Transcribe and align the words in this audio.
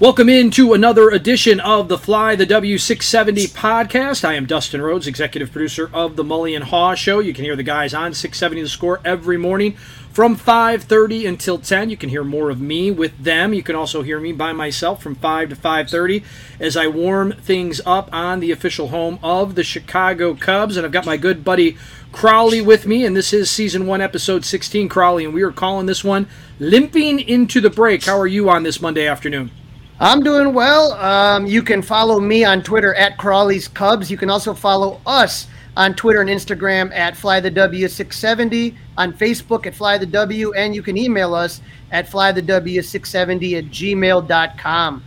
Welcome 0.00 0.28
into 0.28 0.74
another 0.74 1.08
edition 1.08 1.58
of 1.58 1.88
the 1.88 1.98
Fly 1.98 2.36
the 2.36 2.46
W670 2.46 3.48
podcast. 3.48 4.24
I 4.24 4.34
am 4.34 4.46
Dustin 4.46 4.80
Rhodes, 4.80 5.08
executive 5.08 5.50
producer 5.50 5.90
of 5.92 6.14
the 6.14 6.22
Mully 6.22 6.56
Haugh 6.56 6.96
Show. 6.96 7.18
You 7.18 7.34
can 7.34 7.44
hear 7.44 7.56
the 7.56 7.64
guys 7.64 7.92
on 7.92 8.14
670 8.14 8.62
The 8.62 8.68
Score 8.68 9.00
every 9.04 9.36
morning 9.36 9.72
from 10.12 10.36
5:30 10.36 11.26
until 11.26 11.58
10. 11.58 11.90
You 11.90 11.96
can 11.96 12.10
hear 12.10 12.22
more 12.22 12.48
of 12.48 12.60
me 12.60 12.92
with 12.92 13.24
them. 13.24 13.52
You 13.52 13.64
can 13.64 13.74
also 13.74 14.02
hear 14.02 14.20
me 14.20 14.30
by 14.30 14.52
myself 14.52 15.02
from 15.02 15.16
5 15.16 15.48
to 15.48 15.56
5:30 15.56 16.22
as 16.60 16.76
I 16.76 16.86
warm 16.86 17.32
things 17.32 17.80
up 17.84 18.08
on 18.12 18.38
the 18.38 18.52
official 18.52 18.88
home 18.90 19.18
of 19.20 19.56
the 19.56 19.64
Chicago 19.64 20.34
Cubs. 20.34 20.76
And 20.76 20.86
I've 20.86 20.92
got 20.92 21.06
my 21.06 21.16
good 21.16 21.44
buddy 21.44 21.76
Crawly 22.12 22.60
with 22.60 22.86
me, 22.86 23.04
and 23.04 23.16
this 23.16 23.32
is 23.32 23.50
season 23.50 23.84
one, 23.84 24.00
episode 24.00 24.44
16. 24.44 24.88
Crawly, 24.88 25.24
and 25.24 25.34
we 25.34 25.42
are 25.42 25.50
calling 25.50 25.86
this 25.86 26.04
one 26.04 26.28
"Limping 26.60 27.18
into 27.18 27.60
the 27.60 27.68
Break." 27.68 28.04
How 28.04 28.16
are 28.16 28.28
you 28.28 28.48
on 28.48 28.62
this 28.62 28.80
Monday 28.80 29.04
afternoon? 29.04 29.50
I'm 30.00 30.22
doing 30.22 30.54
well. 30.54 30.92
Um, 30.92 31.46
you 31.46 31.60
can 31.60 31.82
follow 31.82 32.20
me 32.20 32.44
on 32.44 32.62
Twitter 32.62 32.94
at 32.94 33.18
Crawley's 33.18 33.66
Cubs. 33.66 34.10
You 34.10 34.16
can 34.16 34.30
also 34.30 34.54
follow 34.54 35.00
us 35.04 35.48
on 35.76 35.94
Twitter 35.94 36.20
and 36.20 36.30
Instagram 36.30 36.94
at 36.94 37.14
FlyTheW670, 37.14 38.76
on 38.96 39.12
Facebook 39.12 39.66
at 39.66 39.74
FlyTheW, 39.74 40.52
and 40.56 40.72
you 40.72 40.82
can 40.82 40.96
email 40.96 41.34
us 41.34 41.60
at 41.90 42.06
FlyTheW670 42.06 43.58
at 43.58 43.64
gmail.com. 43.66 45.04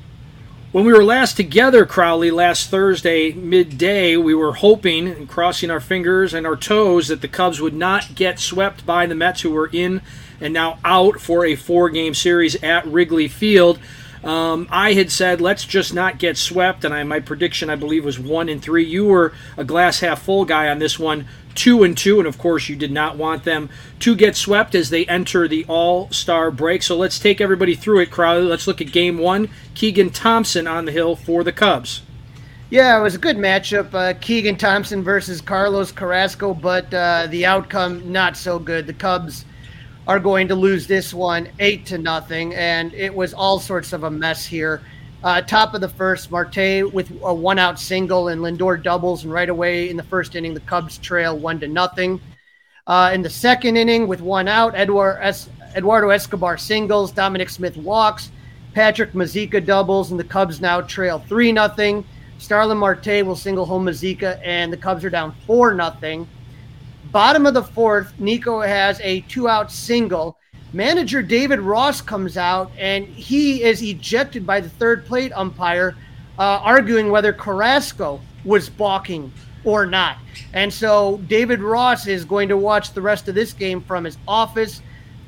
When 0.74 0.86
we 0.86 0.94
were 0.94 1.04
last 1.04 1.36
together, 1.36 1.86
Crawly, 1.86 2.32
last 2.32 2.70
Thursday 2.70 3.32
midday, 3.32 4.18
we 4.18 4.34
were 4.34 4.54
hoping 4.54 5.08
and 5.08 5.28
crossing 5.28 5.70
our 5.70 5.82
fingers 5.82 6.34
and 6.34 6.46
our 6.46 6.56
toes 6.58 7.08
that 7.10 7.22
the 7.22 7.28
Cubs 7.28 7.62
would 7.62 7.74
not 7.74 8.16
get 8.16 8.40
swept 8.40 8.86
by 8.86 9.06
the 9.06 9.16
Mets, 9.16 9.42
who 9.42 9.52
were 9.52 9.70
in 9.72 10.02
and 10.42 10.54
now 10.54 10.80
out 10.84 11.20
for 11.20 11.46
a 11.46 11.56
four 11.56 11.90
game 11.90 12.14
series 12.14 12.62
at 12.64 12.86
Wrigley 12.88 13.28
Field. 13.28 13.80
Um, 14.24 14.68
I 14.70 14.94
had 14.94 15.12
said 15.12 15.42
let's 15.42 15.66
just 15.66 15.94
not 15.94 16.20
get 16.20 16.38
swept, 16.38 16.86
and 16.86 16.94
I, 16.94 17.04
my 17.04 17.20
prediction 17.20 17.70
I 17.70 17.76
believe 17.76 18.06
was 18.06 18.20
one 18.20 18.50
and 18.50 18.62
three. 18.62 18.86
You 18.86 19.06
were 19.06 19.34
a 19.58 19.64
glass 19.64 20.00
half 20.02 20.22
full 20.22 20.46
guy 20.46 20.70
on 20.70 20.78
this 20.80 21.00
one, 21.00 21.28
two 21.56 21.84
and 21.84 21.98
two, 21.98 22.20
and 22.20 22.28
of 22.28 22.38
course 22.38 22.70
you 22.70 22.76
did 22.76 22.92
not 22.92 23.18
want 23.18 23.44
them 23.44 23.70
to 24.00 24.16
get 24.16 24.36
swept 24.36 24.76
as 24.76 24.92
they 24.92 25.06
enter 25.08 25.48
the 25.48 25.66
All 25.68 26.10
Star 26.12 26.52
break. 26.52 26.84
So 26.84 26.96
let's 26.96 27.20
take 27.20 27.42
everybody 27.42 27.74
through 27.74 28.02
it, 28.02 28.12
Crowley. 28.12 28.44
Let's 28.44 28.68
look 28.68 28.82
at 28.82 28.92
Game 28.92 29.18
One. 29.18 29.50
Keegan 29.74 30.12
Thompson 30.12 30.68
on 30.68 30.86
the 30.86 30.92
hill 30.92 31.16
for 31.16 31.44
the 31.44 31.52
Cubs. 31.52 32.04
Yeah, 32.70 32.98
it 32.98 33.04
was 33.04 33.16
a 33.16 33.18
good 33.18 33.38
matchup. 33.38 33.94
Uh, 33.94 34.14
Keegan 34.22 34.56
Thompson 34.56 35.04
versus 35.04 35.42
Carlos 35.42 35.92
Carrasco, 35.92 36.54
but 36.54 36.94
uh, 36.94 37.28
the 37.30 37.46
outcome 37.46 38.12
not 38.12 38.38
so 38.38 38.60
good. 38.60 38.88
The 38.88 38.94
Cubs 38.94 39.46
are 40.08 40.20
going 40.20 40.48
to 40.48 40.56
lose 40.56 40.88
this 40.88 41.14
one 41.14 41.48
eight 41.60 41.86
to 41.88 41.98
nothing, 41.98 42.54
and 42.56 42.94
it 42.94 43.14
was 43.14 43.34
all 43.34 43.60
sorts 43.60 43.94
of 43.94 44.04
a 44.04 44.12
mess 44.12 44.46
here. 44.46 44.82
Uh, 45.24 45.40
top 45.42 45.76
of 45.76 45.82
the 45.82 45.90
first, 45.90 46.32
Marte 46.32 46.92
with 46.92 47.12
a 47.22 47.34
one-out 47.34 47.80
single 47.80 48.30
and 48.30 48.42
Lindor 48.42 48.82
doubles, 48.82 49.24
and 49.24 49.32
right 49.32 49.50
away 49.50 49.90
in 49.90 49.96
the 49.96 50.04
first 50.04 50.36
inning, 50.36 50.56
the 50.56 50.60
Cubs 50.62 50.98
trail 50.98 51.38
one 51.38 51.60
to 51.60 51.68
nothing. 51.68 52.20
Uh, 52.88 53.12
in 53.14 53.22
the 53.22 53.30
second 53.30 53.78
inning, 53.78 54.08
with 54.08 54.22
one 54.22 54.48
out, 54.48 54.74
Edward 54.74 55.20
es- 55.22 55.50
Eduardo 55.76 56.10
Escobar 56.10 56.58
singles, 56.58 57.12
Dominic 57.12 57.50
Smith 57.50 57.78
walks, 57.78 58.32
Patrick 58.74 59.14
Mazeika 59.14 59.64
doubles, 59.64 60.10
and 60.10 60.20
the 60.20 60.24
Cubs 60.24 60.60
now 60.60 60.82
trail 60.82 61.20
three 61.20 61.52
nothing. 61.52 62.04
Starlin 62.40 62.80
Marte 62.80 63.24
will 63.24 63.36
single 63.36 63.66
home 63.66 63.86
Mazeika, 63.86 64.42
and 64.44 64.74
the 64.74 64.78
Cubs 64.78 65.06
are 65.06 65.12
down 65.12 65.36
four 65.46 65.76
nothing. 65.76 66.28
Bottom 67.12 67.46
of 67.46 67.54
the 67.54 67.64
fourth, 67.64 68.14
Nico 68.20 68.62
has 68.62 69.02
a 69.02 69.20
two 69.22 69.50
out 69.50 69.70
single. 69.70 70.38
Manager 70.72 71.22
David 71.22 71.60
Ross 71.60 72.00
comes 72.00 72.38
out 72.38 72.72
and 72.78 73.06
he 73.06 73.64
is 73.64 73.82
ejected 73.82 74.48
by 74.48 74.62
the 74.62 74.70
third 74.70 75.06
plate 75.06 75.34
umpire, 75.34 75.98
uh, 76.40 76.62
arguing 76.64 77.12
whether 77.12 77.34
Carrasco 77.34 78.22
was 78.46 78.70
balking 78.70 79.30
or 79.66 79.86
not. 79.86 80.20
And 80.54 80.74
so 80.74 81.18
David 81.28 81.60
Ross 81.60 82.08
is 82.08 82.24
going 82.24 82.48
to 82.48 82.56
watch 82.56 82.94
the 82.94 83.02
rest 83.02 83.28
of 83.28 83.36
this 83.36 83.52
game 83.52 83.82
from 83.82 84.06
his 84.06 84.18
office. 84.26 84.82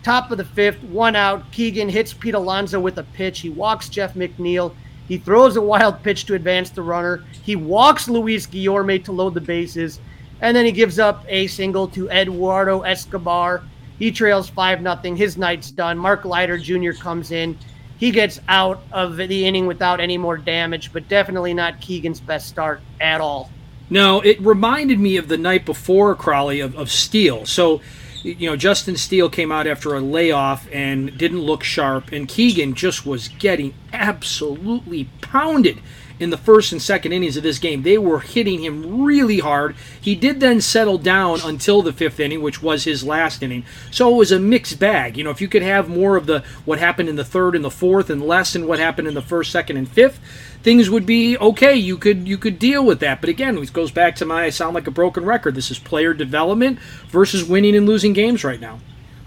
Top 0.03 0.31
of 0.31 0.37
the 0.37 0.45
fifth, 0.45 0.81
one 0.83 1.17
out. 1.17 1.51
Keegan 1.51 1.89
hits 1.89 2.13
Pete 2.13 2.33
Alonso 2.33 2.79
with 2.79 2.97
a 2.97 3.03
pitch. 3.03 3.41
He 3.41 3.49
walks 3.49 3.89
Jeff 3.89 4.13
McNeil. 4.13 4.73
He 5.09 5.17
throws 5.17 5.57
a 5.57 5.61
wild 5.61 6.01
pitch 6.01 6.25
to 6.27 6.35
advance 6.35 6.69
the 6.69 6.81
runner. 6.81 7.25
He 7.43 7.57
walks 7.57 8.07
Luis 8.07 8.47
Guillorme 8.47 9.03
to 9.03 9.11
load 9.11 9.33
the 9.33 9.41
bases. 9.41 9.99
And 10.43 10.55
then 10.55 10.65
he 10.65 10.73
gives 10.73 10.99
up 10.99 11.23
a 11.29 11.47
single 11.47 11.87
to 11.87 12.09
Eduardo 12.09 12.81
Escobar. 12.81 13.63
He 13.97 14.11
trails 14.11 14.49
5 14.49 14.81
nothing. 14.81 15.15
His 15.15 15.37
night's 15.37 15.71
done. 15.71 15.97
Mark 15.97 16.25
Leiter 16.25 16.57
Jr. 16.57 16.91
comes 16.91 17.31
in. 17.31 17.57
He 17.97 18.11
gets 18.11 18.41
out 18.49 18.83
of 18.91 19.15
the 19.15 19.45
inning 19.45 19.67
without 19.67 20.01
any 20.01 20.17
more 20.17 20.37
damage, 20.37 20.91
but 20.91 21.07
definitely 21.07 21.53
not 21.53 21.79
Keegan's 21.79 22.19
best 22.19 22.49
start 22.49 22.81
at 22.99 23.21
all. 23.21 23.49
No, 23.89 24.19
it 24.19 24.41
reminded 24.41 24.99
me 24.99 25.15
of 25.15 25.29
the 25.29 25.37
night 25.37 25.65
before 25.65 26.13
Crawly 26.13 26.59
of, 26.59 26.75
of 26.75 26.91
Steele. 26.91 27.45
So, 27.45 27.79
you 28.21 28.49
know, 28.49 28.57
Justin 28.57 28.97
Steele 28.97 29.29
came 29.29 29.49
out 29.49 29.65
after 29.65 29.95
a 29.95 30.01
layoff 30.01 30.67
and 30.73 31.17
didn't 31.17 31.39
look 31.39 31.63
sharp, 31.63 32.11
and 32.11 32.27
Keegan 32.27 32.73
just 32.73 33.05
was 33.05 33.29
getting 33.29 33.73
absolutely 33.93 35.05
pounded 35.21 35.79
in 36.23 36.29
the 36.29 36.37
first 36.37 36.71
and 36.71 36.81
second 36.81 37.11
innings 37.11 37.37
of 37.37 37.43
this 37.43 37.59
game. 37.59 37.83
They 37.83 37.97
were 37.97 38.21
hitting 38.21 38.63
him 38.63 39.03
really 39.03 39.39
hard. 39.39 39.75
He 39.99 40.15
did 40.15 40.39
then 40.39 40.61
settle 40.61 40.97
down 40.97 41.39
until 41.43 41.81
the 41.81 41.93
fifth 41.93 42.19
inning, 42.19 42.41
which 42.41 42.63
was 42.63 42.85
his 42.85 43.03
last 43.03 43.43
inning. 43.43 43.65
So 43.91 44.09
it 44.09 44.17
was 44.17 44.31
a 44.31 44.39
mixed 44.39 44.79
bag. 44.79 45.17
You 45.17 45.23
know, 45.23 45.29
if 45.29 45.41
you 45.41 45.47
could 45.47 45.61
have 45.61 45.89
more 45.89 46.15
of 46.15 46.25
the 46.25 46.43
what 46.65 46.79
happened 46.79 47.09
in 47.09 47.17
the 47.17 47.25
third 47.25 47.55
and 47.55 47.63
the 47.63 47.69
fourth, 47.69 48.09
and 48.09 48.25
less 48.25 48.55
in 48.55 48.65
what 48.65 48.79
happened 48.79 49.07
in 49.07 49.13
the 49.13 49.21
first, 49.21 49.51
second, 49.51 49.77
and 49.77 49.87
fifth, 49.87 50.19
things 50.63 50.89
would 50.89 51.05
be 51.05 51.37
okay. 51.37 51.75
You 51.75 51.97
could 51.97 52.27
you 52.27 52.37
could 52.37 52.57
deal 52.57 52.85
with 52.85 52.99
that. 53.01 53.21
But 53.21 53.29
again, 53.29 53.57
it 53.57 53.73
goes 53.73 53.91
back 53.91 54.15
to 54.15 54.25
my 54.25 54.45
I 54.45 54.49
sound 54.49 54.73
like 54.73 54.87
a 54.87 54.91
broken 54.91 55.25
record. 55.25 55.55
This 55.55 55.69
is 55.69 55.77
player 55.77 56.13
development 56.13 56.79
versus 57.09 57.43
winning 57.43 57.75
and 57.75 57.85
losing 57.85 58.13
games 58.13 58.43
right 58.43 58.59
now. 58.59 58.79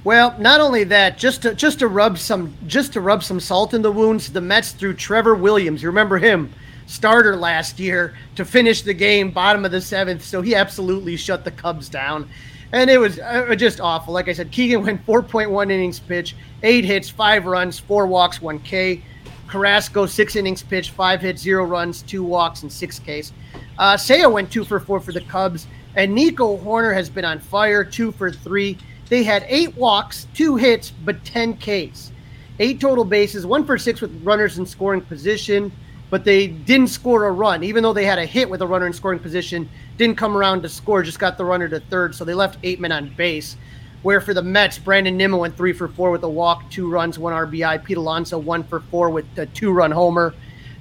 Well, 0.07 0.37
not 0.39 0.61
only 0.61 0.85
that, 0.85 1.19
just 1.19 1.43
to 1.43 1.53
just 1.53 1.81
to 1.81 1.89
rub 1.89 2.17
some 2.17 2.55
just 2.67 2.93
to 2.93 3.01
rub 3.01 3.25
some 3.25 3.41
salt 3.41 3.75
in 3.75 3.83
the 3.83 3.91
wounds, 3.91 4.33
the 4.33 4.41
Mets 4.41 4.71
threw 4.71 4.95
Trevor 4.95 5.35
Williams. 5.35 5.83
You 5.83 5.89
remember 5.89 6.19
him? 6.19 6.53
Starter 6.87 7.37
last 7.37 7.79
year 7.79 8.17
to 8.37 8.45
finish 8.45 8.83
the 8.83 8.95
game, 8.95 9.31
bottom 9.31 9.65
of 9.65 9.73
the 9.73 9.81
seventh. 9.81 10.25
So 10.25 10.41
he 10.41 10.55
absolutely 10.55 11.17
shut 11.17 11.45
the 11.45 11.51
Cubs 11.51 11.89
down. 11.89 12.29
and 12.73 12.91
it 12.91 12.99
was 12.99 13.19
uh, 13.19 13.55
just 13.57 13.81
awful. 13.81 14.15
Like 14.15 14.29
I 14.29 14.33
said, 14.33 14.51
Keegan 14.51 14.83
went 14.85 15.05
4.1 15.07 15.71
innings 15.71 16.01
pitch, 16.01 16.37
eight 16.63 16.85
hits, 16.85 17.09
five 17.09 17.47
runs, 17.47 17.79
four 17.79 18.07
walks, 18.07 18.41
one 18.41 18.59
K. 18.61 19.03
Carrasco 19.47 20.07
six 20.07 20.35
innings 20.35 20.63
pitched, 20.63 20.91
five 20.91 21.21
hits, 21.21 21.41
zero 21.41 21.65
runs, 21.65 22.03
two 22.03 22.25
walks, 22.25 22.63
and 22.63 22.73
six 22.73 22.99
Ks. 22.99 23.33
Uh, 23.79 23.97
went 24.29 24.51
two 24.51 24.65
for 24.65 24.81
four 24.81 25.01
for 25.01 25.13
the 25.13 25.21
Cubs, 25.21 25.67
and 25.95 26.15
Nico 26.15 26.57
Hoerner 26.59 26.93
has 26.93 27.09
been 27.09 27.25
on 27.25 27.39
fire, 27.39 27.85
two 27.85 28.13
for 28.13 28.33
three. 28.33 28.77
They 29.09 29.23
had 29.23 29.45
eight 29.49 29.77
walks, 29.77 30.27
two 30.35 30.57
hits, 30.57 30.91
but 30.91 31.25
10 31.25 31.59
Ks. 31.59 32.11
Eight 32.59 32.81
total 32.81 33.05
bases, 33.05 33.47
one 33.47 33.65
for 33.65 33.79
six 33.79 34.01
with 34.01 34.25
runners 34.25 34.59
in 34.59 34.67
scoring 34.67 35.01
position, 35.01 35.71
but 36.11 36.25
they 36.25 36.47
didn't 36.47 36.89
score 36.89 37.25
a 37.25 37.33
run, 37.33 37.65
even 37.65 37.83
though 37.83 37.93
they 37.93 38.05
had 38.05 38.19
a 38.19 38.27
hit 38.27 38.49
with 38.49 38.63
a 38.63 38.67
runner 38.67 38.87
in 38.87 38.93
scoring 38.93 39.19
position. 39.19 39.69
Didn't 39.97 40.17
come 40.17 40.37
around 40.37 40.63
to 40.63 40.69
score, 40.69 41.03
just 41.03 41.19
got 41.19 41.37
the 41.37 41.45
runner 41.45 41.69
to 41.69 41.81
third, 41.81 42.15
so 42.15 42.25
they 42.25 42.35
left 42.35 42.59
eight 42.63 42.81
men 42.81 42.93
on 42.93 43.13
base. 43.17 43.57
Where 44.03 44.21
for 44.21 44.35
the 44.35 44.43
Mets, 44.43 44.79
Brandon 44.79 45.17
Nimmo 45.17 45.39
went 45.39 45.57
three 45.57 45.73
for 45.73 45.89
four 45.89 46.13
with 46.13 46.23
a 46.23 46.29
walk, 46.29 46.71
two 46.71 46.89
runs, 46.89 47.19
one 47.19 47.33
RBI. 47.33 47.83
Pete 47.83 47.97
Alonso 47.97 48.39
one 48.39 48.63
for 48.63 48.81
four 48.81 49.11
with 49.11 49.27
a 49.37 49.47
two-run 49.47 49.91
homer. 49.91 50.33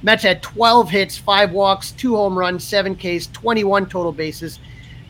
Mets 0.03 0.21
had 0.21 0.43
12 0.43 0.89
hits, 0.91 1.17
five 1.17 1.51
walks, 1.51 1.91
two 1.91 2.15
home 2.15 2.37
runs, 2.37 2.63
seven 2.63 2.95
Ks, 2.95 3.27
21 3.27 3.87
total 3.87 4.11
bases. 4.11 4.59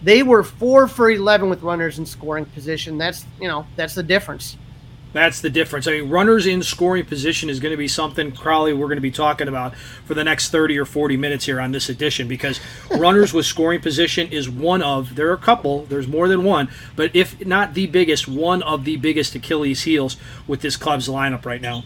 They 0.01 0.23
were 0.23 0.43
four 0.43 0.87
for 0.87 1.09
11 1.09 1.49
with 1.49 1.63
runners 1.63 1.99
in 1.99 2.05
scoring 2.05 2.45
position. 2.45 2.97
That's 2.97 3.25
you 3.41 3.47
know 3.47 3.65
that's 3.75 3.95
the 3.95 4.03
difference. 4.03 4.55
That's 5.15 5.39
the 5.39 5.49
difference. 5.49 5.87
I 5.87 5.91
mean, 5.91 6.09
runners 6.09 6.45
in 6.45 6.61
scoring 6.61 7.05
position 7.05 7.49
is 7.49 7.61
going 7.61 7.71
to 7.71 7.77
be 7.77 7.87
something, 7.87 8.33
Crowley, 8.33 8.73
we're 8.73 8.87
going 8.87 8.97
to 8.97 9.01
be 9.01 9.11
talking 9.11 9.47
about 9.47 9.73
for 10.03 10.13
the 10.13 10.25
next 10.25 10.49
30 10.49 10.77
or 10.77 10.83
40 10.83 11.15
minutes 11.15 11.45
here 11.45 11.61
on 11.61 11.71
this 11.71 11.87
edition 11.87 12.27
because 12.27 12.59
runners 12.91 13.33
with 13.33 13.45
scoring 13.45 13.79
position 13.79 14.27
is 14.27 14.49
one 14.49 14.81
of, 14.81 15.15
there 15.15 15.29
are 15.29 15.33
a 15.33 15.37
couple, 15.37 15.85
there's 15.85 16.05
more 16.05 16.27
than 16.27 16.43
one, 16.43 16.67
but 16.97 17.15
if 17.15 17.45
not 17.45 17.75
the 17.75 17.87
biggest, 17.87 18.27
one 18.27 18.61
of 18.63 18.83
the 18.83 18.97
biggest 18.97 19.33
Achilles 19.35 19.83
heels 19.83 20.17
with 20.47 20.59
this 20.59 20.75
club's 20.75 21.07
lineup 21.07 21.45
right 21.45 21.61
now. 21.61 21.85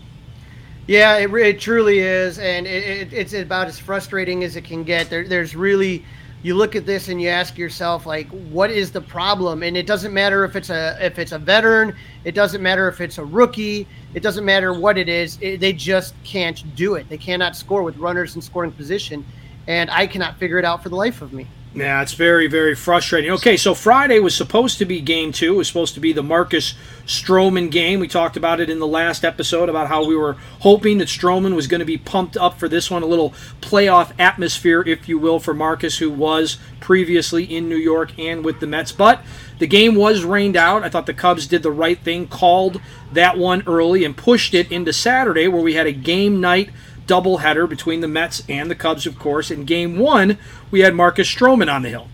Yeah, 0.87 1.17
it, 1.17 1.31
it 1.31 1.59
truly 1.59 1.99
is. 1.99 2.39
And 2.39 2.65
it, 2.65 2.83
it, 2.83 3.13
it's 3.13 3.33
about 3.33 3.67
as 3.67 3.77
frustrating 3.77 4.43
as 4.43 4.55
it 4.55 4.63
can 4.63 4.83
get. 4.83 5.11
There, 5.11 5.27
there's 5.27 5.55
really 5.55 6.03
you 6.41 6.55
look 6.55 6.75
at 6.75 6.85
this 6.85 7.09
and 7.09 7.21
you 7.21 7.29
ask 7.29 7.57
yourself 7.57 8.05
like 8.05 8.27
what 8.51 8.71
is 8.71 8.91
the 8.91 9.01
problem? 9.01 9.63
And 9.63 9.75
it 9.75 9.85
doesn't 9.85 10.13
matter 10.13 10.43
if 10.45 10.55
it's 10.55 10.69
a 10.69 10.97
if 11.01 11.19
it's 11.19 11.31
a 11.31 11.39
veteran 11.39 11.95
it 12.23 12.35
doesn't 12.35 12.61
matter 12.61 12.87
if 12.87 13.01
it's 13.01 13.17
a 13.17 13.25
rookie 13.25 13.87
it 14.13 14.23
doesn't 14.23 14.45
matter 14.45 14.73
what 14.73 14.97
it 14.97 15.09
is 15.09 15.37
it, 15.41 15.59
they 15.59 15.73
just 15.73 16.13
can't 16.23 16.63
do 16.75 16.95
it. 16.95 17.07
They 17.09 17.17
cannot 17.17 17.55
score 17.55 17.83
with 17.83 17.97
runners 17.97 18.35
in 18.35 18.41
scoring 18.41 18.71
position 18.71 19.25
and 19.69 19.89
i 19.91 20.05
cannot 20.05 20.37
figure 20.37 20.57
it 20.57 20.65
out 20.65 20.83
for 20.83 20.89
the 20.89 20.95
life 20.95 21.21
of 21.21 21.31
me 21.31 21.47
yeah, 21.79 22.01
it's 22.01 22.13
very, 22.13 22.47
very 22.47 22.75
frustrating. 22.75 23.31
Okay, 23.31 23.55
so 23.55 23.73
Friday 23.73 24.19
was 24.19 24.35
supposed 24.35 24.77
to 24.79 24.85
be 24.85 24.99
game 24.99 25.31
two. 25.31 25.53
It 25.53 25.57
was 25.57 25.67
supposed 25.67 25.93
to 25.93 25.99
be 25.99 26.13
the 26.13 26.23
Marcus 26.23 26.73
Stroman 27.05 27.71
game. 27.71 27.99
We 27.99 28.07
talked 28.07 28.35
about 28.35 28.59
it 28.59 28.69
in 28.69 28.79
the 28.79 28.87
last 28.87 29.23
episode 29.23 29.69
about 29.69 29.87
how 29.87 30.05
we 30.05 30.15
were 30.15 30.33
hoping 30.59 30.97
that 30.97 31.07
Stroman 31.07 31.55
was 31.55 31.67
going 31.67 31.79
to 31.79 31.85
be 31.85 31.97
pumped 31.97 32.35
up 32.37 32.59
for 32.59 32.67
this 32.67 32.91
one, 32.91 33.03
a 33.03 33.07
little 33.07 33.31
playoff 33.61 34.11
atmosphere, 34.19 34.81
if 34.81 35.07
you 35.07 35.17
will, 35.17 35.39
for 35.39 35.53
Marcus, 35.53 35.99
who 35.99 36.09
was 36.11 36.57
previously 36.79 37.43
in 37.43 37.69
New 37.69 37.77
York 37.77 38.17
and 38.19 38.43
with 38.43 38.59
the 38.59 38.67
Mets. 38.67 38.91
But 38.91 39.23
the 39.59 39.67
game 39.67 39.95
was 39.95 40.23
rained 40.23 40.57
out. 40.57 40.83
I 40.83 40.89
thought 40.89 41.05
the 41.05 41.13
Cubs 41.13 41.47
did 41.47 41.63
the 41.63 41.71
right 41.71 41.99
thing, 41.99 42.27
called 42.27 42.81
that 43.11 43.37
one 43.37 43.63
early, 43.65 44.03
and 44.03 44.15
pushed 44.15 44.53
it 44.53 44.71
into 44.71 44.93
Saturday, 44.93 45.47
where 45.47 45.61
we 45.61 45.73
had 45.73 45.87
a 45.87 45.91
game 45.91 46.41
night 46.41 46.69
doubleheader 47.09 47.67
between 47.67 48.01
the 48.01 48.07
Mets 48.07 48.43
and 48.47 48.69
the 48.69 48.75
Cubs, 48.75 49.05
of 49.05 49.17
course. 49.17 49.49
In 49.51 49.65
game 49.65 49.97
one, 49.97 50.37
we 50.71 50.81
had 50.81 50.93
Marcus 50.93 51.27
Stroman 51.27 51.73
on 51.73 51.81
the 51.81 51.89
hill. 51.89 52.07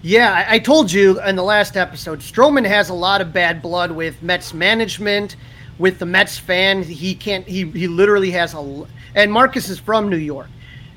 Yeah, 0.00 0.46
I 0.48 0.60
told 0.60 0.92
you 0.92 1.20
in 1.22 1.34
the 1.34 1.42
last 1.42 1.76
episode, 1.76 2.20
Stroman 2.20 2.64
has 2.64 2.88
a 2.88 2.94
lot 2.94 3.20
of 3.20 3.32
bad 3.32 3.60
blood 3.60 3.90
with 3.90 4.22
Mets 4.22 4.54
management, 4.54 5.34
with 5.78 5.98
the 5.98 6.06
Mets 6.06 6.38
fan. 6.38 6.84
He 6.84 7.16
can't, 7.16 7.44
he, 7.46 7.64
he 7.72 7.88
literally 7.88 8.30
has 8.30 8.54
a, 8.54 8.86
and 9.16 9.32
Marcus 9.32 9.68
is 9.68 9.80
from 9.80 10.08
New 10.08 10.16
York. 10.16 10.48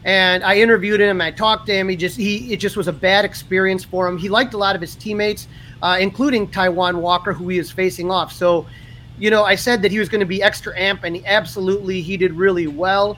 And 0.04 0.44
I 0.44 0.58
interviewed 0.58 1.00
him, 1.00 1.20
I 1.20 1.32
talked 1.32 1.66
to 1.68 1.74
him. 1.74 1.90
He 1.90 1.96
just, 1.96 2.18
he, 2.18 2.54
it 2.54 2.58
just 2.58 2.78
was 2.78 2.88
a 2.88 2.94
bad 2.94 3.26
experience 3.26 3.84
for 3.84 4.08
him. 4.08 4.18
He 4.18 4.30
liked 4.30 4.54
a 4.54 4.58
lot 4.58 4.76
of 4.76 4.82
his 4.82 4.96
teammates, 4.96 5.48
uh, 5.82 5.98
including 6.00 6.48
Taijuan 6.48 6.96
Walker, 7.02 7.34
who 7.34 7.50
he 7.50 7.58
is 7.58 7.72
facing 7.72 8.10
off. 8.12 8.32
So, 8.32 8.68
you 9.20 9.30
know, 9.30 9.44
I 9.44 9.56
said 9.56 9.82
that 9.82 9.92
he 9.92 10.00
was 10.00 10.10
going 10.10 10.22
to 10.22 10.26
be 10.26 10.42
extra 10.42 10.78
amp, 10.80 11.04
and 11.04 11.16
he 11.16 11.26
absolutely, 11.26 12.02
he 12.02 12.18
did 12.18 12.34
really 12.34 12.68
well. 12.68 13.18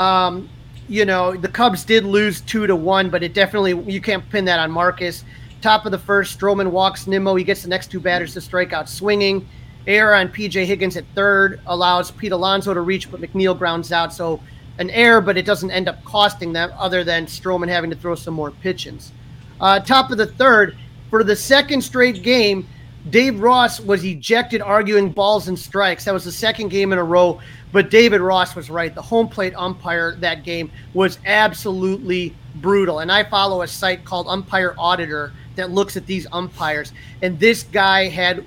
Um, 0.00 0.48
you 0.88 1.04
know, 1.04 1.36
the 1.36 1.48
Cubs 1.48 1.84
did 1.84 2.04
lose 2.04 2.40
two 2.40 2.66
to 2.66 2.74
one, 2.74 3.10
but 3.10 3.22
it 3.22 3.34
definitely 3.34 3.80
you 3.92 4.00
can't 4.00 4.28
pin 4.30 4.44
that 4.46 4.58
on 4.58 4.70
Marcus. 4.70 5.24
Top 5.60 5.84
of 5.84 5.92
the 5.92 5.98
first, 5.98 6.38
Stroman 6.38 6.70
walks 6.70 7.06
Nimmo. 7.06 7.34
He 7.34 7.44
gets 7.44 7.62
the 7.62 7.68
next 7.68 7.90
two 7.90 8.00
batters 8.00 8.32
to 8.34 8.40
strike 8.40 8.72
out 8.72 8.88
swinging. 8.88 9.46
Error 9.86 10.14
on 10.14 10.28
PJ 10.28 10.64
Higgins 10.64 10.96
at 10.96 11.04
third 11.14 11.60
allows 11.66 12.10
Pete 12.10 12.32
Alonso 12.32 12.74
to 12.74 12.80
reach, 12.80 13.10
but 13.10 13.20
McNeil 13.20 13.56
grounds 13.56 13.92
out. 13.92 14.12
So 14.12 14.40
an 14.78 14.88
error, 14.90 15.20
but 15.20 15.36
it 15.36 15.44
doesn't 15.44 15.70
end 15.70 15.88
up 15.88 16.02
costing 16.04 16.52
them, 16.54 16.72
other 16.78 17.04
than 17.04 17.26
Stroman 17.26 17.68
having 17.68 17.90
to 17.90 17.96
throw 17.96 18.14
some 18.14 18.34
more 18.34 18.50
pitches. 18.50 19.12
Uh, 19.60 19.78
top 19.78 20.10
of 20.10 20.16
the 20.16 20.26
third, 20.26 20.76
for 21.10 21.22
the 21.22 21.36
second 21.36 21.82
straight 21.82 22.22
game, 22.22 22.66
Dave 23.08 23.40
Ross 23.40 23.80
was 23.80 24.04
ejected 24.04 24.60
arguing 24.60 25.10
balls 25.10 25.48
and 25.48 25.58
strikes. 25.58 26.04
That 26.04 26.14
was 26.14 26.24
the 26.24 26.32
second 26.32 26.68
game 26.68 26.92
in 26.92 26.98
a 26.98 27.04
row. 27.04 27.40
But 27.72 27.90
David 27.90 28.20
Ross 28.20 28.56
was 28.56 28.70
right. 28.70 28.94
The 28.94 29.02
home 29.02 29.28
plate 29.28 29.54
umpire 29.56 30.16
that 30.16 30.44
game 30.44 30.70
was 30.92 31.18
absolutely 31.24 32.34
brutal. 32.56 32.98
And 32.98 33.10
I 33.12 33.24
follow 33.24 33.62
a 33.62 33.68
site 33.68 34.04
called 34.04 34.26
Umpire 34.28 34.74
Auditor 34.76 35.32
that 35.56 35.70
looks 35.70 35.96
at 35.96 36.06
these 36.06 36.26
umpires. 36.32 36.92
And 37.22 37.38
this 37.38 37.62
guy 37.62 38.08
had 38.08 38.44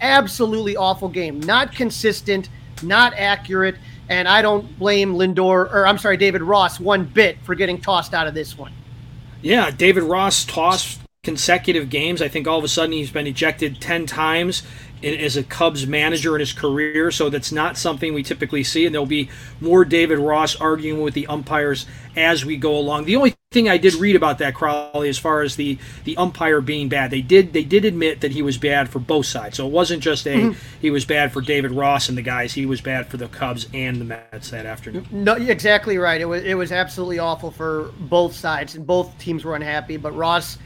absolutely 0.00 0.76
awful 0.76 1.08
game. 1.08 1.40
Not 1.40 1.72
consistent, 1.72 2.48
not 2.82 3.14
accurate. 3.14 3.76
And 4.08 4.28
I 4.28 4.42
don't 4.42 4.78
blame 4.78 5.14
Lindor, 5.14 5.72
or 5.72 5.86
I'm 5.86 5.98
sorry, 5.98 6.16
David 6.16 6.42
Ross, 6.42 6.78
one 6.78 7.04
bit 7.04 7.38
for 7.42 7.54
getting 7.54 7.80
tossed 7.80 8.14
out 8.14 8.26
of 8.26 8.34
this 8.34 8.56
one. 8.56 8.72
Yeah, 9.42 9.70
David 9.70 10.04
Ross 10.04 10.44
tossed 10.44 11.00
consecutive 11.22 11.90
games. 11.90 12.22
I 12.22 12.28
think 12.28 12.46
all 12.46 12.56
of 12.56 12.64
a 12.64 12.68
sudden 12.68 12.92
he's 12.92 13.10
been 13.10 13.26
ejected 13.26 13.80
10 13.80 14.06
times 14.06 14.62
as 15.02 15.36
a 15.36 15.42
Cubs 15.42 15.86
manager 15.86 16.34
in 16.34 16.40
his 16.40 16.52
career, 16.52 17.10
so 17.10 17.30
that's 17.30 17.52
not 17.52 17.76
something 17.76 18.14
we 18.14 18.22
typically 18.22 18.64
see. 18.64 18.86
And 18.86 18.94
there'll 18.94 19.06
be 19.06 19.28
more 19.60 19.84
David 19.84 20.18
Ross 20.18 20.56
arguing 20.56 21.02
with 21.02 21.14
the 21.14 21.26
umpires 21.26 21.86
as 22.16 22.44
we 22.44 22.56
go 22.56 22.76
along. 22.76 23.04
The 23.04 23.16
only 23.16 23.34
thing 23.50 23.68
I 23.68 23.76
did 23.76 23.94
read 23.94 24.16
about 24.16 24.38
that 24.38 24.54
Crowley, 24.54 25.08
as 25.08 25.18
far 25.18 25.42
as 25.42 25.56
the 25.56 25.78
the 26.04 26.16
umpire 26.16 26.60
being 26.60 26.88
bad, 26.88 27.10
they 27.10 27.20
did 27.20 27.52
they 27.52 27.64
did 27.64 27.84
admit 27.84 28.20
that 28.22 28.32
he 28.32 28.42
was 28.42 28.58
bad 28.58 28.88
for 28.88 28.98
both 28.98 29.26
sides. 29.26 29.56
So 29.56 29.66
it 29.66 29.72
wasn't 29.72 30.02
just 30.02 30.26
a 30.26 30.34
mm-hmm. 30.34 30.78
he 30.80 30.90
was 30.90 31.04
bad 31.04 31.32
for 31.32 31.40
David 31.40 31.72
Ross 31.72 32.08
and 32.08 32.16
the 32.16 32.22
guys. 32.22 32.54
He 32.54 32.66
was 32.66 32.80
bad 32.80 33.06
for 33.08 33.18
the 33.18 33.28
Cubs 33.28 33.68
and 33.74 34.00
the 34.00 34.04
Mets 34.04 34.50
that 34.50 34.66
afternoon. 34.66 35.06
No, 35.10 35.34
exactly 35.34 35.98
right. 35.98 36.20
It 36.20 36.26
was 36.26 36.42
it 36.42 36.54
was 36.54 36.72
absolutely 36.72 37.18
awful 37.18 37.50
for 37.50 37.92
both 38.00 38.34
sides, 38.34 38.74
and 38.74 38.86
both 38.86 39.16
teams 39.18 39.44
were 39.44 39.54
unhappy. 39.54 39.96
But 39.98 40.12
Ross 40.12 40.58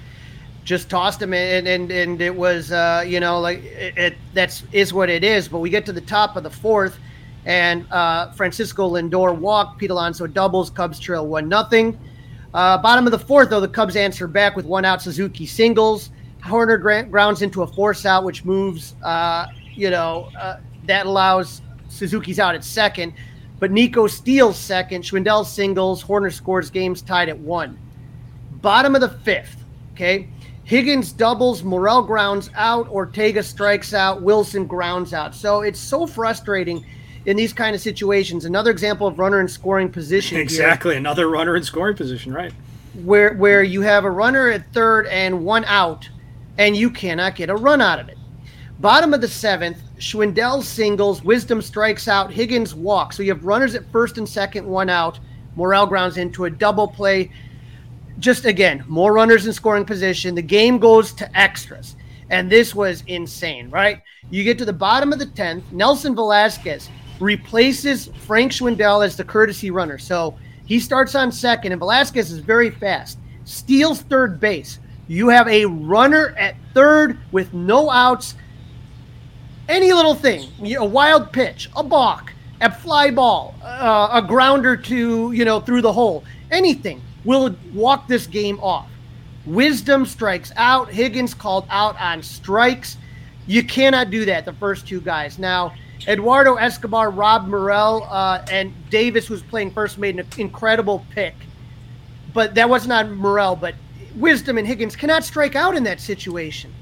just 0.70 0.88
tossed 0.88 1.20
him 1.20 1.34
and 1.34 1.66
and, 1.66 1.90
and 1.90 2.22
it 2.22 2.34
was 2.34 2.70
uh, 2.70 3.02
you 3.04 3.18
know 3.18 3.40
like 3.40 3.58
it, 3.64 3.98
it, 3.98 4.16
that's 4.34 4.62
is 4.70 4.94
what 4.94 5.10
it 5.10 5.24
is. 5.24 5.48
But 5.48 5.58
we 5.58 5.68
get 5.68 5.84
to 5.86 5.92
the 5.92 6.00
top 6.00 6.36
of 6.36 6.44
the 6.44 6.50
fourth 6.50 6.96
and 7.44 7.84
uh, 7.90 8.30
francisco 8.32 8.88
lindor 8.88 9.36
walked. 9.36 9.78
Pete 9.78 9.90
alonso 9.90 10.28
doubles. 10.28 10.70
Cubs 10.70 11.00
trail 11.00 11.26
one 11.26 11.48
nothing. 11.48 11.98
Uh, 12.54 12.78
bottom 12.78 13.04
of 13.04 13.10
the 13.10 13.18
fourth 13.18 13.50
though 13.50 13.58
the 13.58 13.66
cubs 13.68 13.96
answer 13.96 14.28
back 14.28 14.54
with 14.54 14.64
one 14.64 14.84
out. 14.84 15.02
Suzuki 15.02 15.44
singles. 15.44 16.10
Hoerner 16.40 17.10
grounds 17.10 17.42
into 17.42 17.62
a 17.62 17.66
force 17.66 18.06
out 18.06 18.22
which 18.22 18.44
moves 18.44 18.94
uh, 19.02 19.48
you 19.74 19.90
know 19.90 20.30
uh, 20.38 20.58
that 20.84 21.04
allows 21.04 21.62
suzuki's 21.88 22.38
out 22.38 22.54
at 22.54 22.64
second. 22.64 23.12
But 23.58 23.72
nico 23.72 24.06
steals 24.06 24.56
second. 24.56 25.02
Schwindel 25.02 25.44
singles. 25.44 26.04
Hoerner 26.04 26.32
scores 26.32 26.70
games 26.70 27.02
tied 27.02 27.28
at 27.28 27.38
one. 27.40 27.76
Bottom 28.62 28.94
of 28.94 29.00
the 29.00 29.08
fifth 29.08 29.56
okay 29.94 30.28
Higgins 30.70 31.10
doubles, 31.10 31.64
Morel 31.64 32.00
grounds 32.00 32.48
out, 32.54 32.88
Ortega 32.90 33.42
strikes 33.42 33.92
out, 33.92 34.22
Wilson 34.22 34.68
grounds 34.68 35.12
out. 35.12 35.34
So 35.34 35.62
it's 35.62 35.80
so 35.80 36.06
frustrating 36.06 36.86
in 37.26 37.36
these 37.36 37.52
kind 37.52 37.74
of 37.74 37.82
situations. 37.82 38.44
Another 38.44 38.70
example 38.70 39.08
of 39.08 39.18
runner 39.18 39.40
in 39.40 39.48
scoring 39.48 39.90
position. 39.90 40.38
Exactly, 40.38 40.92
here, 40.92 41.00
another 41.00 41.28
runner 41.28 41.56
in 41.56 41.64
scoring 41.64 41.96
position, 41.96 42.32
right? 42.32 42.52
Where 43.02 43.34
where 43.34 43.64
you 43.64 43.80
have 43.80 44.04
a 44.04 44.10
runner 44.12 44.48
at 44.48 44.72
third 44.72 45.08
and 45.08 45.44
one 45.44 45.64
out, 45.64 46.08
and 46.56 46.76
you 46.76 46.88
cannot 46.88 47.34
get 47.34 47.50
a 47.50 47.56
run 47.56 47.80
out 47.80 47.98
of 47.98 48.08
it. 48.08 48.16
Bottom 48.78 49.12
of 49.12 49.20
the 49.20 49.26
seventh, 49.26 49.82
Schwindel 49.98 50.62
singles, 50.62 51.24
Wisdom 51.24 51.60
strikes 51.62 52.06
out, 52.06 52.32
Higgins 52.32 52.76
walks. 52.76 53.16
So 53.16 53.24
you 53.24 53.34
have 53.34 53.44
runners 53.44 53.74
at 53.74 53.90
first 53.90 54.18
and 54.18 54.28
second, 54.28 54.68
one 54.68 54.88
out. 54.88 55.18
Morel 55.56 55.86
grounds 55.88 56.16
into 56.16 56.44
a 56.44 56.50
double 56.50 56.86
play 56.86 57.32
just 58.20 58.44
again, 58.44 58.84
more 58.86 59.12
runners 59.12 59.46
in 59.46 59.52
scoring 59.52 59.84
position. 59.84 60.34
The 60.34 60.42
game 60.42 60.78
goes 60.78 61.12
to 61.14 61.38
extras. 61.38 61.96
And 62.28 62.48
this 62.48 62.74
was 62.74 63.02
insane, 63.08 63.70
right? 63.70 64.02
You 64.30 64.44
get 64.44 64.58
to 64.58 64.64
the 64.64 64.72
bottom 64.72 65.12
of 65.12 65.18
the 65.18 65.26
10th. 65.26 65.72
Nelson 65.72 66.14
Velasquez 66.14 66.88
replaces 67.18 68.06
Frank 68.20 68.52
Schwindel 68.52 69.04
as 69.04 69.16
the 69.16 69.24
courtesy 69.24 69.70
runner. 69.70 69.98
So 69.98 70.38
he 70.64 70.78
starts 70.78 71.16
on 71.16 71.32
second, 71.32 71.72
and 71.72 71.80
Velasquez 71.80 72.30
is 72.30 72.38
very 72.38 72.70
fast, 72.70 73.18
steals 73.44 74.02
third 74.02 74.38
base, 74.38 74.78
You 75.08 75.28
have 75.28 75.48
a 75.48 75.64
runner 75.64 76.36
at 76.38 76.54
third 76.72 77.18
with 77.32 77.52
no 77.52 77.90
outs. 77.90 78.36
Any 79.68 79.92
little 79.92 80.14
thing, 80.14 80.48
a 80.78 80.84
wild 80.84 81.32
pitch, 81.32 81.68
a 81.74 81.82
balk, 81.82 82.32
a 82.60 82.70
fly 82.70 83.10
ball, 83.10 83.56
uh, 83.62 84.10
a 84.12 84.22
grounder 84.22 84.76
to, 84.76 85.32
you 85.32 85.44
know, 85.44 85.58
through 85.58 85.82
the 85.82 85.92
hole, 85.92 86.22
anything 86.52 87.02
will 87.24 87.54
walk 87.72 88.08
this 88.08 88.26
game 88.26 88.58
off. 88.60 88.88
Wisdom 89.46 90.06
strikes 90.06 90.52
out. 90.56 90.90
Higgins 90.90 91.34
called 91.34 91.66
out 91.70 92.00
on 92.00 92.22
strikes. 92.22 92.96
You 93.46 93.64
cannot 93.64 94.10
do 94.10 94.24
that, 94.26 94.44
the 94.44 94.52
first 94.54 94.86
two 94.86 95.00
guys. 95.00 95.38
Now, 95.38 95.74
Eduardo 96.06 96.54
Escobar, 96.54 97.10
Rob 97.10 97.46
Morel, 97.48 98.06
uh, 98.08 98.44
and 98.50 98.72
Davis, 98.90 99.26
who's 99.26 99.42
playing 99.42 99.72
first, 99.72 99.98
made 99.98 100.18
an 100.18 100.26
incredible 100.38 101.04
pick. 101.10 101.34
But 102.32 102.54
that 102.54 102.68
was 102.68 102.86
not 102.86 103.10
Morel, 103.10 103.56
but 103.56 103.74
Wisdom 104.14 104.58
and 104.58 104.66
Higgins 104.66 104.96
cannot 104.96 105.24
strike 105.24 105.56
out 105.56 105.76
in 105.76 105.84
that 105.84 106.00
situation. 106.00 106.72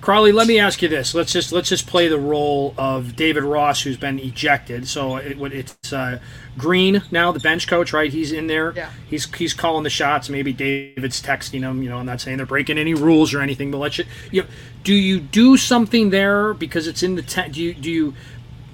Crawly, 0.00 0.30
let 0.30 0.46
me 0.46 0.58
ask 0.60 0.82
you 0.82 0.88
this. 0.88 1.14
Let's 1.14 1.32
just 1.32 1.52
let's 1.52 1.68
just 1.68 1.86
play 1.86 2.06
the 2.06 2.18
role 2.18 2.74
of 2.78 3.16
David 3.16 3.42
Ross, 3.42 3.82
who's 3.82 3.96
been 3.96 4.18
ejected. 4.18 4.86
So 4.86 5.16
it, 5.16 5.36
it's 5.52 5.92
uh, 5.92 6.20
Green 6.56 7.02
now, 7.10 7.32
the 7.32 7.40
bench 7.40 7.66
coach, 7.66 7.92
right? 7.92 8.12
He's 8.12 8.30
in 8.30 8.46
there. 8.46 8.72
Yeah. 8.76 8.90
He's 9.08 9.32
he's 9.34 9.52
calling 9.52 9.82
the 9.84 9.90
shots. 9.90 10.28
Maybe 10.28 10.52
David's 10.52 11.20
texting 11.20 11.60
him. 11.60 11.82
You 11.82 11.90
know, 11.90 11.98
I'm 11.98 12.06
not 12.06 12.20
saying 12.20 12.36
they're 12.36 12.46
breaking 12.46 12.78
any 12.78 12.94
rules 12.94 13.34
or 13.34 13.40
anything, 13.40 13.70
but 13.70 13.78
let's 13.78 13.98
you. 13.98 14.04
you 14.30 14.42
know, 14.42 14.48
do 14.84 14.94
you 14.94 15.18
do 15.18 15.56
something 15.56 16.10
there 16.10 16.54
because 16.54 16.86
it's 16.86 17.02
in 17.02 17.16
the 17.16 17.48
do 17.50 17.60
you 17.60 17.74
do 17.74 17.90
you 17.90 18.14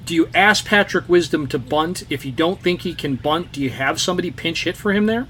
do 0.05 0.15
you 0.15 0.29
ask 0.35 0.67
Patrick 0.67 1.09
Wisdom 1.09 1.47
to 1.49 1.59
bunt 1.59 2.05
if 2.11 2.25
you 2.25 2.33
don't 2.33 2.61
think 2.61 2.83
he 2.83 2.95
can 2.95 3.17
bunt? 3.17 3.53
Do 3.53 3.63
you 3.63 3.71
have 3.71 4.01
somebody 4.01 4.31
pinch 4.31 4.65
hit 4.65 4.77
for 4.77 4.93
him 4.93 5.07
there? 5.07 5.27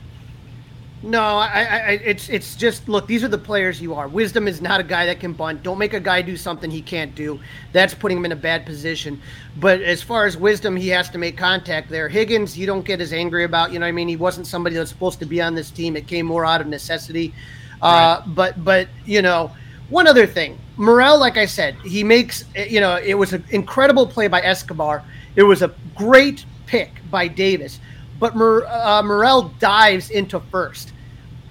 No, 1.05 1.21
I, 1.21 1.47
I, 1.63 1.91
it's 2.05 2.29
it's 2.29 2.55
just 2.55 2.89
look. 2.89 3.09
These 3.09 3.25
are 3.25 3.29
the 3.29 3.39
players 3.39 3.83
you 3.83 3.93
are. 3.95 4.07
Wisdom 4.07 4.47
is 4.47 4.61
not 4.61 4.79
a 4.79 4.85
guy 4.85 5.07
that 5.07 5.19
can 5.19 5.33
bunt. 5.33 5.65
Don't 5.65 5.79
make 5.79 5.95
a 5.95 6.01
guy 6.01 6.23
do 6.23 6.37
something 6.37 6.71
he 6.71 6.81
can't 6.81 7.13
do. 7.17 7.41
That's 7.73 7.93
putting 7.93 8.19
him 8.19 8.25
in 8.25 8.31
a 8.31 8.37
bad 8.37 8.65
position. 8.65 9.21
But 9.59 9.83
as 9.83 10.01
far 10.01 10.27
as 10.27 10.37
wisdom, 10.37 10.77
he 10.77 10.89
has 10.89 11.11
to 11.11 11.19
make 11.19 11.37
contact 11.37 11.91
there. 11.91 12.09
Higgins, 12.09 12.57
you 12.57 12.67
don't 12.67 12.85
get 12.85 13.01
as 13.01 13.13
angry 13.13 13.43
about. 13.43 13.73
You 13.73 13.81
know, 13.81 13.87
I 13.87 13.91
mean, 13.91 14.07
he 14.07 14.15
wasn't 14.15 14.47
somebody 14.47 14.77
that's 14.77 14.91
supposed 14.91 15.19
to 15.19 15.27
be 15.27 15.43
on 15.43 15.57
this 15.57 15.73
team. 15.73 15.97
It 15.97 16.07
came 16.07 16.25
more 16.27 16.47
out 16.47 16.61
of 16.61 16.69
necessity. 16.69 17.35
Uh, 17.81 18.21
right. 18.21 18.35
But 18.35 18.65
but 18.65 18.89
you 19.05 19.23
know, 19.23 19.51
one 19.89 20.07
other 20.07 20.27
thing, 20.27 20.57
Morel, 20.77 21.19
like 21.19 21.37
I 21.37 21.47
said, 21.47 21.75
he 21.85 22.05
makes. 22.05 22.45
You 22.55 22.81
know, 22.81 22.97
it 22.97 23.15
was 23.15 23.33
an 23.33 23.45
incredible 23.51 24.07
play 24.07 24.29
by 24.29 24.41
Escobar. 24.41 25.03
It 25.35 25.43
was 25.43 25.63
a 25.63 25.75
great 25.97 26.45
pick 26.67 26.91
by 27.11 27.27
Davis 27.27 27.81
but 28.23 28.37
Mor- 28.37 28.65
uh, 28.69 29.03
Morel 29.03 29.53
dives 29.59 30.11
into 30.11 30.39
first. 30.39 30.92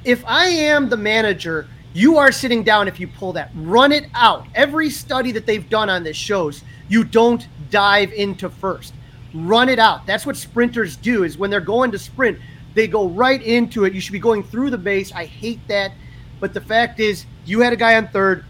If 0.03 0.23
I 0.25 0.47
am 0.47 0.89
the 0.89 0.97
manager, 0.97 1.67
you 1.93 2.17
are 2.17 2.31
sitting 2.31 2.63
down 2.63 2.87
if 2.87 2.99
you 2.99 3.07
pull 3.07 3.33
that. 3.33 3.51
Run 3.55 3.91
it 3.91 4.05
out. 4.13 4.47
Every 4.55 4.89
study 4.89 5.31
that 5.33 5.45
they've 5.45 5.67
done 5.69 5.89
on 5.89 6.03
this 6.03 6.17
shows 6.17 6.63
you 6.89 7.03
don't 7.03 7.47
dive 7.69 8.11
into 8.13 8.49
first. 8.49 8.93
Run 9.33 9.69
it 9.69 9.79
out. 9.79 10.05
That's 10.05 10.25
what 10.25 10.35
sprinters 10.35 10.97
do 10.97 11.23
is 11.23 11.37
when 11.37 11.49
they're 11.49 11.61
going 11.61 11.91
to 11.91 11.99
sprint, 11.99 12.39
they 12.73 12.87
go 12.87 13.07
right 13.07 13.41
into 13.41 13.85
it. 13.85 13.93
You 13.93 14.01
should 14.01 14.13
be 14.13 14.19
going 14.19 14.43
through 14.43 14.69
the 14.69 14.77
base. 14.77 15.11
I 15.11 15.25
hate 15.25 15.65
that. 15.67 15.91
But 16.39 16.53
the 16.53 16.61
fact 16.61 16.99
is, 16.99 17.25
you 17.45 17.61
had 17.61 17.73
a 17.73 17.75
guy 17.75 17.95
on 17.95 18.07
third, 18.07 18.45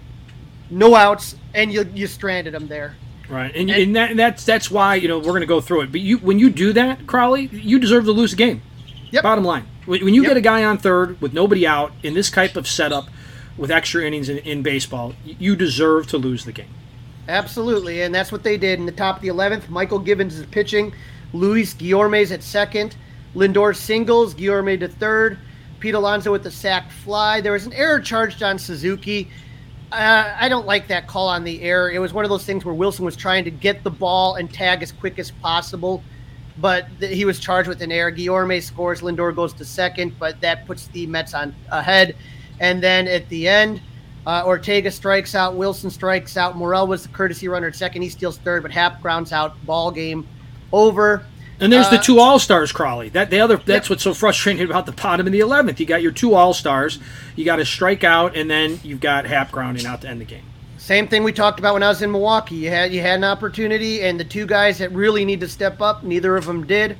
no 0.69 0.95
outs, 0.95 1.35
and 1.53 1.71
you, 1.71 1.89
you 1.93 2.07
stranded 2.07 2.53
him 2.53 2.67
there. 2.67 2.95
Right, 3.29 3.55
and, 3.55 3.69
and, 3.69 3.81
and, 3.81 3.95
that, 3.95 4.17
that's 4.17 4.45
that's 4.45 4.69
why 4.69 4.95
you 4.95 5.07
know 5.07 5.17
we're 5.17 5.25
going 5.27 5.39
to 5.41 5.47
go 5.47 5.61
through 5.61 5.81
it. 5.81 5.91
But 5.91 6.01
you, 6.01 6.17
when 6.17 6.37
you 6.37 6.49
do 6.49 6.73
that, 6.73 7.07
Crawly, 7.07 7.45
you 7.47 7.79
deserve 7.79 8.03
to 8.05 8.11
lose 8.11 8.31
the 8.31 8.37
game. 8.37 8.61
Yep. 9.11 9.23
Bottom 9.23 9.45
line, 9.45 9.65
when, 9.85 10.03
when 10.05 10.13
you 10.13 10.23
yep. 10.23 10.31
get 10.31 10.37
a 10.37 10.41
guy 10.41 10.63
on 10.63 10.77
third 10.77 11.19
with 11.21 11.33
nobody 11.33 11.65
out 11.65 11.91
in 12.03 12.13
this 12.13 12.29
type 12.29 12.55
of 12.55 12.67
setup, 12.67 13.07
with 13.57 13.69
extra 13.69 14.03
innings 14.03 14.29
in, 14.29 14.37
in 14.39 14.63
baseball, 14.63 15.13
you 15.23 15.55
deserve 15.55 16.07
to 16.07 16.17
lose 16.17 16.45
the 16.45 16.51
game. 16.51 16.73
Absolutely, 17.27 18.01
and 18.01 18.15
that's 18.15 18.31
what 18.31 18.43
they 18.43 18.57
did 18.57 18.79
in 18.79 18.85
the 18.85 18.91
top 18.91 19.17
of 19.17 19.21
the 19.21 19.27
eleventh. 19.27 19.67
Mychal 19.67 20.03
Givens 20.03 20.37
is 20.37 20.45
pitching, 20.47 20.93
Luis 21.33 21.73
Guillorme's 21.73 22.31
at 22.31 22.43
second, 22.43 22.95
Lindor 23.35 23.75
singles, 23.75 24.33
Guillorme 24.33 24.79
to 24.79 24.87
third, 24.87 25.37
Pete 25.79 25.93
Alonso 25.93 26.31
with 26.31 26.43
the 26.43 26.51
sacked 26.51 26.91
fly. 26.91 27.41
There 27.41 27.51
was 27.51 27.65
an 27.65 27.73
error 27.73 27.99
charged 27.99 28.41
on 28.41 28.57
Suzuki. 28.57 29.29
Uh, 29.91 30.33
I 30.39 30.47
don't 30.47 30.65
like 30.65 30.87
that 30.87 31.07
call 31.07 31.27
on 31.27 31.43
the 31.43 31.61
air. 31.61 31.89
It 31.89 31.99
was 31.99 32.13
one 32.13 32.23
of 32.23 32.29
those 32.29 32.45
things 32.45 32.63
where 32.63 32.73
Wilson 32.73 33.03
was 33.03 33.15
trying 33.15 33.43
to 33.43 33.51
get 33.51 33.83
the 33.83 33.91
ball 33.91 34.35
and 34.35 34.51
tag 34.51 34.81
as 34.81 34.91
quick 34.91 35.19
as 35.19 35.31
possible, 35.31 36.03
but 36.57 36.87
th- 36.99 37.15
he 37.15 37.25
was 37.25 37.39
charged 37.39 37.67
with 37.69 37.81
an 37.81 37.91
error. 37.91 38.11
Guillorme 38.11 38.61
scores, 38.61 39.01
Lindor 39.01 39.35
goes 39.35 39.53
to 39.53 39.65
second, 39.65 40.17
but 40.19 40.39
that 40.41 40.65
puts 40.65 40.87
the 40.87 41.07
Mets 41.07 41.33
on 41.33 41.55
ahead. 41.69 42.15
And 42.59 42.81
then 42.81 43.07
at 43.07 43.27
the 43.29 43.47
end, 43.47 43.81
uh, 44.25 44.43
Ortega 44.45 44.91
strikes 44.91 45.33
out, 45.33 45.55
Wilson 45.55 45.89
strikes 45.89 46.37
out. 46.37 46.55
Morel 46.55 46.87
was 46.87 47.03
the 47.03 47.09
courtesy 47.09 47.47
runner 47.47 47.67
at 47.67 47.75
second. 47.75 48.03
He 48.03 48.09
steals 48.09 48.37
third, 48.37 48.61
but 48.61 48.71
Happ 48.71 49.01
grounds 49.01 49.33
out. 49.33 49.63
Ball 49.65 49.91
game 49.91 50.27
over. 50.71 51.25
And 51.59 51.71
there's 51.71 51.87
uh, 51.87 51.91
the 51.91 51.97
two 51.97 52.19
All 52.19 52.39
Stars, 52.39 52.71
Crawly. 52.71 53.09
That 53.09 53.29
the 53.29 53.39
other 53.39 53.57
that's 53.57 53.89
what's 53.89 54.03
so 54.03 54.13
frustrating 54.13 54.65
about 54.65 54.85
the 54.87 54.91
bottom 54.91 55.27
of 55.27 55.31
the 55.31 55.39
eleventh. 55.39 55.79
You 55.79 55.85
got 55.85 56.01
your 56.01 56.11
two 56.11 56.33
All 56.33 56.53
Stars, 56.53 56.99
you 57.35 57.45
got 57.45 57.59
a 57.59 57.63
strikeout, 57.63 58.35
and 58.35 58.49
then 58.49 58.79
you've 58.83 58.99
got 58.99 59.25
Happ 59.25 59.51
grounding 59.51 59.85
out 59.85 60.01
to 60.01 60.09
end 60.09 60.21
the 60.21 60.25
game. 60.25 60.43
Same 60.91 61.07
thing 61.07 61.23
we 61.23 61.31
talked 61.31 61.57
about 61.57 61.75
when 61.75 61.83
I 61.83 61.87
was 61.87 62.01
in 62.01 62.11
Milwaukee. 62.11 62.55
You 62.55 62.69
had 62.69 62.91
you 62.91 62.99
had 62.99 63.15
an 63.15 63.23
opportunity, 63.23 64.01
and 64.01 64.19
the 64.19 64.25
two 64.25 64.45
guys 64.45 64.79
that 64.79 64.91
really 64.91 65.23
need 65.23 65.39
to 65.39 65.47
step 65.47 65.79
up, 65.81 66.03
neither 66.03 66.35
of 66.35 66.45
them 66.45 66.67
did. 66.67 66.97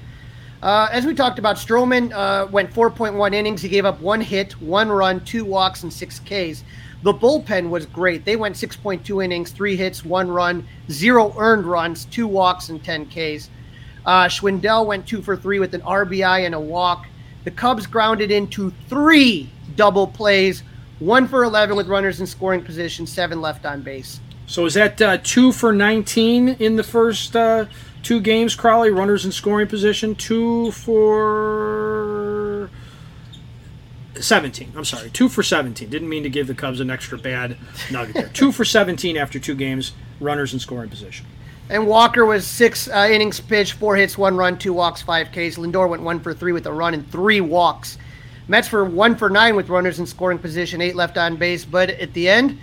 Uh, 0.63 0.88
as 0.93 1.05
we 1.05 1.13
talked 1.13 1.39
about, 1.39 1.57
Stroman 1.57 2.13
uh, 2.13 2.48
went 2.50 2.71
4.1 2.71 3.33
innings. 3.33 3.62
He 3.62 3.67
gave 3.67 3.83
up 3.83 4.00
one 4.00 4.21
hit, 4.21 4.53
one 4.62 4.88
run, 4.88 5.19
two 5.25 5.43
walks, 5.43 5.83
and 5.83 5.91
six 5.91 6.19
Ks. 6.19 6.63
The 7.03 7.13
bullpen 7.13 7.69
was 7.69 7.86
great. 7.86 8.24
They 8.24 8.38
went 8.38 8.55
6.2 8.55 9.25
innings, 9.25 9.51
three 9.51 9.75
hits, 9.75 10.05
one 10.05 10.31
run, 10.31 10.65
zero 10.89 11.36
earned 11.38 11.65
runs, 11.65 12.05
two 12.05 12.27
walks, 12.27 12.69
and 12.69 12.81
10 12.81 13.07
Ks. 13.07 13.50
Uh, 14.05 14.29
Schwindel 14.29 14.86
went 14.86 15.05
two 15.05 15.21
for 15.21 15.36
three 15.36 15.60
with 15.60 15.74
an 15.74 15.81
RBI 15.81 16.45
and 16.45 16.55
a 16.55 16.60
walk. 16.62 17.07
The 17.43 17.51
Cubs 17.51 17.88
grounded 17.88 18.31
into 18.31 18.71
three 18.88 19.50
double 19.75 20.07
plays, 20.07 20.63
one 21.01 21.27
for 21.27 21.43
11 21.43 21.75
with 21.75 21.88
runners 21.88 22.22
in 22.22 22.27
scoring 22.27 22.63
position, 22.63 23.08
seven 23.08 23.41
left 23.41 23.65
on 23.65 23.81
base. 23.81 24.20
So 24.46 24.65
is 24.65 24.75
that 24.75 25.01
uh, 25.01 25.17
two 25.24 25.51
for 25.51 25.74
19 25.74 26.50
in 26.50 26.75
the 26.75 26.84
first 26.84 27.36
uh, 27.36 27.65
two 28.03 28.22
games, 28.22 28.55
Crawly? 28.55 28.91
Runners 28.91 29.25
in 29.25 29.31
scoring 29.31 29.67
position, 29.67 30.13
two 30.15 30.72
for 30.72 32.70
17. 34.15 34.74
I'm 34.75 34.86
sorry, 34.86 35.10
two 35.10 35.27
for 35.27 35.41
17. 35.41 35.89
Didn't 35.89 36.08
mean 36.08 36.24
to 36.24 36.29
give 36.29 36.46
the 36.48 36.53
Cubs 36.53 36.79
an 36.79 36.91
extra 36.91 37.17
bad 37.17 37.58
nugget 37.89 38.13
there. 38.13 38.29
two 38.29 38.51
for 38.51 38.63
17 38.63 39.17
after 39.17 39.39
two 39.39 39.55
games, 39.55 39.93
runners 40.20 40.53
in 40.53 40.60
scoring 40.60 40.89
position. 40.89 41.25
And 41.70 41.88
Walker 41.88 42.25
was 42.25 42.46
six 42.46 42.89
uh, 42.89 43.08
innings 43.10 43.39
pitched, 43.39 43.74
four 43.74 43.96
hits, 43.96 44.17
one 44.17 44.36
run, 44.36 44.58
two 44.58 44.74
walks, 44.74 45.01
five 45.01 45.29
Ks. 45.29 45.55
Lindor 45.58 45.89
went 45.89 46.03
one 46.03 46.20
for 46.20 46.34
three 46.34 46.51
with 46.51 46.67
a 46.67 46.72
run 46.72 46.93
and 46.93 47.10
three 47.10 47.41
walks. 47.41 47.98
Mets 48.48 48.67
for 48.67 48.83
one 48.83 49.15
for 49.15 49.29
nine 49.29 49.55
with 49.55 49.69
runners 49.69 50.00
in 50.00 50.05
scoring 50.05 50.39
position, 50.39 50.81
eight 50.81 50.95
left 50.95 51.17
on 51.17 51.38
base. 51.38 51.65
But 51.65 51.89
at 51.91 52.13
the 52.13 52.27
end, 52.27 52.57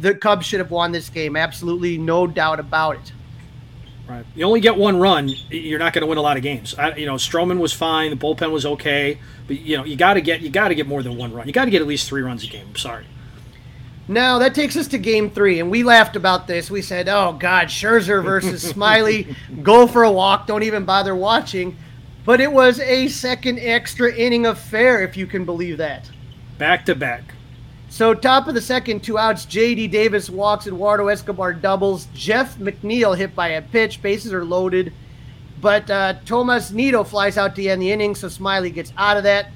the 0.00 0.14
Cubs 0.14 0.46
should 0.46 0.60
have 0.60 0.70
won 0.70 0.92
this 0.92 1.08
game. 1.08 1.36
Absolutely 1.36 1.98
no 1.98 2.26
doubt 2.26 2.60
about 2.60 2.96
it. 2.96 3.12
Right. 4.08 4.26
You 4.34 4.44
only 4.44 4.60
get 4.60 4.76
one 4.76 4.98
run, 4.98 5.28
you're 5.50 5.78
not 5.78 5.92
going 5.92 6.02
to 6.02 6.06
win 6.08 6.18
a 6.18 6.22
lot 6.22 6.36
of 6.36 6.42
games. 6.42 6.74
I, 6.74 6.96
you 6.96 7.06
know, 7.06 7.14
Stroman 7.14 7.60
was 7.60 7.72
fine, 7.72 8.10
the 8.10 8.16
bullpen 8.16 8.50
was 8.50 8.66
okay, 8.66 9.20
but 9.46 9.60
you 9.60 9.76
know, 9.76 9.84
you 9.84 9.94
got 9.96 10.14
to 10.14 10.20
get 10.20 10.40
you 10.40 10.50
got 10.50 10.68
to 10.68 10.74
get 10.74 10.88
more 10.88 11.00
than 11.04 11.16
one 11.16 11.32
run. 11.32 11.46
You 11.46 11.52
got 11.52 11.66
to 11.66 11.70
get 11.70 11.80
at 11.80 11.86
least 11.86 12.08
three 12.08 12.22
runs 12.22 12.42
a 12.42 12.48
game. 12.48 12.66
I'm 12.68 12.76
sorry. 12.76 13.06
Now 14.08 14.40
that 14.40 14.56
takes 14.56 14.76
us 14.76 14.88
to 14.88 14.98
game 14.98 15.30
three, 15.30 15.60
and 15.60 15.70
we 15.70 15.84
laughed 15.84 16.16
about 16.16 16.48
this. 16.48 16.68
We 16.68 16.82
said, 16.82 17.08
oh, 17.08 17.36
God, 17.38 17.68
Scherzer 17.68 18.24
versus 18.24 18.60
Smiley, 18.70 19.36
go 19.62 19.86
for 19.86 20.02
a 20.02 20.10
walk, 20.10 20.48
don't 20.48 20.64
even 20.64 20.84
bother 20.84 21.14
watching. 21.14 21.76
But 22.30 22.40
it 22.40 22.52
was 22.52 22.78
a 22.78 23.08
second 23.08 23.58
extra 23.58 24.14
inning 24.14 24.46
affair, 24.46 25.02
if 25.02 25.16
you 25.16 25.26
can 25.26 25.44
believe 25.44 25.78
that. 25.78 26.08
Back 26.58 26.86
to 26.86 26.94
back. 26.94 27.34
So, 27.88 28.14
top 28.14 28.46
of 28.46 28.54
the 28.54 28.60
second, 28.60 29.02
two 29.02 29.18
outs. 29.18 29.44
J.D. 29.46 29.88
Davis 29.88 30.30
walks, 30.30 30.68
Eduardo 30.68 31.08
Escobar 31.08 31.54
doubles. 31.54 32.06
Jeff 32.14 32.56
McNeil 32.58 33.18
hit 33.18 33.34
by 33.34 33.48
a 33.48 33.62
pitch. 33.62 34.00
Bases 34.00 34.32
are 34.32 34.44
loaded. 34.44 34.92
But 35.60 35.90
uh, 35.90 36.14
Tomas 36.24 36.70
Nido 36.70 37.02
flies 37.02 37.36
out 37.36 37.56
to 37.56 37.66
end 37.66 37.82
the 37.82 37.90
inning, 37.90 38.14
so 38.14 38.28
Smiley 38.28 38.70
gets 38.70 38.92
out 38.96 39.16
of 39.16 39.24
that. 39.24 39.48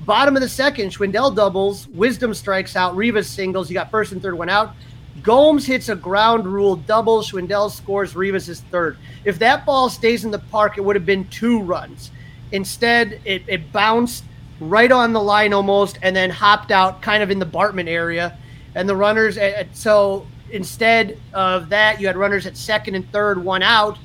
Bottom 0.00 0.34
of 0.34 0.42
the 0.42 0.48
second, 0.48 0.90
Schwindel 0.90 1.36
doubles, 1.36 1.86
Wisdom 1.86 2.34
strikes 2.34 2.74
out, 2.74 2.96
Rivas 2.96 3.30
singles. 3.30 3.70
You 3.70 3.74
got 3.74 3.92
first 3.92 4.10
and 4.10 4.20
third 4.20 4.34
one 4.34 4.48
out. 4.48 4.74
Gomes 5.22 5.66
hits 5.66 5.88
a 5.88 5.96
ground 5.96 6.46
rule 6.46 6.76
double. 6.76 7.22
Schwindel 7.22 7.70
scores. 7.70 8.14
Rivas 8.14 8.48
is 8.48 8.60
third. 8.60 8.96
If 9.24 9.38
that 9.38 9.64
ball 9.66 9.88
stays 9.88 10.24
in 10.24 10.30
the 10.30 10.38
park, 10.38 10.78
it 10.78 10.82
would 10.82 10.96
have 10.96 11.06
been 11.06 11.26
two 11.28 11.60
runs. 11.60 12.10
Instead, 12.52 13.20
it, 13.24 13.42
it 13.46 13.72
bounced 13.72 14.24
right 14.60 14.90
on 14.90 15.12
the 15.12 15.20
line 15.20 15.52
almost 15.52 15.98
and 16.02 16.14
then 16.14 16.30
hopped 16.30 16.70
out 16.70 17.02
kind 17.02 17.22
of 17.22 17.30
in 17.30 17.38
the 17.38 17.46
Bartman 17.46 17.88
area. 17.88 18.36
And 18.74 18.88
the 18.88 18.96
runners, 18.96 19.38
so 19.72 20.26
instead 20.50 21.18
of 21.32 21.68
that, 21.70 22.00
you 22.00 22.06
had 22.06 22.16
runners 22.16 22.46
at 22.46 22.56
second 22.56 22.94
and 22.94 23.10
third, 23.12 23.42
one 23.42 23.62
out. 23.62 23.98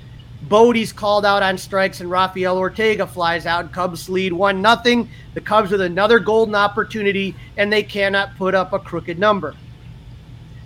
Bote's 0.44 0.92
called 0.92 1.26
out 1.26 1.42
on 1.42 1.58
strikes, 1.58 2.02
and 2.02 2.12
Rafael 2.12 2.58
Ortega 2.58 3.08
flies 3.08 3.46
out. 3.46 3.72
Cubs 3.72 4.10
lead 4.10 4.34
one 4.34 4.62
nothing. 4.62 5.10
The 5.36 5.42
Cubs 5.42 5.72
with 5.72 5.80
another 5.80 6.20
golden 6.20 6.54
opportunity, 6.54 7.34
and 7.56 7.72
they 7.72 7.84
cannot 7.84 8.36
put 8.36 8.54
up 8.54 8.74
a 8.74 8.80
crooked 8.80 9.18
number. 9.18 9.56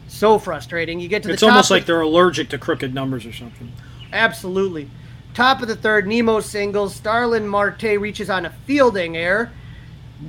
So 0.08 0.40
frustrating. 0.40 1.00
You 1.00 1.08
get 1.08 1.22
to 1.24 1.28
the 1.28 1.34
it's 1.34 1.44
almost 1.44 1.68
top 1.68 1.76
like 1.76 1.86
they're 1.86 2.02
allergic 2.02 2.50
to 2.50 2.58
crooked 2.58 2.94
numbers 2.94 3.26
or 3.26 3.34
something. 3.34 3.72
Absolutely. 4.14 4.90
Top 5.34 5.62
of 5.62 5.68
the 5.68 5.76
third, 5.76 6.08
Nimmo 6.08 6.40
singles. 6.40 6.96
Starlin 6.96 7.48
Marte 7.48 8.00
reaches 8.00 8.30
on 8.30 8.46
a 8.46 8.50
fielding 8.66 9.18
error. 9.18 9.52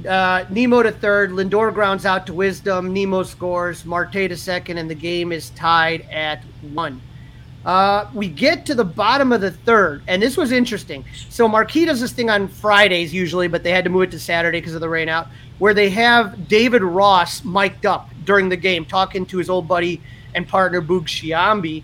Uh, 0.06 0.44
Nimmo 0.50 0.82
to 0.82 0.92
third. 0.92 1.30
Lindor 1.30 1.72
grounds 1.72 2.04
out 2.04 2.26
to 2.26 2.34
Wisdom. 2.34 2.92
Nimmo 2.92 3.22
scores. 3.22 3.84
Marte 3.86 4.12
to 4.12 4.36
second, 4.36 4.76
and 4.78 4.90
the 4.90 4.94
game 4.94 5.32
is 5.32 5.50
tied 5.50 6.02
at 6.10 6.42
one. 6.72 7.00
Uh, 7.64 8.08
we 8.14 8.28
get 8.28 8.64
to 8.66 8.74
the 8.74 8.84
bottom 8.84 9.32
of 9.32 9.40
the 9.40 9.50
third, 9.50 10.02
and 10.06 10.22
this 10.22 10.36
was 10.36 10.52
interesting. 10.52 11.04
So 11.28 11.48
Marquee 11.48 11.84
does 11.84 12.00
this 12.00 12.12
thing 12.12 12.30
on 12.30 12.48
Fridays 12.48 13.12
usually, 13.12 13.48
but 13.48 13.62
they 13.62 13.72
had 13.72 13.84
to 13.84 13.90
move 13.90 14.04
it 14.04 14.10
to 14.12 14.18
Saturday 14.18 14.60
because 14.60 14.74
of 14.74 14.80
the 14.80 14.88
rain 14.88 15.08
out, 15.08 15.28
where 15.58 15.74
they 15.74 15.90
have 15.90 16.48
David 16.48 16.82
Ross 16.82 17.44
mic'd 17.44 17.84
up 17.84 18.07
during 18.28 18.50
the 18.50 18.56
game, 18.56 18.84
talking 18.84 19.24
to 19.24 19.38
his 19.38 19.48
old 19.48 19.66
buddy 19.66 20.02
and 20.34 20.46
partner 20.46 20.82
Boog 20.82 21.04
Sciambi, 21.04 21.82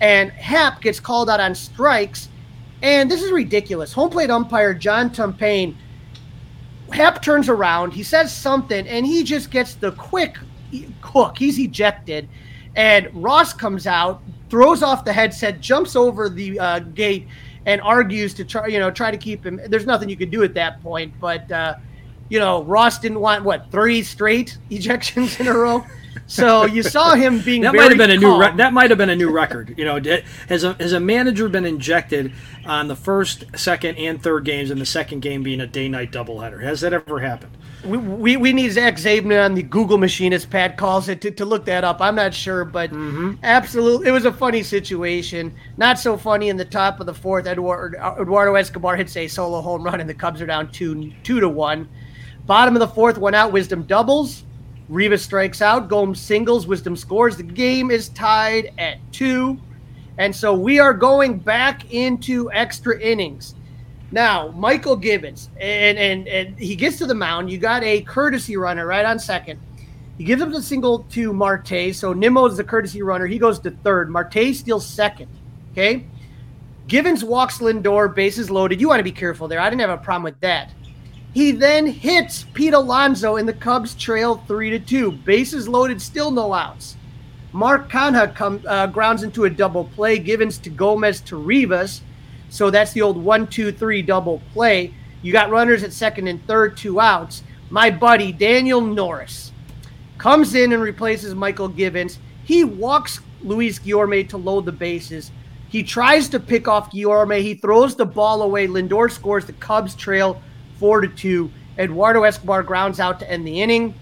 and 0.00 0.32
Happ 0.32 0.80
gets 0.80 0.98
called 0.98 1.30
out 1.30 1.38
on 1.38 1.54
strikes, 1.54 2.28
and 2.82 3.08
this 3.08 3.22
is 3.22 3.30
ridiculous. 3.30 3.92
Home 3.92 4.10
plate 4.10 4.28
umpire 4.28 4.74
John 4.74 5.10
Tumpane, 5.10 5.76
Happ 6.92 7.22
turns 7.22 7.48
around, 7.48 7.92
he 7.92 8.02
says 8.02 8.34
something, 8.34 8.88
and 8.88 9.06
he 9.06 9.22
just 9.22 9.52
gets 9.52 9.74
the 9.76 9.92
quick 9.92 10.36
hook. 11.00 11.38
He's 11.38 11.60
ejected, 11.60 12.28
and 12.74 13.08
Ross 13.14 13.52
comes 13.52 13.86
out, 13.86 14.20
throws 14.50 14.82
off 14.82 15.04
the 15.04 15.12
headset, 15.12 15.60
jumps 15.60 15.94
over 15.94 16.28
the 16.28 16.58
uh, 16.58 16.80
gate, 16.80 17.28
and 17.66 17.80
argues 17.82 18.34
to 18.34 18.44
try, 18.44 18.66
you 18.66 18.80
know, 18.80 18.90
try 18.90 19.12
to 19.12 19.16
keep 19.16 19.46
him. 19.46 19.60
There's 19.68 19.86
nothing 19.86 20.08
you 20.08 20.16
could 20.16 20.32
do 20.32 20.42
at 20.42 20.54
that 20.54 20.82
point, 20.82 21.14
but 21.20 21.50
uh, 21.52 21.76
you 22.28 22.38
know, 22.38 22.62
Ross 22.64 22.98
didn't 22.98 23.20
want 23.20 23.44
what 23.44 23.70
three 23.70 24.02
straight 24.02 24.58
ejections 24.70 25.38
in 25.40 25.46
a 25.46 25.54
row. 25.54 25.84
So 26.26 26.64
you 26.64 26.82
saw 26.82 27.14
him 27.14 27.40
being 27.40 27.62
that 27.62 27.74
might 27.74 27.90
have 27.90 27.98
been 27.98 28.10
a 28.10 28.16
new 28.16 28.38
re- 28.38 28.56
that 28.56 28.72
might 28.72 28.90
have 28.90 28.98
been 28.98 29.10
a 29.10 29.16
new 29.16 29.30
record. 29.30 29.74
You 29.76 29.84
know, 29.84 30.00
has 30.48 30.64
a 30.64 30.74
has 30.74 30.92
a 30.92 31.00
manager 31.00 31.48
been 31.48 31.66
injected 31.66 32.32
on 32.66 32.88
the 32.88 32.96
first, 32.96 33.44
second, 33.56 33.96
and 33.96 34.22
third 34.22 34.44
games, 34.44 34.70
and 34.70 34.80
the 34.80 34.86
second 34.86 35.20
game 35.20 35.42
being 35.42 35.60
a 35.60 35.66
day 35.66 35.88
night 35.88 36.12
doubleheader? 36.12 36.62
Has 36.62 36.80
that 36.80 36.92
ever 36.92 37.20
happened? 37.20 37.56
We, 37.84 37.98
we, 37.98 38.36
we 38.38 38.52
need 38.54 38.72
Zach 38.72 38.94
Zabner 38.94 39.44
on 39.44 39.54
the 39.54 39.62
Google 39.62 39.98
machine, 39.98 40.32
as 40.32 40.46
Pat 40.46 40.78
calls 40.78 41.10
it, 41.10 41.20
to, 41.20 41.30
to 41.32 41.44
look 41.44 41.66
that 41.66 41.84
up. 41.84 42.00
I'm 42.00 42.14
not 42.14 42.32
sure, 42.32 42.64
but 42.64 42.90
mm-hmm. 42.90 43.34
absolutely, 43.42 44.08
it 44.08 44.10
was 44.10 44.24
a 44.24 44.32
funny 44.32 44.62
situation. 44.62 45.54
Not 45.76 45.98
so 45.98 46.16
funny 46.16 46.48
in 46.48 46.56
the 46.56 46.64
top 46.64 47.00
of 47.00 47.06
the 47.06 47.12
fourth. 47.12 47.46
Eduardo, 47.46 47.98
Eduardo 48.22 48.54
Escobar 48.54 48.96
hits 48.96 49.14
a 49.18 49.28
solo 49.28 49.60
home 49.60 49.82
run, 49.82 50.00
and 50.00 50.08
the 50.08 50.14
Cubs 50.14 50.40
are 50.40 50.46
down 50.46 50.72
two 50.72 51.12
two 51.22 51.40
to 51.40 51.48
one. 51.48 51.88
Bottom 52.46 52.76
of 52.76 52.80
the 52.80 52.88
fourth, 52.88 53.18
one 53.18 53.34
out. 53.34 53.52
Wisdom 53.52 53.84
doubles. 53.84 54.44
Rivas 54.88 55.22
strikes 55.22 55.62
out. 55.62 55.88
Gomes 55.88 56.20
singles. 56.20 56.66
Wisdom 56.66 56.96
scores. 56.96 57.36
The 57.36 57.42
game 57.42 57.90
is 57.90 58.10
tied 58.10 58.72
at 58.78 58.98
two. 59.12 59.58
And 60.18 60.34
so 60.34 60.54
we 60.54 60.78
are 60.78 60.92
going 60.92 61.38
back 61.38 61.92
into 61.92 62.50
extra 62.52 63.00
innings. 63.00 63.54
Now, 64.12 64.50
Mychal 64.50 65.00
Givens, 65.00 65.50
and, 65.58 65.98
and, 65.98 66.28
and 66.28 66.56
he 66.56 66.76
gets 66.76 66.98
to 66.98 67.06
the 67.06 67.14
mound. 67.14 67.50
You 67.50 67.58
got 67.58 67.82
a 67.82 68.02
courtesy 68.02 68.56
runner 68.56 68.86
right 68.86 69.04
on 69.04 69.18
second. 69.18 69.58
He 70.18 70.22
gives 70.22 70.40
up 70.40 70.52
the 70.52 70.62
single 70.62 71.00
to 71.10 71.32
Marte. 71.32 71.92
So 71.92 72.12
Nimmo 72.12 72.46
is 72.46 72.56
the 72.56 72.62
courtesy 72.62 73.02
runner. 73.02 73.26
He 73.26 73.38
goes 73.38 73.58
to 73.60 73.72
third. 73.72 74.10
Marte 74.10 74.54
steals 74.54 74.86
second. 74.86 75.28
Okay. 75.72 76.06
Givens 76.86 77.24
walks 77.24 77.58
Lindor, 77.58 78.14
bases 78.14 78.50
loaded. 78.50 78.80
You 78.80 78.88
want 78.88 79.00
to 79.00 79.04
be 79.04 79.10
careful 79.10 79.48
there. 79.48 79.58
I 79.58 79.68
didn't 79.68 79.80
have 79.80 79.90
a 79.90 79.96
problem 79.96 80.22
with 80.22 80.38
that. 80.40 80.70
He 81.34 81.50
then 81.50 81.88
hits 81.88 82.46
Pete 82.54 82.74
Alonso, 82.74 83.36
and 83.36 83.48
the 83.48 83.52
Cubs 83.52 83.96
trail 83.96 84.36
three 84.46 84.70
to 84.70 84.78
two. 84.78 85.10
Bases 85.10 85.68
loaded, 85.68 86.00
still 86.00 86.30
no 86.30 86.52
outs. 86.52 86.96
Mark 87.52 87.90
Canha 87.90 88.32
come, 88.34 88.62
uh, 88.66 88.86
grounds 88.86 89.24
into 89.24 89.44
a 89.44 89.50
double 89.50 89.84
play. 89.84 90.18
Givens 90.18 90.58
to 90.58 90.70
Gomes 90.70 91.20
to 91.22 91.36
Rivas. 91.36 92.02
So 92.50 92.70
that's 92.70 92.92
the 92.92 93.02
old 93.02 93.16
one, 93.16 93.48
two, 93.48 93.72
three 93.72 94.00
double 94.00 94.40
play. 94.52 94.94
You 95.22 95.32
got 95.32 95.50
runners 95.50 95.82
at 95.82 95.92
second 95.92 96.28
and 96.28 96.44
third, 96.46 96.76
two 96.76 97.00
outs. 97.00 97.42
My 97.68 97.90
buddy 97.90 98.30
Daniel 98.30 98.80
Norris 98.80 99.50
comes 100.18 100.54
in 100.54 100.72
and 100.72 100.82
replaces 100.82 101.34
Mychal 101.34 101.74
Givens. 101.74 102.18
He 102.44 102.62
walks 102.62 103.20
Luis 103.42 103.80
Guillorme 103.80 104.28
to 104.28 104.36
load 104.36 104.66
the 104.66 104.72
bases. 104.72 105.32
He 105.68 105.82
tries 105.82 106.28
to 106.28 106.38
pick 106.38 106.68
off 106.68 106.92
Guillorme. 106.92 107.40
He 107.42 107.54
throws 107.54 107.96
the 107.96 108.04
ball 108.04 108.42
away. 108.42 108.68
Lindor 108.68 109.10
scores. 109.10 109.46
The 109.46 109.54
Cubs 109.54 109.96
trail 109.96 110.40
four 110.84 111.00
to 111.00 111.08
two. 111.08 111.50
Eduardo 111.78 112.24
Escobar 112.24 112.62
grounds 112.62 113.00
out 113.00 113.18
to 113.18 113.30
end 113.30 113.46
the 113.46 113.62
inning. 113.62 113.94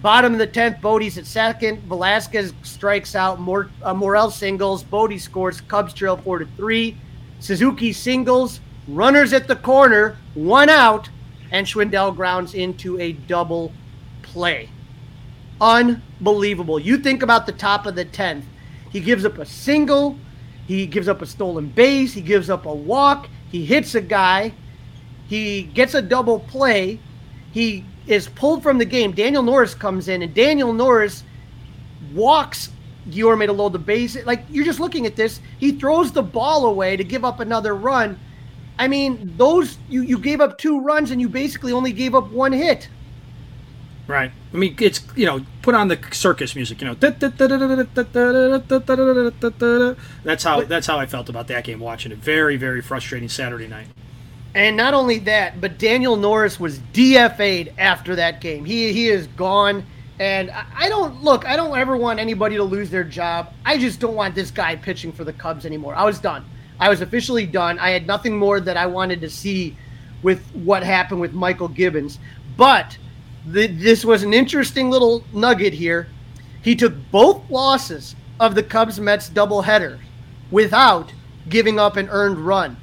Bottom 0.00 0.32
of 0.32 0.38
the 0.38 0.46
tenth, 0.46 0.80
Bote's 0.80 1.18
at 1.18 1.26
second. 1.26 1.82
Velasquez 1.82 2.54
strikes 2.62 3.14
out. 3.14 3.38
Uh, 3.82 3.92
Morel 3.92 4.30
singles. 4.30 4.82
Bote 4.82 5.20
scores. 5.20 5.60
Cubs 5.60 5.92
trail 5.92 6.16
four 6.16 6.38
to 6.38 6.46
three. 6.56 6.96
Suzuki 7.38 7.92
singles. 7.92 8.60
Runners 8.88 9.34
at 9.34 9.46
the 9.46 9.56
corner. 9.56 10.16
One 10.32 10.70
out, 10.70 11.10
and 11.50 11.66
Schwindel 11.66 12.16
grounds 12.16 12.54
into 12.54 12.98
a 12.98 13.12
double 13.12 13.70
play. 14.22 14.70
Unbelievable. 15.60 16.80
You 16.80 16.96
think 16.96 17.22
about 17.22 17.44
the 17.44 17.52
top 17.52 17.84
of 17.84 17.94
the 17.94 18.06
tenth. 18.06 18.46
He 18.88 19.00
gives 19.00 19.26
up 19.26 19.36
a 19.36 19.44
single. 19.44 20.16
He 20.66 20.86
gives 20.86 21.08
up 21.08 21.20
a 21.20 21.26
stolen 21.26 21.68
base. 21.68 22.14
He 22.14 22.22
gives 22.22 22.48
up 22.48 22.64
a 22.64 22.74
walk. 22.74 23.28
He 23.50 23.66
hits 23.66 23.94
a 23.94 24.00
guy. 24.00 24.54
He 25.30 25.62
gets 25.62 25.94
a 25.94 26.02
double 26.02 26.40
play. 26.40 26.98
He 27.52 27.84
is 28.08 28.28
pulled 28.28 28.64
from 28.64 28.78
the 28.78 28.84
game. 28.84 29.12
Daniel 29.12 29.44
Norris 29.44 29.74
comes 29.74 30.08
in, 30.08 30.22
and 30.22 30.34
Daniel 30.34 30.72
Norris 30.72 31.22
walks 32.12 32.70
Guillorme 33.08 33.46
to 33.46 33.52
load 33.52 33.72
the 33.72 33.78
base. 33.78 34.16
Like 34.26 34.42
you're 34.50 34.64
just 34.64 34.80
looking 34.80 35.06
at 35.06 35.14
this. 35.14 35.40
He 35.58 35.70
throws 35.70 36.10
the 36.10 36.24
ball 36.24 36.66
away 36.66 36.96
to 36.96 37.04
give 37.04 37.24
up 37.24 37.38
another 37.38 37.76
run. 37.76 38.18
I 38.76 38.88
mean, 38.88 39.34
those 39.36 39.78
you, 39.88 40.02
you 40.02 40.18
gave 40.18 40.40
up 40.40 40.58
two 40.58 40.80
runs 40.80 41.12
and 41.12 41.20
you 41.20 41.28
basically 41.28 41.70
only 41.72 41.92
gave 41.92 42.16
up 42.16 42.28
one 42.30 42.50
hit. 42.52 42.88
Right. 44.08 44.32
I 44.52 44.56
mean, 44.56 44.74
it's 44.80 45.00
you 45.14 45.26
know, 45.26 45.46
put 45.62 45.76
on 45.76 45.86
the 45.86 46.00
circus 46.10 46.56
music. 46.56 46.80
You 46.80 46.88
know, 46.88 46.94
that's 46.94 47.22
how 50.42 50.62
that's 50.62 50.86
how 50.88 50.98
I 50.98 51.06
felt 51.06 51.28
about 51.28 51.46
that 51.46 51.62
game. 51.62 51.78
Watching 51.78 52.10
it, 52.10 52.18
very 52.18 52.56
very 52.56 52.82
frustrating 52.82 53.28
Saturday 53.28 53.68
night. 53.68 53.86
And 54.54 54.76
not 54.76 54.94
only 54.94 55.18
that, 55.20 55.60
but 55.60 55.78
Daniel 55.78 56.16
Norris 56.16 56.58
was 56.58 56.78
DFA'd 56.92 57.72
after 57.78 58.16
that 58.16 58.40
game. 58.40 58.64
He 58.64 58.92
he 58.92 59.08
is 59.08 59.26
gone. 59.28 59.84
And 60.18 60.50
I 60.50 60.90
don't 60.90 61.22
look. 61.22 61.46
I 61.46 61.56
don't 61.56 61.76
ever 61.78 61.96
want 61.96 62.20
anybody 62.20 62.56
to 62.56 62.64
lose 62.64 62.90
their 62.90 63.04
job. 63.04 63.54
I 63.64 63.78
just 63.78 64.00
don't 64.00 64.14
want 64.14 64.34
this 64.34 64.50
guy 64.50 64.76
pitching 64.76 65.12
for 65.12 65.24
the 65.24 65.32
Cubs 65.32 65.64
anymore. 65.64 65.94
I 65.94 66.04
was 66.04 66.18
done. 66.18 66.44
I 66.78 66.88
was 66.90 67.00
officially 67.00 67.46
done. 67.46 67.78
I 67.78 67.90
had 67.90 68.06
nothing 68.06 68.36
more 68.36 68.60
that 68.60 68.76
I 68.76 68.86
wanted 68.86 69.20
to 69.22 69.30
see 69.30 69.76
with 70.22 70.44
what 70.52 70.82
happened 70.82 71.20
with 71.20 71.32
Mychal 71.32 71.72
Givens. 71.74 72.18
But 72.56 72.98
this 73.46 74.04
was 74.04 74.22
an 74.22 74.34
interesting 74.34 74.90
little 74.90 75.24
nugget 75.32 75.72
here. 75.72 76.08
He 76.62 76.76
took 76.76 76.94
both 77.10 77.48
losses 77.50 78.14
of 78.38 78.54
the 78.54 78.62
Cubs 78.62 79.00
Mets 79.00 79.30
doubleheader 79.30 79.98
without 80.50 81.12
giving 81.48 81.78
up 81.78 81.96
an 81.96 82.08
earned 82.10 82.38
run. 82.38 82.76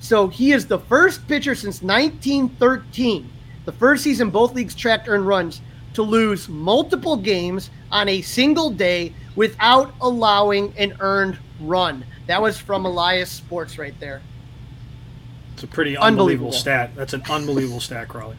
So 0.00 0.28
he 0.28 0.52
is 0.52 0.66
the 0.66 0.78
first 0.78 1.26
pitcher 1.26 1.54
since 1.54 1.82
1913, 1.82 3.30
the 3.64 3.72
first 3.72 4.04
season 4.04 4.30
both 4.30 4.54
leagues 4.54 4.74
tracked 4.74 5.08
earned 5.08 5.26
runs, 5.26 5.60
to 5.94 6.02
lose 6.02 6.48
multiple 6.48 7.16
games 7.16 7.70
on 7.90 8.08
a 8.08 8.20
single 8.20 8.70
day 8.70 9.14
without 9.34 9.94
allowing 10.00 10.72
an 10.76 10.94
earned 11.00 11.38
run. 11.60 12.04
That 12.26 12.42
was 12.42 12.58
from 12.58 12.84
Elias 12.84 13.30
Sports 13.30 13.78
right 13.78 13.98
there. 13.98 14.20
It's 15.54 15.62
a 15.62 15.66
pretty 15.66 15.96
unbelievable, 15.96 16.48
unbelievable. 16.48 16.52
stat. 16.52 16.90
That's 16.94 17.14
an 17.14 17.22
unbelievable 17.30 17.80
stat, 17.80 18.08
Crawly. 18.08 18.36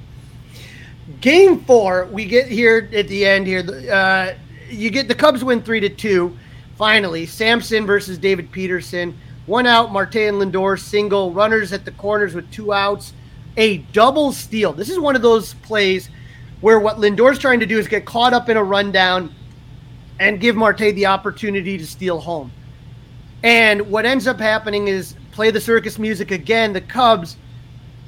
Game 1.20 1.62
four, 1.62 2.06
we 2.12 2.26
get 2.26 2.48
here 2.48 2.90
at 2.94 3.08
the 3.08 3.26
end 3.26 3.48
here. 3.48 3.64
Uh, 3.92 4.34
you 4.70 4.92
get 4.92 5.08
the 5.08 5.16
Cubs 5.16 5.44
win 5.44 5.64
three 5.64 5.80
to 5.80 5.90
two. 5.90 6.38
Finally, 6.76 7.26
Sampson 7.26 7.88
versus 7.88 8.20
David 8.20 8.52
Peterson. 8.52 9.18
One 9.48 9.66
out, 9.66 9.94
Marte 9.94 10.18
and 10.18 10.38
Lindor 10.38 10.78
single, 10.78 11.32
runners 11.32 11.72
at 11.72 11.86
the 11.86 11.92
corners 11.92 12.36
with 12.36 12.52
two 12.52 12.74
outs, 12.74 13.14
a 13.56 13.78
double 13.78 14.34
steal. 14.34 14.74
This 14.74 14.90
is 14.90 15.00
one 15.00 15.16
of 15.16 15.22
those 15.22 15.54
plays 15.56 16.10
where 16.60 16.80
what 16.80 16.98
Lindor's 16.98 17.40
trying 17.40 17.62
to 17.62 17.66
do 17.66 17.80
is 17.80 17.88
get 17.88 18.06
caught 18.06 18.34
up 18.34 18.50
in 18.50 18.58
a 18.58 18.64
rundown 18.64 19.34
and 20.20 20.42
give 20.42 20.58
Marte 20.58 20.78
the 20.78 21.06
opportunity 21.06 21.78
to 21.78 21.88
steal 21.88 22.20
home. 22.20 22.52
And 23.42 23.90
what 23.90 24.06
ends 24.06 24.28
up 24.28 24.38
happening 24.38 24.90
is 24.90 25.16
play 25.32 25.50
the 25.50 25.62
circus 25.62 25.98
music 25.98 26.32
again. 26.32 26.74
The 26.74 26.82
Cubs 26.82 27.38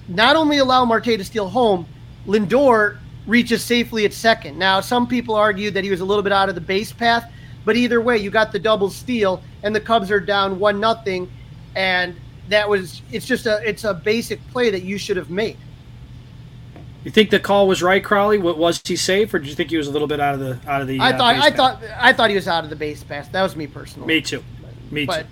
not 0.10 0.36
only 0.36 0.58
allow 0.58 0.84
Marte 0.84 1.06
to 1.06 1.24
steal 1.24 1.48
home, 1.48 1.86
Lindor 2.28 3.00
reaches 3.28 3.64
safely 3.64 4.04
at 4.04 4.12
second. 4.12 4.58
Now, 4.58 4.82
some 4.82 5.08
people 5.08 5.36
argue 5.36 5.72
that 5.72 5.86
he 5.86 5.90
was 5.90 6.02
a 6.02 6.06
little 6.06 6.24
bit 6.24 6.34
out 6.34 6.50
of 6.50 6.56
the 6.56 6.62
base 6.62 6.92
path, 6.92 7.32
but 7.70 7.78
either 7.78 8.02
way, 8.02 8.18
you 8.18 8.32
got 8.32 8.52
the 8.52 8.58
double 8.58 8.90
steal, 8.90 9.44
and 9.62 9.76
the 9.76 9.80
Cubs 9.80 10.10
are 10.10 10.20
down 10.20 10.58
one 10.58 10.80
nothing, 10.80 11.30
and 11.76 12.16
that 12.48 12.68
was 12.68 13.04
it's 13.12 13.28
just 13.28 13.46
a 13.46 13.62
it's 13.64 13.84
a 13.84 13.94
basic 13.94 14.40
play 14.48 14.72
that 14.72 14.82
you 14.82 14.98
should 14.98 15.18
have 15.18 15.30
made. 15.30 15.56
You 17.04 17.12
think 17.12 17.30
the 17.30 17.40
call 17.40 17.68
was 17.68 17.84
right, 17.84 18.04
Crowley? 18.04 18.40
What 18.40 18.58
was 18.58 18.82
he 18.84 18.96
safe, 18.96 19.32
or 19.36 19.38
did 19.38 19.50
you 19.50 19.54
think 19.54 19.70
he 19.70 19.78
was 19.78 19.86
a 19.86 19.92
little 19.92 20.08
bit 20.08 20.20
out 20.20 20.34
of 20.34 20.40
the 20.40 20.60
out 20.68 20.82
of 20.82 20.88
the? 20.88 21.00
I 21.00 21.12
uh, 21.12 21.18
thought 21.20 21.36
base 21.36 21.44
I 21.44 21.50
path? 21.52 21.58
thought 21.58 21.84
I 22.00 22.12
thought 22.12 22.30
he 22.32 22.36
was 22.36 22.48
out 22.48 22.64
of 22.64 22.72
the 22.72 22.76
base 22.76 23.04
pass. 23.04 23.28
That 23.28 23.44
was 23.44 23.56
me 23.56 23.68
personally. 23.68 24.08
Me 24.08 24.20
too. 24.20 24.44
Me 24.90 25.06
but 25.06 25.22
too. 25.22 25.28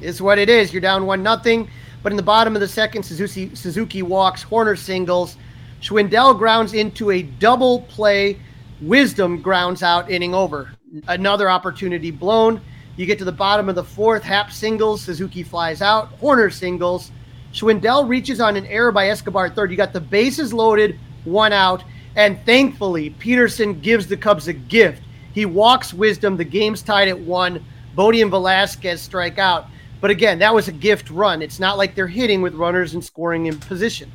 it's 0.00 0.20
what 0.20 0.38
it 0.38 0.48
is. 0.48 0.72
You're 0.72 0.80
down 0.80 1.06
one 1.06 1.24
nothing. 1.24 1.68
But 2.04 2.12
in 2.12 2.16
the 2.16 2.22
bottom 2.22 2.54
of 2.54 2.60
the 2.60 2.68
second, 2.68 3.02
Suzuki 3.02 3.52
Suzuki 3.56 4.02
walks, 4.02 4.44
Hoerner 4.44 4.78
singles, 4.78 5.36
Schwindel 5.82 6.38
grounds 6.38 6.72
into 6.72 7.10
a 7.10 7.22
double 7.22 7.80
play, 7.80 8.38
Wisdom 8.80 9.42
grounds 9.42 9.82
out, 9.82 10.08
inning 10.08 10.36
over. 10.36 10.70
Another 11.06 11.48
opportunity 11.48 12.10
blown. 12.10 12.60
You 12.96 13.06
get 13.06 13.18
to 13.18 13.24
the 13.24 13.32
bottom 13.32 13.68
of 13.68 13.76
the 13.76 13.84
fourth, 13.84 14.24
Happ 14.24 14.50
singles, 14.50 15.02
Suzuki 15.02 15.42
flies 15.44 15.82
out, 15.82 16.18
Hoerner 16.20 16.52
singles. 16.52 17.12
Schwindel 17.52 18.08
reaches 18.08 18.40
on 18.40 18.56
an 18.56 18.66
error 18.66 18.90
by 18.90 19.08
Escobar 19.08 19.50
third. 19.50 19.70
You 19.70 19.76
got 19.76 19.92
the 19.92 20.00
bases 20.00 20.52
loaded, 20.52 20.98
one 21.24 21.52
out, 21.52 21.84
and 22.16 22.44
thankfully 22.44 23.10
Peterson 23.10 23.78
gives 23.80 24.06
the 24.08 24.16
Cubs 24.16 24.48
a 24.48 24.52
gift. 24.52 25.02
He 25.32 25.46
walks 25.46 25.94
Wisdom. 25.94 26.36
The 26.36 26.44
game's 26.44 26.82
tied 26.82 27.08
at 27.08 27.18
one. 27.18 27.64
Bote 27.94 28.16
and 28.16 28.30
Velasquez 28.30 29.00
strike 29.00 29.38
out. 29.38 29.66
But 30.00 30.10
again, 30.10 30.40
that 30.40 30.54
was 30.54 30.66
a 30.66 30.72
gift 30.72 31.10
run. 31.10 31.40
It's 31.40 31.60
not 31.60 31.78
like 31.78 31.94
they're 31.94 32.08
hitting 32.08 32.42
with 32.42 32.54
runners 32.54 32.94
and 32.94 33.04
scoring 33.04 33.46
in 33.46 33.58
position. 33.58 34.10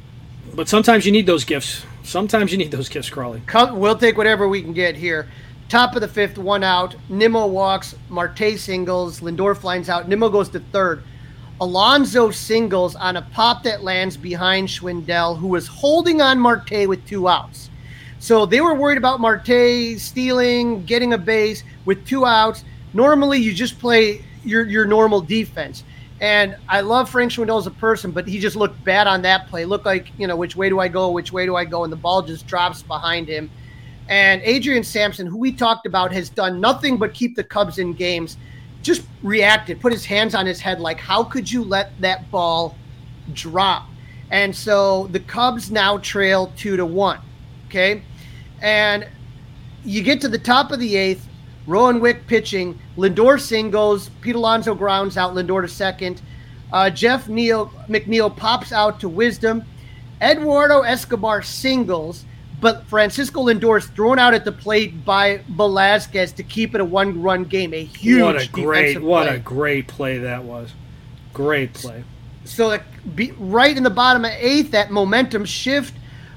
But 0.54 0.68
sometimes 0.68 1.06
you 1.06 1.12
need 1.12 1.26
those 1.26 1.46
gifts. 1.46 1.86
Sometimes 2.04 2.52
you 2.52 2.58
need 2.58 2.72
those 2.72 2.90
gifts, 2.90 3.10
Crawly. 3.10 3.42
We'll 3.54 3.98
take 3.98 4.18
whatever 4.18 4.48
we 4.48 4.62
can 4.62 4.74
get 4.74 4.96
here. 4.96 5.30
Top 5.69 5.95
of 5.95 6.01
the 6.01 6.08
fifth, 6.08 6.38
one 6.38 6.63
out. 6.63 6.95
Nimmo 7.10 7.47
walks. 7.47 7.95
Marte 8.10 8.58
singles. 8.58 9.21
Lindor 9.21 9.58
flies 9.58 9.89
out. 9.89 10.08
Nimmo 10.08 10.30
goes 10.30 10.49
to 10.49 10.60
third. 10.60 11.04
Alonso 11.60 12.32
singles 12.32 12.95
on 12.95 13.15
a 13.15 13.21
pop 13.21 13.63
that 13.63 13.84
lands 13.84 14.17
behind 14.17 14.67
Schwindel, 14.67 15.38
who 15.38 15.47
was 15.47 15.67
holding 15.67 16.21
on 16.21 16.38
Marte 16.38 16.88
with 16.88 17.06
two 17.08 17.28
outs. 17.28 17.69
So 18.19 18.45
they 18.45 18.60
were 18.60 18.75
worried 18.75 18.97
about 18.97 19.21
Marte 19.21 19.97
stealing, 19.97 20.84
getting 20.86 21.13
a 21.13 21.17
base 21.17 21.63
with 21.86 22.06
two 22.06 22.25
outs. 22.25 22.63
Normally, 22.93 23.39
you 23.39 23.54
just 23.54 23.80
play 23.80 24.23
your 24.43 24.65
your 24.65 24.86
normal 24.86 25.21
defense. 25.21 25.84
And 26.21 26.56
I 26.69 26.82
love 26.82 27.10
Frank 27.10 27.32
Schwindel 27.32 27.60
as 27.60 27.67
a 27.67 27.71
person, 27.71 28.12
but 28.12 28.28
he 28.28 28.39
just 28.39 28.56
looked 28.56 28.82
bad 28.84 29.08
on 29.08 29.21
that 29.23 29.47
play. 29.47 29.65
Looked 29.65 29.86
like 29.86 30.08
you 30.17 30.28
know 30.28 30.36
which 30.36 30.56
way 30.56 30.69
do 30.69 30.80
I 30.80 30.88
go, 30.88 31.10
which 31.12 31.32
way 31.32 31.45
do 31.45 31.56
I 31.56 31.65
go, 31.65 31.84
and 31.84 31.91
the 31.91 31.97
ball 31.97 32.21
just 32.21 32.47
drops 32.47 32.84
behind 32.84 33.28
him. 33.28 33.49
And 34.08 34.41
Adrian 34.44 34.84
Sampson, 34.84 35.26
who 35.26 35.38
we 35.38 35.52
talked 35.52 35.86
about, 35.86 36.12
has 36.12 36.30
done 36.30 36.62
nothing 36.62 36.98
but 36.98 37.13
keep 37.13 37.36
the 37.36 37.44
Cubs 37.44 37.80
in 37.80 37.94
games. 37.94 38.38
Just 38.82 39.04
reacted, 39.24 39.82
put 39.82 39.91
his 39.91 40.06
hands 40.06 40.36
on 40.36 40.46
his 40.46 40.60
head, 40.60 40.80
like 40.80 41.00
how 41.00 41.24
could 41.24 41.52
you 41.52 41.63
let 41.63 42.00
that 42.02 42.30
ball 42.30 42.76
drop? 43.34 43.88
And 44.30 44.56
so 44.56 45.08
the 45.08 45.20
Cubs 45.20 45.72
now 45.72 45.98
trail 45.98 46.52
two 46.56 46.78
to 46.78 46.86
one. 46.86 47.20
Okay, 47.68 48.04
and 48.62 49.08
you 49.84 50.04
get 50.04 50.22
to 50.22 50.28
the 50.28 50.38
top 50.38 50.72
of 50.72 50.80
the 50.80 50.96
eighth. 50.96 51.28
Rowan 51.68 52.00
Wick 52.00 52.28
pitching. 52.28 52.80
Lindor 52.96 53.39
singles. 53.39 54.10
Pete 54.22 54.36
Alonso 54.36 54.76
grounds 54.76 55.18
out 55.18 55.34
Lindor 55.34 55.63
to 55.63 55.68
second. 55.68 56.22
Uh, 56.72 56.89
Jeff 56.89 57.28
Neal, 57.28 57.68
McNeil 57.88 58.36
pops 58.36 58.72
out 58.72 59.00
to 59.00 59.10
Wisdom. 59.10 59.63
Eduardo 60.22 60.82
Escobar 60.82 61.41
singles, 61.41 62.26
but 62.62 62.86
Francisco 62.88 63.46
Lindor 63.46 63.78
is 63.78 63.88
thrown 63.88 64.20
out 64.20 64.34
at 64.34 64.46
the 64.46 64.52
plate 64.52 65.06
by 65.06 65.41
Velasquez 65.50 66.32
to 66.34 66.44
keep 66.44 66.76
it 66.76 66.82
a 66.82 66.86
one-run 66.86 67.46
game. 67.46 67.74
A 67.74 67.84
huge 67.84 68.22
what 68.22 68.41
a 68.41 68.50
great, 68.50 69.02
what 69.02 69.28
play. 69.28 69.36
a 69.36 69.39
great 69.39 69.88
play 69.88 70.18
that 70.20 70.44
was. 70.44 70.74
Great 71.34 71.74
play. 71.74 72.04
so 72.46 72.70
that 72.70 72.84
be, 73.15 73.32
right 73.34 73.76
in 73.76 73.84
the 73.84 73.89
bottom 73.89 74.24
of 74.26 74.32
eighth, 74.32 74.72
that 74.72 74.91
momentum 74.91 75.46
shift. 75.46 75.94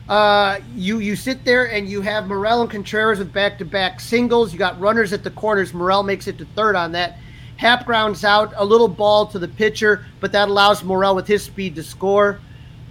Uh, 0.09 0.59
you 0.75 1.01
you 1.01 1.15
sit 1.15 1.45
there 1.45 1.71
and 1.71 1.89
you 1.89 2.01
have 2.01 2.27
Morel 2.27 2.63
and 2.63 2.71
Contreras 2.71 3.19
with 3.19 3.33
back-to-back 3.33 4.01
singles. 4.01 4.53
You 4.53 4.59
got 4.59 4.81
runners 4.81 5.13
at 5.13 5.23
the 5.23 5.31
corners. 5.31 5.75
Morel 5.75 6.03
makes 6.03 6.27
it 6.27 6.39
to 6.39 6.47
third 6.57 6.77
on 6.77 6.93
that. 6.93 7.19
Happ 7.59 7.85
grounds 7.85 8.25
out 8.25 8.53
a 8.57 8.65
little 8.65 8.89
ball 8.89 9.27
to 9.27 9.39
the 9.39 9.49
pitcher, 9.49 10.07
but 10.21 10.33
that 10.33 10.49
allows 10.49 10.83
Morel 10.83 11.15
with 11.15 11.27
his 11.27 11.43
speed 11.43 11.75
to 11.75 11.83
score. 11.83 12.41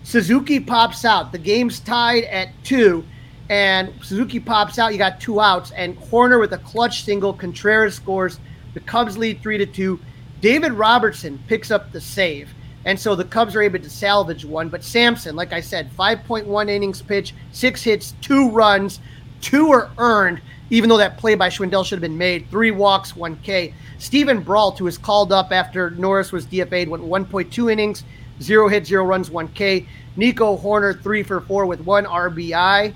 Suzuki 0.04 0.60
pops 0.60 1.06
out. 1.06 1.32
The 1.32 1.38
game's 1.38 1.80
tied 1.80 2.26
at 2.26 2.50
two, 2.63 3.04
and 3.50 3.94
Suzuki 4.04 4.40
pops 4.40 4.80
out. 4.80 4.92
You 4.92 4.98
got 4.98 5.20
two 5.20 5.40
outs, 5.40 5.72
and 5.72 5.98
Hoerner 5.98 6.40
with 6.40 6.54
a 6.54 6.58
clutch 6.60 7.04
single. 7.04 7.34
Contreras 7.34 7.96
scores. 7.96 8.40
The 8.74 8.80
Cubs 8.82 9.18
lead 9.18 9.42
three 9.42 9.58
to 9.58 9.66
two. 9.66 10.00
David 10.42 10.74
Robertson 10.74 11.40
picks 11.48 11.72
up 11.72 11.92
the 11.92 12.02
save, 12.02 12.54
and 12.86 13.00
so 13.00 13.16
the 13.16 13.24
Cubs 13.24 13.56
are 13.56 13.62
able 13.62 13.80
to 13.80 13.90
salvage 13.90 14.46
one. 14.46 14.70
But 14.70 14.84
Sampson, 14.84 15.36
like 15.36 15.52
I 15.52 15.62
said, 15.62 15.90
5.1 15.98 16.70
innings 16.70 17.02
pitch, 17.02 17.34
six 17.52 17.82
hits, 17.84 18.14
two 18.22 18.50
runs, 18.52 19.00
two 19.42 19.72
are 19.72 19.90
earned. 19.98 20.42
Even 20.70 20.90
though 20.90 20.98
that 20.98 21.18
play 21.18 21.34
by 21.36 21.48
Schwindel 21.48 21.86
should 21.86 21.96
have 21.96 22.02
been 22.02 22.18
made, 22.18 22.50
three 22.50 22.72
walks, 22.72 23.16
one 23.16 23.38
K. 23.38 23.74
Steven 24.00 24.42
Brault, 24.42 24.78
who 24.78 24.86
was 24.86 24.98
called 24.98 25.32
up 25.32 25.52
after 25.52 25.92
Norris 25.92 26.32
was 26.32 26.46
DFA'd, 26.46 26.90
went 26.90 27.04
1.2 27.04 27.72
innings, 27.72 28.04
zero 28.42 28.68
hits, 28.68 28.90
zero 28.90 29.06
runs, 29.06 29.32
one 29.32 29.48
K. 29.50 29.88
Nico 30.18 30.58
Hoerner, 30.58 31.02
three 31.02 31.24
for 31.24 31.40
four 31.42 31.66
with 31.66 31.80
one 31.82 32.06
RBI. 32.06 32.94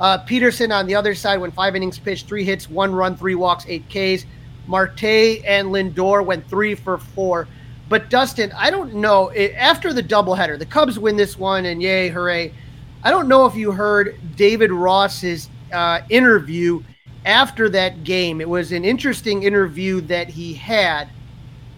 Uh, 0.00 0.18
Peterson 0.18 0.72
on 0.72 0.86
the 0.86 0.94
other 0.94 1.14
side 1.14 1.40
went 1.40 1.54
five 1.54 1.74
innings 1.74 1.98
pitched, 1.98 2.26
three 2.26 2.44
hits, 2.44 2.68
one 2.68 2.94
run, 2.94 3.16
three 3.16 3.34
walks, 3.34 3.64
eight 3.68 3.84
Ks. 3.88 4.26
Marte 4.66 5.04
and 5.04 5.68
Lindor 5.68 6.24
went 6.24 6.48
three 6.48 6.74
for 6.74 6.98
four. 6.98 7.48
But 7.88 8.10
Dustin, 8.10 8.52
I 8.56 8.70
don't 8.70 8.94
know. 8.94 9.32
After 9.32 9.92
the 9.92 10.02
doubleheader, 10.02 10.58
the 10.58 10.66
Cubs 10.66 10.98
win 10.98 11.16
this 11.16 11.38
one, 11.38 11.66
and 11.66 11.80
yay, 11.80 12.08
hooray! 12.08 12.52
I 13.04 13.10
don't 13.10 13.28
know 13.28 13.46
if 13.46 13.54
you 13.54 13.70
heard 13.70 14.18
David 14.34 14.72
Ross's 14.72 15.48
uh, 15.72 16.00
interview 16.10 16.82
after 17.24 17.68
that 17.68 18.02
game. 18.02 18.40
It 18.40 18.48
was 18.48 18.72
an 18.72 18.84
interesting 18.84 19.44
interview 19.44 20.00
that 20.02 20.28
he 20.28 20.52
had, 20.54 21.08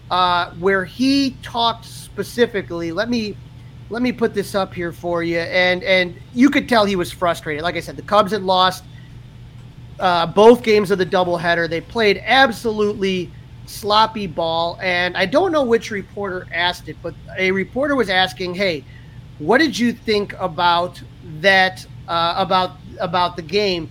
uh, 0.09 0.51
where 0.53 0.83
he 0.83 1.37
talked 1.43 1.85
specifically. 1.85 2.91
Let 2.91 3.09
me 3.09 3.37
let 3.89 4.01
me 4.01 4.11
put 4.11 4.33
this 4.33 4.55
up 4.55 4.73
here 4.73 4.91
for 4.91 5.23
you, 5.23 5.39
and 5.39 5.83
and 5.83 6.15
you 6.33 6.49
could 6.49 6.69
tell 6.69 6.85
he 6.85 6.95
was 6.95 7.11
frustrated. 7.11 7.63
Like 7.63 7.75
I 7.75 7.79
said, 7.79 7.97
the 7.97 8.03
Cubs 8.03 8.31
had 8.31 8.43
lost 8.43 8.83
uh, 9.99 10.27
both 10.27 10.63
games 10.63 10.91
of 10.91 10.97
the 10.97 11.05
doubleheader. 11.05 11.69
They 11.69 11.81
played 11.81 12.21
absolutely 12.23 13.31
sloppy 13.65 14.27
ball, 14.27 14.77
and 14.81 15.17
I 15.17 15.25
don't 15.25 15.51
know 15.51 15.63
which 15.63 15.91
reporter 15.91 16.47
asked 16.53 16.87
it, 16.87 16.97
but 17.01 17.13
a 17.37 17.51
reporter 17.51 17.95
was 17.95 18.09
asking, 18.09 18.55
"Hey, 18.55 18.83
what 19.39 19.57
did 19.57 19.77
you 19.77 19.91
think 19.91 20.33
about 20.39 21.01
that? 21.41 21.85
Uh, 22.07 22.35
about 22.37 22.71
about 22.99 23.35
the 23.35 23.41
game?" 23.41 23.89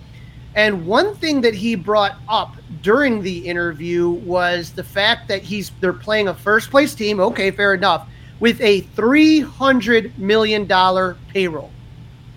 And 0.55 0.85
one 0.85 1.15
thing 1.15 1.41
that 1.41 1.53
he 1.53 1.75
brought 1.75 2.15
up 2.27 2.55
during 2.81 3.21
the 3.21 3.37
interview 3.37 4.09
was 4.09 4.71
the 4.71 4.83
fact 4.83 5.27
that 5.27 5.43
he's 5.43 5.71
they're 5.81 5.93
playing 5.93 6.29
a 6.29 6.33
first 6.33 6.71
place 6.71 6.95
team. 6.95 7.19
Okay, 7.19 7.51
fair 7.51 7.73
enough. 7.73 8.07
With 8.39 8.61
a 8.61 8.81
three 8.81 9.41
hundred 9.41 10.17
million 10.17 10.65
dollar 10.65 11.17
payroll, 11.29 11.71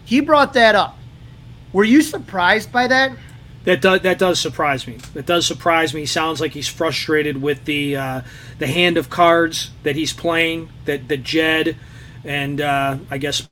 he 0.04 0.20
brought 0.20 0.54
that 0.54 0.74
up. 0.74 0.98
Were 1.72 1.84
you 1.84 2.02
surprised 2.02 2.72
by 2.72 2.88
that? 2.88 3.12
That 3.64 3.80
does 3.80 4.00
that 4.00 4.18
does 4.18 4.40
surprise 4.40 4.86
me. 4.86 4.98
That 5.14 5.26
does 5.26 5.46
surprise 5.46 5.94
me. 5.94 6.04
Sounds 6.04 6.40
like 6.40 6.52
he's 6.52 6.68
frustrated 6.68 7.40
with 7.40 7.64
the 7.64 7.96
uh, 7.96 8.22
the 8.58 8.66
hand 8.66 8.96
of 8.96 9.08
cards 9.08 9.70
that 9.84 9.94
he's 9.94 10.12
playing. 10.12 10.70
That 10.86 11.06
that 11.08 11.22
Jed 11.22 11.76
and 12.24 12.60
uh, 12.60 12.98
I 13.10 13.18
guess 13.18 13.48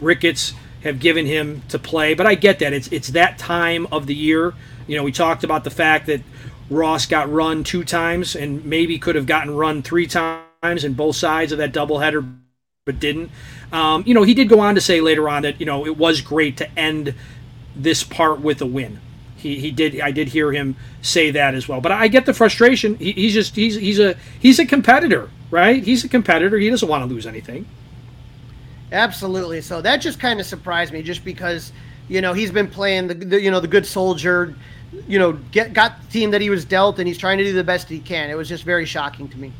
Ricketts 0.00 0.54
have 0.82 0.98
given 0.98 1.26
him 1.26 1.62
to 1.68 1.78
play. 1.78 2.14
But 2.14 2.26
I 2.26 2.34
get 2.34 2.58
that 2.58 2.72
it's 2.72 2.88
it's 2.88 3.08
that 3.08 3.38
time 3.38 3.86
of 3.92 4.06
the 4.06 4.14
year. 4.14 4.54
You 4.88 4.96
know, 4.96 5.04
we 5.04 5.12
talked 5.12 5.44
about 5.44 5.62
the 5.62 5.70
fact 5.70 6.06
that 6.06 6.22
Ross 6.68 7.06
got 7.06 7.30
run 7.30 7.62
two 7.62 7.84
times 7.84 8.34
and 8.34 8.64
maybe 8.64 8.98
could 8.98 9.14
have 9.14 9.26
gotten 9.26 9.54
run 9.54 9.82
three 9.82 10.08
times 10.08 10.42
in 10.62 10.92
both 10.94 11.16
sides 11.16 11.50
of 11.50 11.58
that 11.58 11.72
doubleheader, 11.72 12.36
but 12.84 13.00
didn't. 13.00 13.32
Um, 13.72 14.04
you 14.06 14.14
know, 14.14 14.22
he 14.22 14.32
did 14.32 14.48
go 14.48 14.60
on 14.60 14.76
to 14.76 14.80
say 14.80 15.00
later 15.00 15.28
on 15.28 15.42
that 15.42 15.58
you 15.58 15.66
know 15.66 15.84
it 15.84 15.96
was 15.96 16.20
great 16.20 16.56
to 16.58 16.78
end 16.78 17.16
this 17.74 18.04
part 18.04 18.40
with 18.40 18.62
a 18.62 18.66
win. 18.66 19.00
He, 19.34 19.58
he 19.58 19.72
did 19.72 20.00
I 20.00 20.12
did 20.12 20.28
hear 20.28 20.52
him 20.52 20.76
say 21.00 21.32
that 21.32 21.56
as 21.56 21.66
well. 21.66 21.80
But 21.80 21.90
I 21.90 22.06
get 22.06 22.26
the 22.26 22.32
frustration. 22.32 22.94
He, 22.94 23.10
he's 23.10 23.34
just 23.34 23.56
he's 23.56 23.74
he's 23.74 23.98
a 23.98 24.14
he's 24.38 24.60
a 24.60 24.64
competitor, 24.64 25.30
right? 25.50 25.82
He's 25.82 26.04
a 26.04 26.08
competitor. 26.08 26.56
He 26.58 26.70
doesn't 26.70 26.88
want 26.88 27.02
to 27.02 27.12
lose 27.12 27.26
anything. 27.26 27.66
Absolutely. 28.92 29.62
So 29.62 29.82
that 29.82 29.96
just 29.96 30.20
kind 30.20 30.38
of 30.38 30.46
surprised 30.46 30.92
me, 30.92 31.02
just 31.02 31.24
because 31.24 31.72
you 32.08 32.20
know 32.20 32.34
he's 32.34 32.52
been 32.52 32.68
playing 32.68 33.08
the, 33.08 33.14
the 33.14 33.40
you 33.40 33.50
know 33.50 33.58
the 33.58 33.66
good 33.66 33.84
soldier, 33.84 34.54
you 35.08 35.18
know 35.18 35.32
get 35.32 35.72
got 35.72 36.00
the 36.02 36.06
team 36.06 36.30
that 36.30 36.40
he 36.40 36.50
was 36.50 36.64
dealt, 36.64 37.00
and 37.00 37.08
he's 37.08 37.18
trying 37.18 37.38
to 37.38 37.44
do 37.44 37.52
the 37.52 37.64
best 37.64 37.88
he 37.88 37.98
can. 37.98 38.30
It 38.30 38.36
was 38.36 38.48
just 38.48 38.62
very 38.62 38.86
shocking 38.86 39.28
to 39.28 39.36
me. 39.36 39.52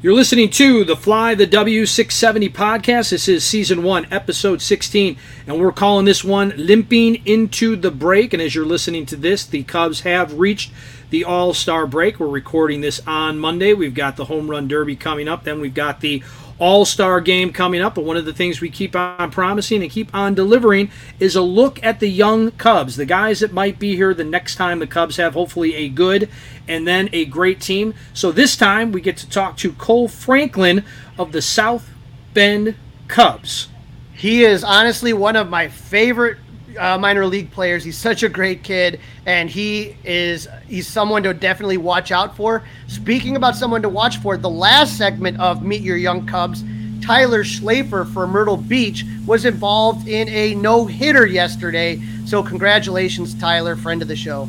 You're 0.00 0.14
listening 0.14 0.50
to 0.50 0.84
the 0.84 0.94
Fly 0.94 1.34
the 1.34 1.44
W670 1.44 2.52
podcast. 2.52 3.10
This 3.10 3.26
is 3.26 3.42
season 3.42 3.82
one, 3.82 4.06
episode 4.12 4.62
16, 4.62 5.16
and 5.44 5.58
we're 5.58 5.72
calling 5.72 6.04
this 6.04 6.22
one 6.22 6.52
Limping 6.56 7.26
into 7.26 7.74
the 7.74 7.90
Break. 7.90 8.32
And 8.32 8.40
as 8.40 8.54
you're 8.54 8.64
listening 8.64 9.06
to 9.06 9.16
this, 9.16 9.44
the 9.44 9.64
Cubs 9.64 10.02
have 10.02 10.38
reached 10.38 10.70
the 11.10 11.24
All 11.24 11.52
Star 11.52 11.84
break. 11.84 12.20
We're 12.20 12.28
recording 12.28 12.80
this 12.80 13.00
on 13.08 13.40
Monday. 13.40 13.74
We've 13.74 13.92
got 13.92 14.16
the 14.16 14.26
Home 14.26 14.48
Run 14.48 14.68
Derby 14.68 14.94
coming 14.94 15.26
up, 15.26 15.42
then 15.42 15.60
we've 15.60 15.74
got 15.74 15.98
the 15.98 16.22
All 16.58 16.84
Star 16.84 17.20
game 17.20 17.52
coming 17.52 17.80
up. 17.80 17.94
But 17.94 18.04
one 18.04 18.16
of 18.16 18.24
the 18.24 18.32
things 18.32 18.60
we 18.60 18.70
keep 18.70 18.96
on 18.96 19.30
promising 19.30 19.82
and 19.82 19.90
keep 19.90 20.14
on 20.14 20.34
delivering 20.34 20.90
is 21.20 21.36
a 21.36 21.42
look 21.42 21.82
at 21.82 22.00
the 22.00 22.08
young 22.08 22.50
Cubs, 22.52 22.96
the 22.96 23.06
guys 23.06 23.40
that 23.40 23.52
might 23.52 23.78
be 23.78 23.96
here 23.96 24.14
the 24.14 24.24
next 24.24 24.56
time 24.56 24.78
the 24.78 24.86
Cubs 24.86 25.16
have 25.16 25.34
hopefully 25.34 25.74
a 25.74 25.88
good 25.88 26.28
and 26.66 26.86
then 26.86 27.08
a 27.12 27.24
great 27.24 27.60
team. 27.60 27.94
So 28.12 28.32
this 28.32 28.56
time 28.56 28.92
we 28.92 29.00
get 29.00 29.16
to 29.18 29.28
talk 29.28 29.56
to 29.58 29.72
Kohl 29.72 30.08
Franklin 30.08 30.84
of 31.16 31.32
the 31.32 31.42
South 31.42 31.90
Bend 32.34 32.74
Cubs. 33.06 33.68
He 34.12 34.42
is 34.42 34.64
honestly 34.64 35.12
one 35.12 35.36
of 35.36 35.48
my 35.48 35.68
favorite 35.68 36.38
uh, 36.78 36.98
minor 36.98 37.26
league 37.26 37.50
players. 37.50 37.84
He's 37.84 37.98
such 37.98 38.22
a 38.22 38.28
great 38.28 38.62
kid, 38.62 39.00
and 39.26 39.50
he 39.50 39.96
is 40.04 40.48
he's 40.66 40.86
someone 40.86 41.22
to 41.24 41.34
definitely 41.34 41.76
watch 41.76 42.12
out 42.12 42.36
for. 42.36 42.62
Speaking 42.86 43.36
about 43.36 43.56
someone 43.56 43.82
to 43.82 43.88
watch 43.88 44.18
for, 44.18 44.36
the 44.36 44.50
last 44.50 44.96
segment 44.96 45.38
of 45.40 45.62
Meet 45.62 45.82
Your 45.82 45.96
Young 45.96 46.26
Cubs, 46.26 46.64
Tyler 47.02 47.44
Schlaffer 47.44 48.10
for 48.12 48.26
Myrtle 48.26 48.56
Beach 48.56 49.04
was 49.26 49.44
involved 49.44 50.08
in 50.08 50.28
a 50.28 50.54
no 50.54 50.86
hitter 50.86 51.26
yesterday. 51.26 52.00
So 52.26 52.42
congratulations, 52.42 53.34
Tyler, 53.34 53.76
friend 53.76 54.02
of 54.02 54.08
the 54.08 54.16
show. 54.16 54.48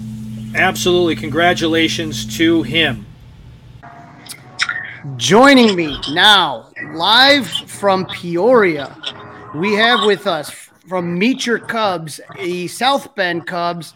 Absolutely, 0.55 1.15
congratulations 1.15 2.37
to 2.37 2.63
him. 2.63 3.05
Joining 5.15 5.75
me 5.75 5.97
now, 6.11 6.69
live 6.93 7.47
from 7.47 8.05
Peoria, 8.07 8.97
we 9.55 9.73
have 9.75 10.05
with 10.05 10.27
us 10.27 10.68
from 10.87 11.17
Meet 11.17 11.45
Your 11.45 11.59
Cubs, 11.59 12.19
the 12.35 12.67
South 12.67 13.15
Bend 13.15 13.47
Cubs 13.47 13.93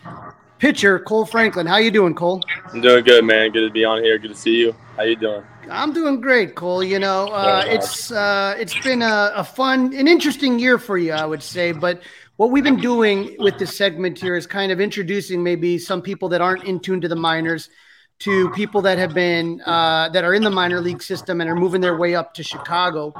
pitcher 0.59 0.99
Kohl 0.99 1.25
Franklin. 1.25 1.67
How 1.67 1.77
you 1.77 1.91
doing, 1.91 2.15
Kohl? 2.15 2.41
I'm 2.71 2.81
doing 2.81 3.03
good, 3.03 3.25
man. 3.25 3.51
Good 3.51 3.67
to 3.67 3.69
be 3.69 3.83
on 3.83 4.01
here. 4.01 4.17
Good 4.17 4.29
to 4.29 4.35
see 4.35 4.55
you. 4.55 4.75
How 4.95 5.03
you 5.03 5.15
doing? 5.15 5.43
I'm 5.69 5.91
doing 5.91 6.21
great, 6.21 6.55
Kohl. 6.55 6.83
You 6.83 6.99
know, 6.99 7.27
uh, 7.27 7.63
it's 7.67 8.11
uh, 8.11 8.55
it's 8.57 8.77
been 8.79 9.01
a, 9.01 9.31
a 9.35 9.43
fun, 9.43 9.93
an 9.93 10.07
interesting 10.07 10.59
year 10.59 10.77
for 10.77 10.97
you, 10.97 11.11
I 11.11 11.25
would 11.25 11.43
say. 11.43 11.71
But 11.71 12.03
what 12.37 12.51
we've 12.51 12.63
been 12.63 12.79
doing 12.79 13.35
with 13.39 13.57
this 13.57 13.75
segment 13.75 14.19
here 14.19 14.35
is 14.35 14.47
kind 14.47 14.71
of 14.71 14.79
introducing 14.79 15.43
maybe 15.43 15.77
some 15.77 16.01
people 16.01 16.29
that 16.29 16.41
aren't 16.41 16.63
in 16.63 16.79
tune 16.79 17.01
to 17.01 17.07
the 17.07 17.15
minors 17.15 17.69
to 18.19 18.49
people 18.51 18.81
that 18.83 18.97
have 18.97 19.13
been 19.13 19.61
uh, 19.65 20.09
that 20.09 20.23
are 20.23 20.33
in 20.33 20.43
the 20.43 20.49
minor 20.49 20.79
league 20.79 21.03
system 21.03 21.41
and 21.41 21.49
are 21.49 21.55
moving 21.55 21.81
their 21.81 21.97
way 21.97 22.15
up 22.15 22.33
to 22.35 22.43
Chicago. 22.43 23.13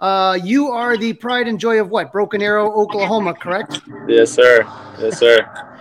Uh, 0.00 0.38
you 0.42 0.68
are 0.68 0.96
the 0.96 1.12
pride 1.12 1.48
and 1.48 1.58
joy 1.58 1.80
of 1.80 1.90
what? 1.90 2.12
Broken 2.12 2.40
Arrow, 2.40 2.70
Oklahoma, 2.72 3.34
correct? 3.34 3.80
Yes, 4.06 4.30
sir. 4.30 4.62
Yes, 5.00 5.18
sir. 5.18 5.66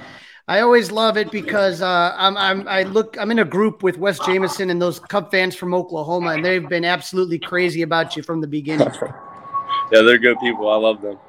I 0.50 0.62
always 0.62 0.92
love 0.92 1.18
it 1.18 1.30
because 1.30 1.82
uh, 1.82 2.16
I'm, 2.18 2.38
I'm 2.38 2.66
I 2.70 2.84
look 2.84 3.18
I'm 3.20 3.32
in 3.32 3.40
a 3.40 3.46
group 3.46 3.84
with 3.84 3.98
Wes 3.98 4.18
Jameson 4.20 4.70
and 4.70 4.82
those 4.82 4.98
Cub 4.98 5.30
fans 5.30 5.56
from 5.56 5.74
Oklahoma, 5.74 6.30
and 6.30 6.46
they've 6.46 6.68
been 6.68 6.86
absolutely 6.86 7.38
crazy 7.38 7.82
about 7.82 8.16
you 8.16 8.24
from 8.24 8.40
the 8.40 8.48
beginning. 8.48 8.88
yeah, 9.92 10.02
they're 10.02 10.18
good 10.18 10.40
people. 10.40 10.70
I 10.70 10.78
love 10.78 11.02
them. 11.02 11.20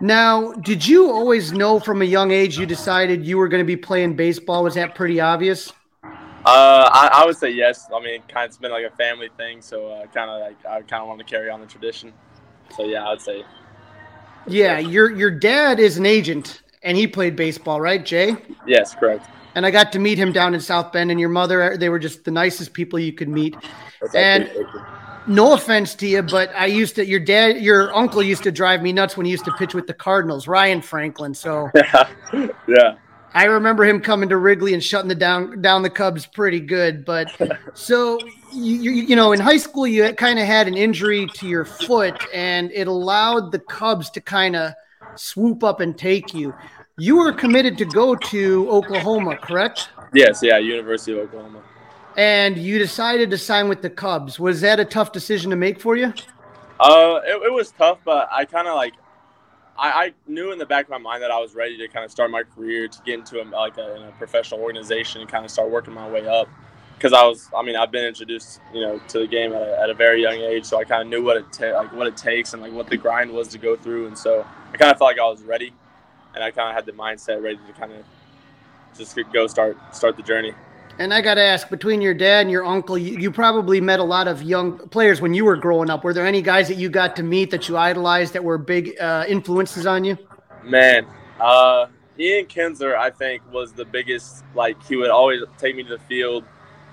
Now, 0.00 0.52
did 0.54 0.84
you 0.84 1.08
always 1.08 1.52
know 1.52 1.78
from 1.78 2.02
a 2.02 2.04
young 2.04 2.32
age 2.32 2.58
you 2.58 2.66
decided 2.66 3.24
you 3.24 3.38
were 3.38 3.46
going 3.46 3.62
to 3.62 3.66
be 3.66 3.76
playing 3.76 4.16
baseball? 4.16 4.64
Was 4.64 4.74
that 4.74 4.96
pretty 4.96 5.20
obvious? 5.20 5.72
Uh, 6.02 6.90
I, 6.92 7.10
I, 7.22 7.24
would 7.24 7.36
say 7.36 7.50
yes. 7.50 7.88
I 7.94 8.00
mean, 8.00 8.22
kind 8.28 8.44
of, 8.44 8.50
it's 8.50 8.58
been 8.58 8.72
like 8.72 8.84
a 8.84 8.94
family 8.96 9.30
thing, 9.36 9.62
so 9.62 9.86
uh, 9.86 10.06
kind 10.08 10.28
of 10.28 10.40
like 10.40 10.66
I 10.66 10.82
kind 10.82 11.00
of 11.00 11.08
want 11.08 11.20
to 11.20 11.24
carry 11.24 11.48
on 11.48 11.60
the 11.60 11.66
tradition. 11.66 12.12
So 12.76 12.84
yeah, 12.84 13.06
I 13.06 13.10
would 13.10 13.20
say. 13.20 13.44
Yeah, 14.46 14.78
your 14.78 15.10
your 15.10 15.30
dad 15.30 15.80
is 15.80 15.96
an 15.96 16.06
agent, 16.06 16.62
and 16.82 16.96
he 16.96 17.06
played 17.06 17.36
baseball, 17.36 17.80
right, 17.80 18.04
Jay? 18.04 18.36
Yes, 18.66 18.94
correct. 18.94 19.26
And 19.54 19.64
I 19.64 19.70
got 19.70 19.92
to 19.92 19.98
meet 19.98 20.18
him 20.18 20.32
down 20.32 20.54
in 20.54 20.60
South 20.60 20.92
Bend, 20.92 21.10
and 21.10 21.20
your 21.20 21.28
mother, 21.28 21.76
they 21.76 21.88
were 21.88 22.00
just 22.00 22.24
the 22.24 22.30
nicest 22.30 22.72
people 22.72 22.98
you 22.98 23.12
could 23.12 23.28
meet. 23.28 23.56
That's 24.00 24.14
and 24.14 24.50
no 25.26 25.54
offense 25.54 25.94
to 25.96 26.06
you, 26.06 26.22
but 26.22 26.50
I 26.54 26.66
used 26.66 26.96
to 26.96 27.06
your 27.06 27.20
dad, 27.20 27.62
your 27.62 27.94
uncle 27.94 28.22
used 28.22 28.42
to 28.42 28.52
drive 28.52 28.82
me 28.82 28.92
nuts 28.92 29.16
when 29.16 29.26
he 29.26 29.32
used 29.32 29.44
to 29.46 29.52
pitch 29.52 29.74
with 29.74 29.86
the 29.86 29.94
Cardinals, 29.94 30.46
Ryan 30.48 30.82
Franklin. 30.82 31.34
So 31.34 31.70
yeah, 31.74 32.08
yeah. 32.66 32.96
I 33.34 33.44
remember 33.46 33.84
him 33.84 34.00
coming 34.00 34.28
to 34.28 34.36
Wrigley 34.36 34.74
and 34.74 34.82
shutting 34.82 35.08
the 35.08 35.14
down 35.14 35.60
down 35.60 35.82
the 35.82 35.90
Cubs 35.90 36.24
pretty 36.24 36.60
good. 36.60 37.04
But 37.04 37.34
so 37.74 38.18
you 38.52 38.76
you, 38.76 38.90
you 38.92 39.16
know 39.16 39.32
in 39.32 39.40
high 39.40 39.56
school 39.56 39.86
you 39.86 40.12
kind 40.14 40.38
of 40.38 40.46
had 40.46 40.68
an 40.68 40.74
injury 40.74 41.26
to 41.34 41.48
your 41.48 41.64
foot, 41.64 42.22
and 42.32 42.70
it 42.72 42.86
allowed 42.86 43.50
the 43.50 43.58
Cubs 43.58 44.08
to 44.10 44.20
kind 44.20 44.54
of 44.54 44.72
swoop 45.16 45.64
up 45.64 45.80
and 45.80 45.98
take 45.98 46.32
you. 46.32 46.54
You 46.96 47.16
were 47.16 47.32
committed 47.32 47.76
to 47.78 47.84
go 47.84 48.14
to 48.14 48.70
Oklahoma, 48.70 49.36
correct? 49.36 49.88
Yes, 50.12 50.40
yeah, 50.42 50.58
University 50.58 51.12
of 51.12 51.18
Oklahoma. 51.18 51.60
And 52.16 52.56
you 52.56 52.78
decided 52.78 53.30
to 53.30 53.38
sign 53.38 53.68
with 53.68 53.82
the 53.82 53.90
Cubs. 53.90 54.38
Was 54.38 54.60
that 54.60 54.78
a 54.78 54.84
tough 54.84 55.10
decision 55.10 55.50
to 55.50 55.56
make 55.56 55.80
for 55.80 55.96
you? 55.96 56.14
Uh, 56.78 57.20
it, 57.24 57.42
it 57.46 57.52
was 57.52 57.72
tough, 57.72 57.98
but 58.04 58.28
I 58.30 58.44
kind 58.44 58.68
of 58.68 58.76
like 58.76 58.94
I, 59.76 59.88
I, 59.88 60.12
knew 60.26 60.52
in 60.52 60.58
the 60.58 60.66
back 60.66 60.84
of 60.84 60.90
my 60.90 60.98
mind 60.98 61.22
that 61.22 61.30
I 61.30 61.40
was 61.40 61.54
ready 61.54 61.76
to 61.78 61.88
kind 61.88 62.04
of 62.04 62.10
start 62.10 62.30
my 62.30 62.42
career 62.42 62.86
to 62.86 62.98
get 63.04 63.18
into 63.18 63.42
a, 63.42 63.44
like 63.44 63.76
a, 63.76 64.08
a 64.08 64.12
professional 64.18 64.60
organization 64.60 65.20
and 65.20 65.30
kind 65.30 65.44
of 65.44 65.50
start 65.50 65.70
working 65.70 65.94
my 65.94 66.08
way 66.08 66.26
up. 66.26 66.48
Because 66.96 67.12
I 67.12 67.24
was, 67.24 67.50
I 67.54 67.62
mean, 67.62 67.74
I've 67.74 67.90
been 67.90 68.04
introduced, 68.04 68.60
you 68.72 68.80
know, 68.80 69.00
to 69.08 69.18
the 69.18 69.26
game 69.26 69.52
at 69.52 69.62
a, 69.62 69.80
at 69.80 69.90
a 69.90 69.94
very 69.94 70.22
young 70.22 70.36
age, 70.36 70.64
so 70.64 70.78
I 70.78 70.84
kind 70.84 71.02
of 71.02 71.08
knew 71.08 71.24
what 71.24 71.36
it 71.36 71.52
ta- 71.52 71.76
like 71.76 71.92
what 71.92 72.06
it 72.06 72.16
takes 72.16 72.52
and 72.52 72.62
like 72.62 72.72
what 72.72 72.86
the 72.86 72.96
grind 72.96 73.32
was 73.32 73.48
to 73.48 73.58
go 73.58 73.76
through, 73.76 74.06
and 74.06 74.16
so 74.16 74.46
I 74.72 74.76
kind 74.76 74.92
of 74.92 74.98
felt 74.98 75.10
like 75.10 75.18
I 75.18 75.28
was 75.28 75.42
ready, 75.42 75.72
and 76.34 76.44
I 76.44 76.52
kind 76.52 76.68
of 76.68 76.74
had 76.76 76.86
the 76.86 76.92
mindset 76.92 77.42
ready 77.42 77.58
to 77.66 77.72
kind 77.72 77.92
of 77.92 78.04
just 78.96 79.18
go 79.32 79.48
start 79.48 79.76
start 79.94 80.16
the 80.16 80.22
journey. 80.22 80.54
And 80.98 81.12
I 81.12 81.20
got 81.20 81.34
to 81.34 81.42
ask, 81.42 81.68
between 81.68 82.00
your 82.00 82.14
dad 82.14 82.42
and 82.42 82.50
your 82.50 82.64
uncle, 82.64 82.96
you, 82.96 83.18
you, 83.18 83.30
probably 83.32 83.80
met 83.80 83.98
a 83.98 84.04
lot 84.04 84.28
of 84.28 84.42
young 84.42 84.78
players 84.90 85.20
when 85.20 85.34
you 85.34 85.44
were 85.44 85.56
growing 85.56 85.90
up. 85.90 86.04
Were 86.04 86.14
there 86.14 86.24
any 86.24 86.40
guys 86.40 86.68
that 86.68 86.76
you 86.76 86.88
got 86.88 87.16
to 87.16 87.24
meet 87.24 87.50
that 87.50 87.68
you 87.68 87.76
idolized 87.76 88.32
that 88.34 88.44
were 88.44 88.58
big 88.58 88.98
uh, 89.00 89.24
influences 89.26 89.86
on 89.86 90.04
you? 90.04 90.16
Man, 90.62 91.04
uh, 91.40 91.86
Ian 92.18 92.46
Kinsler, 92.46 92.96
I 92.96 93.10
think, 93.10 93.42
was 93.52 93.72
the 93.72 93.84
biggest. 93.84 94.44
Like, 94.54 94.80
he 94.84 94.94
would 94.94 95.10
always 95.10 95.42
take 95.58 95.74
me 95.74 95.82
to 95.82 95.88
the 95.88 95.98
field, 96.04 96.44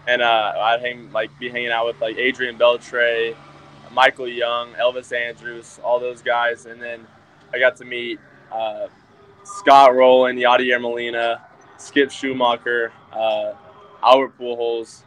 and 0.07 0.23
uh, 0.23 0.53
I'd 0.57 0.81
hang, 0.81 1.11
like 1.11 1.29
be 1.37 1.49
hanging 1.49 1.69
out 1.69 1.85
with 1.85 2.01
like 2.01 2.17
Adrian 2.17 2.57
Beltre, 2.57 3.35
Michael 3.91 4.27
Young, 4.27 4.73
Elvis 4.73 5.15
Andrus, 5.15 5.79
all 5.83 5.99
those 5.99 6.23
guys, 6.23 6.65
and 6.65 6.81
then 6.81 7.05
I 7.53 7.59
got 7.59 7.75
to 7.77 7.85
meet 7.85 8.19
uh, 8.51 8.87
Scott 9.43 9.93
Rolen, 9.93 10.37
Yadier 10.37 10.81
Molina, 10.81 11.45
Skip 11.77 12.09
Schumaker. 12.09 12.89
Uh, 13.11 13.53
Albert 14.03 14.37
Pujols. 14.37 15.03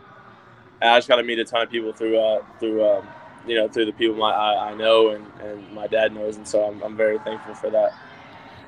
And 0.81 0.91
I 0.91 0.99
just 0.99 1.09
got 1.09 1.17
to 1.17 1.23
meet 1.23 1.39
a 1.39 1.45
ton 1.45 1.63
of 1.63 1.71
people 1.71 1.93
through 1.93 2.19
uh, 2.19 2.45
through 2.59 2.85
um, 2.87 3.07
you 3.47 3.57
know 3.57 3.69
through 3.69 3.87
the 3.87 3.93
people 3.93 4.17
my, 4.17 4.31
I, 4.31 4.71
I 4.71 4.75
know 4.75 5.11
and, 5.11 5.27
and 5.41 5.73
my 5.73 5.87
dad 5.87 6.15
knows, 6.15 6.37
and 6.37 6.47
so 6.47 6.65
I'm, 6.65 6.83
I'm 6.83 6.97
very 6.97 7.19
thankful 7.19 7.55
for 7.55 7.71
that. 7.71 7.95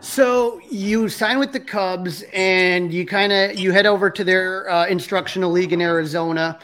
So 0.01 0.61
you 0.69 1.09
sign 1.09 1.39
with 1.39 1.53
the 1.53 1.61
Cubs, 1.61 2.23
and 2.33 2.93
you 2.93 3.07
kind 3.07 3.33
of 3.33 3.59
you 3.59 3.73
head 3.73 3.87
over 3.87 4.11
to 4.11 4.25
their 4.25 4.71
uh, 4.71 4.87
instructional 4.87 5.51
league 5.51 5.73
in 5.73 5.81
Arizona. 5.81 6.59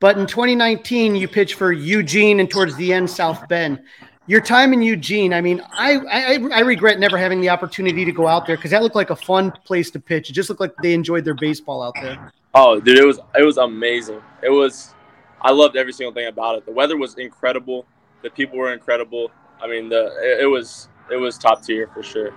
But 0.00 0.18
in 0.18 0.26
2019, 0.26 1.16
you 1.16 1.26
pitch 1.26 1.54
for 1.54 1.72
Eugene 1.72 2.40
and 2.40 2.50
towards 2.50 2.76
the 2.76 2.92
end, 2.92 3.08
South 3.08 3.48
Bend. 3.48 3.80
Your 4.26 4.40
time 4.40 4.72
in 4.72 4.82
Eugene, 4.82 5.34
I 5.34 5.40
mean, 5.40 5.62
I, 5.72 5.96
I, 5.96 6.48
I 6.52 6.60
regret 6.60 6.98
never 6.98 7.18
having 7.18 7.40
the 7.40 7.50
opportunity 7.50 8.04
to 8.04 8.12
go 8.12 8.26
out 8.26 8.46
there 8.46 8.56
because 8.56 8.70
that 8.70 8.82
looked 8.82 8.96
like 8.96 9.10
a 9.10 9.16
fun 9.16 9.52
place 9.64 9.90
to 9.92 10.00
pitch. 10.00 10.30
It 10.30 10.32
just 10.32 10.48
looked 10.48 10.60
like 10.60 10.74
they 10.82 10.94
enjoyed 10.94 11.24
their 11.24 11.34
baseball 11.34 11.82
out 11.82 11.94
there. 12.00 12.32
Oh, 12.54 12.78
dude, 12.78 12.98
it 12.98 13.04
was 13.04 13.18
it 13.36 13.42
was 13.42 13.56
amazing. 13.56 14.22
It 14.42 14.50
was, 14.50 14.94
I 15.40 15.50
loved 15.50 15.76
every 15.76 15.92
single 15.92 16.12
thing 16.12 16.28
about 16.28 16.56
it. 16.56 16.64
The 16.64 16.72
weather 16.72 16.96
was 16.96 17.16
incredible. 17.16 17.84
The 18.22 18.30
people 18.30 18.58
were 18.58 18.72
incredible. 18.72 19.32
I 19.60 19.66
mean, 19.66 19.88
the 19.88 20.06
it, 20.22 20.42
it 20.42 20.46
was 20.46 20.88
it 21.10 21.16
was 21.16 21.36
top 21.36 21.64
tier 21.64 21.88
for 21.92 22.02
sure. 22.02 22.32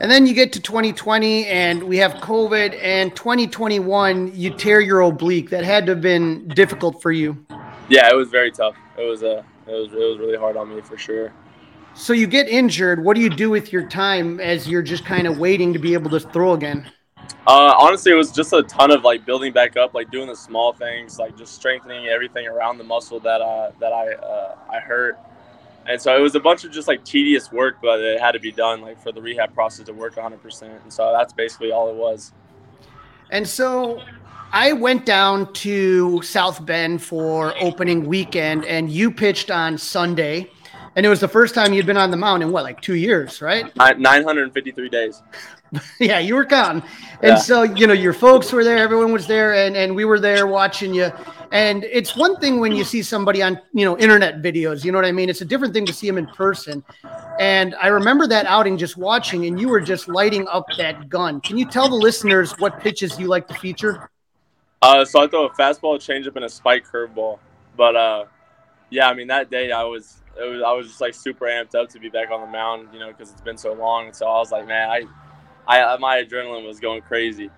And 0.00 0.10
then 0.10 0.26
you 0.26 0.34
get 0.34 0.52
to 0.54 0.60
2020 0.60 1.46
and 1.46 1.82
we 1.84 1.96
have 1.98 2.12
COVID 2.14 2.76
and 2.82 3.14
2021 3.14 4.32
you 4.34 4.50
tear 4.50 4.80
your 4.80 5.00
oblique. 5.00 5.48
That 5.50 5.64
had 5.64 5.86
to 5.86 5.92
have 5.92 6.02
been 6.02 6.48
difficult 6.48 7.00
for 7.00 7.12
you. 7.12 7.46
Yeah, 7.88 8.10
it 8.10 8.16
was 8.16 8.28
very 8.28 8.50
tough. 8.50 8.74
It 8.98 9.08
was 9.08 9.22
a 9.22 9.38
uh, 9.38 9.42
it 9.66 9.72
was 9.72 9.92
it 9.92 9.96
was 9.96 10.18
really 10.18 10.36
hard 10.36 10.58
on 10.58 10.74
me 10.74 10.82
for 10.82 10.98
sure. 10.98 11.32
So 11.94 12.12
you 12.12 12.26
get 12.26 12.48
injured. 12.48 13.02
What 13.02 13.14
do 13.14 13.22
you 13.22 13.30
do 13.30 13.48
with 13.48 13.72
your 13.72 13.86
time 13.88 14.40
as 14.40 14.68
you're 14.68 14.82
just 14.82 15.06
kind 15.06 15.26
of 15.26 15.38
waiting 15.38 15.72
to 15.72 15.78
be 15.78 15.94
able 15.94 16.10
to 16.10 16.20
throw 16.20 16.52
again? 16.52 16.90
Uh, 17.46 17.74
honestly, 17.76 18.12
it 18.12 18.14
was 18.14 18.30
just 18.30 18.52
a 18.52 18.62
ton 18.62 18.92
of 18.92 19.02
like 19.02 19.26
building 19.26 19.52
back 19.52 19.76
up, 19.76 19.94
like 19.94 20.10
doing 20.10 20.28
the 20.28 20.36
small 20.36 20.72
things, 20.72 21.18
like 21.18 21.36
just 21.36 21.54
strengthening 21.54 22.06
everything 22.06 22.46
around 22.46 22.78
the 22.78 22.84
muscle 22.84 23.18
that 23.20 23.40
uh, 23.40 23.72
that 23.80 23.92
I 23.92 24.12
uh, 24.14 24.56
I 24.70 24.78
hurt. 24.78 25.18
And 25.86 26.00
so 26.00 26.16
it 26.16 26.20
was 26.20 26.36
a 26.36 26.40
bunch 26.40 26.64
of 26.64 26.70
just 26.70 26.86
like 26.86 27.04
tedious 27.04 27.50
work, 27.50 27.78
but 27.82 28.00
it 28.00 28.20
had 28.20 28.32
to 28.32 28.38
be 28.38 28.52
done 28.52 28.80
like 28.80 29.02
for 29.02 29.10
the 29.10 29.20
rehab 29.20 29.52
process 29.52 29.86
to 29.86 29.92
work 29.92 30.14
100%. 30.14 30.62
And 30.62 30.92
so 30.92 31.12
that's 31.12 31.32
basically 31.32 31.72
all 31.72 31.88
it 31.88 31.96
was. 31.96 32.32
And 33.30 33.46
so 33.48 34.00
I 34.52 34.72
went 34.74 35.06
down 35.06 35.52
to 35.54 36.22
South 36.22 36.64
Bend 36.64 37.02
for 37.02 37.54
opening 37.60 38.06
weekend, 38.06 38.64
and 38.66 38.90
you 38.90 39.10
pitched 39.10 39.50
on 39.50 39.78
Sunday. 39.78 40.50
And 40.94 41.06
it 41.06 41.08
was 41.08 41.20
the 41.20 41.28
first 41.28 41.54
time 41.54 41.72
you'd 41.72 41.86
been 41.86 41.96
on 41.96 42.10
the 42.10 42.18
mound 42.18 42.42
in 42.42 42.52
what, 42.52 42.62
like 42.62 42.80
two 42.82 42.94
years, 42.94 43.40
right? 43.40 43.74
953 43.98 44.88
days. 44.90 45.22
yeah, 46.00 46.18
you 46.18 46.34
were 46.34 46.44
counting. 46.44 46.82
And 47.22 47.30
Yeah. 47.30 47.36
so, 47.36 47.62
you 47.62 47.86
know, 47.86 47.92
your 47.92 48.12
folks 48.12 48.52
were 48.52 48.64
there, 48.64 48.78
everyone 48.78 49.12
was 49.12 49.26
there, 49.26 49.54
and, 49.54 49.76
and 49.76 49.94
we 49.94 50.04
were 50.04 50.20
there 50.20 50.46
watching 50.46 50.94
you. 50.94 51.10
And 51.50 51.84
it's 51.84 52.16
one 52.16 52.36
thing 52.38 52.60
when 52.60 52.74
you 52.74 52.84
see 52.84 53.02
somebody 53.02 53.42
on, 53.42 53.60
you 53.72 53.84
know, 53.84 53.96
internet 53.98 54.42
videos, 54.42 54.84
you 54.84 54.92
know 54.92 54.98
what 54.98 55.04
I 55.04 55.12
mean? 55.12 55.28
It's 55.28 55.40
a 55.40 55.44
different 55.44 55.74
thing 55.74 55.86
to 55.86 55.92
see 55.92 56.06
them 56.06 56.18
in 56.18 56.26
person. 56.26 56.82
And 57.38 57.74
I 57.80 57.88
remember 57.88 58.26
that 58.26 58.46
outing 58.46 58.76
just 58.76 58.96
watching, 58.96 59.46
and 59.46 59.58
you 59.58 59.68
were 59.68 59.80
just 59.80 60.08
lighting 60.08 60.46
up 60.48 60.66
that 60.76 61.08
gun. 61.08 61.40
Can 61.40 61.58
you 61.58 61.64
tell 61.66 61.88
the 61.88 61.96
listeners 61.96 62.52
what 62.58 62.78
pitches 62.78 63.18
you 63.18 63.28
like 63.28 63.48
to 63.48 63.54
feature? 63.54 64.10
Uh, 64.82 65.04
so 65.04 65.22
I 65.22 65.28
throw 65.28 65.46
a 65.46 65.50
fastball, 65.50 65.96
changeup, 65.96 66.36
and 66.36 66.44
a 66.44 66.48
spike 66.48 66.84
curveball. 66.86 67.38
But 67.76 67.96
uh, 67.96 68.24
yeah, 68.90 69.08
I 69.08 69.14
mean 69.14 69.28
that 69.28 69.50
day 69.50 69.72
I 69.72 69.84
was, 69.84 70.22
it 70.38 70.44
was 70.44 70.62
I 70.62 70.72
was 70.72 70.88
just 70.88 71.00
like 71.00 71.14
super 71.14 71.46
amped 71.46 71.74
up 71.74 71.88
to 71.90 71.98
be 71.98 72.08
back 72.08 72.30
on 72.30 72.40
the 72.40 72.46
mound, 72.46 72.88
you 72.92 72.98
know, 72.98 73.08
because 73.08 73.30
it's 73.30 73.40
been 73.40 73.56
so 73.56 73.72
long. 73.72 74.06
And 74.06 74.16
so 74.16 74.26
I 74.26 74.38
was 74.38 74.50
like, 74.50 74.66
man, 74.66 74.90
I, 74.90 75.02
I 75.66 75.96
my 75.98 76.22
adrenaline 76.22 76.66
was 76.66 76.80
going 76.80 77.02
crazy. 77.02 77.50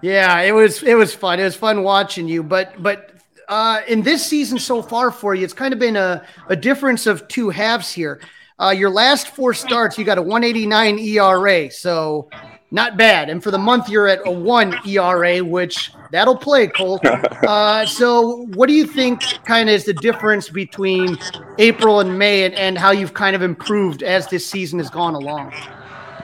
Yeah, 0.00 0.40
it 0.40 0.52
was 0.52 0.82
it 0.82 0.94
was 0.94 1.14
fun. 1.14 1.40
It 1.40 1.44
was 1.44 1.56
fun 1.56 1.82
watching 1.82 2.28
you. 2.28 2.42
But 2.42 2.82
but 2.82 3.14
uh, 3.48 3.80
in 3.88 4.02
this 4.02 4.24
season 4.24 4.58
so 4.58 4.82
far 4.82 5.10
for 5.10 5.34
you, 5.34 5.44
it's 5.44 5.54
kind 5.54 5.72
of 5.72 5.80
been 5.80 5.96
a, 5.96 6.24
a 6.48 6.56
difference 6.56 7.06
of 7.06 7.26
two 7.28 7.50
halves 7.50 7.92
here. 7.92 8.20
Uh, 8.60 8.70
your 8.70 8.90
last 8.90 9.28
four 9.28 9.54
starts, 9.54 9.96
you 9.96 10.04
got 10.04 10.18
a 10.18 10.22
189 10.22 10.98
ERA, 10.98 11.70
so 11.70 12.28
not 12.72 12.96
bad. 12.96 13.30
And 13.30 13.42
for 13.42 13.52
the 13.52 13.58
month, 13.58 13.88
you're 13.88 14.08
at 14.08 14.20
a 14.26 14.30
one 14.30 14.74
ERA, 14.86 15.44
which 15.44 15.92
that'll 16.10 16.36
play, 16.36 16.66
Kohl. 16.68 17.00
Uh, 17.38 17.86
so 17.86 18.46
what 18.54 18.66
do 18.66 18.74
you 18.74 18.84
think 18.84 19.22
kind 19.44 19.68
of 19.70 19.74
is 19.74 19.84
the 19.84 19.94
difference 19.94 20.50
between 20.50 21.16
April 21.58 22.00
and 22.00 22.18
May, 22.18 22.44
and, 22.44 22.54
and 22.56 22.76
how 22.76 22.90
you've 22.90 23.14
kind 23.14 23.34
of 23.34 23.42
improved 23.42 24.02
as 24.02 24.26
this 24.26 24.44
season 24.44 24.80
has 24.80 24.90
gone 24.90 25.14
along? 25.14 25.52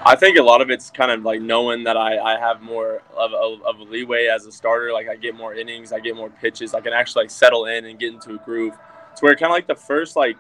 I 0.06 0.16
think 0.16 0.36
a 0.36 0.42
lot 0.42 0.60
of 0.60 0.70
it's 0.70 0.90
kind 0.90 1.10
of 1.10 1.22
like 1.22 1.40
knowing 1.40 1.84
that 1.84 1.96
I, 1.96 2.18
I 2.18 2.38
have 2.38 2.60
more 2.60 3.02
of, 3.16 3.32
of, 3.32 3.62
of 3.62 3.78
a 3.80 3.84
leeway 3.84 4.26
as 4.26 4.44
a 4.44 4.52
starter. 4.52 4.92
Like 4.92 5.08
I 5.08 5.16
get 5.16 5.34
more 5.34 5.54
innings, 5.54 5.92
I 5.92 6.00
get 6.00 6.14
more 6.14 6.28
pitches. 6.28 6.74
I 6.74 6.80
can 6.82 6.92
actually 6.92 7.24
like 7.24 7.30
settle 7.30 7.64
in 7.66 7.86
and 7.86 7.98
get 7.98 8.12
into 8.12 8.34
a 8.34 8.38
groove. 8.38 8.74
To 8.74 9.20
where 9.20 9.34
kind 9.34 9.50
of 9.50 9.54
like 9.54 9.66
the 9.66 9.74
first 9.74 10.14
like 10.14 10.36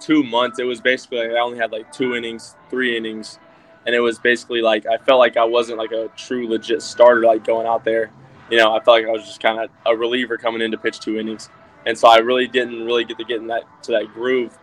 two 0.00 0.22
months, 0.22 0.58
it 0.58 0.64
was 0.64 0.80
basically 0.80 1.18
like 1.18 1.30
I 1.32 1.40
only 1.40 1.58
had 1.58 1.72
like 1.72 1.92
two 1.92 2.14
innings, 2.14 2.56
three 2.70 2.96
innings, 2.96 3.38
and 3.84 3.94
it 3.94 4.00
was 4.00 4.18
basically 4.18 4.62
like 4.62 4.86
I 4.86 4.96
felt 4.96 5.18
like 5.18 5.36
I 5.36 5.44
wasn't 5.44 5.76
like 5.78 5.92
a 5.92 6.08
true 6.16 6.48
legit 6.48 6.80
starter 6.80 7.22
like 7.22 7.44
going 7.44 7.66
out 7.66 7.84
there. 7.84 8.10
You 8.50 8.56
know, 8.56 8.74
I 8.74 8.82
felt 8.82 8.98
like 8.98 9.06
I 9.06 9.10
was 9.10 9.24
just 9.24 9.40
kind 9.40 9.60
of 9.60 9.70
a 9.84 9.94
reliever 9.94 10.38
coming 10.38 10.62
in 10.62 10.70
to 10.70 10.78
pitch 10.78 11.00
two 11.00 11.18
innings, 11.18 11.50
and 11.84 11.98
so 11.98 12.08
I 12.08 12.18
really 12.18 12.46
didn't 12.46 12.86
really 12.86 13.04
get 13.04 13.18
to 13.18 13.24
get 13.24 13.40
in 13.40 13.48
that 13.48 13.64
to 13.84 13.92
that 13.92 14.12
groove. 14.14 14.58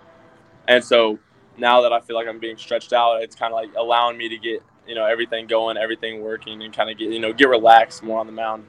And 0.67 0.83
so 0.83 1.19
now 1.59 1.81
that 1.81 1.93
I 1.93 1.99
feel 1.99 2.15
like 2.15 2.27
I'm 2.27 2.39
being 2.39 2.57
stretched 2.57 2.93
out, 2.93 3.21
it's 3.21 3.35
kind 3.35 3.53
of 3.53 3.55
like 3.55 3.69
allowing 3.75 4.17
me 4.17 4.29
to 4.29 4.37
get 4.37 4.63
you 4.87 4.95
know 4.95 5.05
everything 5.05 5.47
going, 5.47 5.77
everything 5.77 6.21
working, 6.21 6.63
and 6.63 6.73
kind 6.73 6.89
of 6.89 6.97
get 6.97 7.11
you 7.11 7.19
know 7.19 7.33
get 7.33 7.49
relaxed 7.49 8.03
more 8.03 8.19
on 8.19 8.25
the 8.25 8.33
mound. 8.33 8.65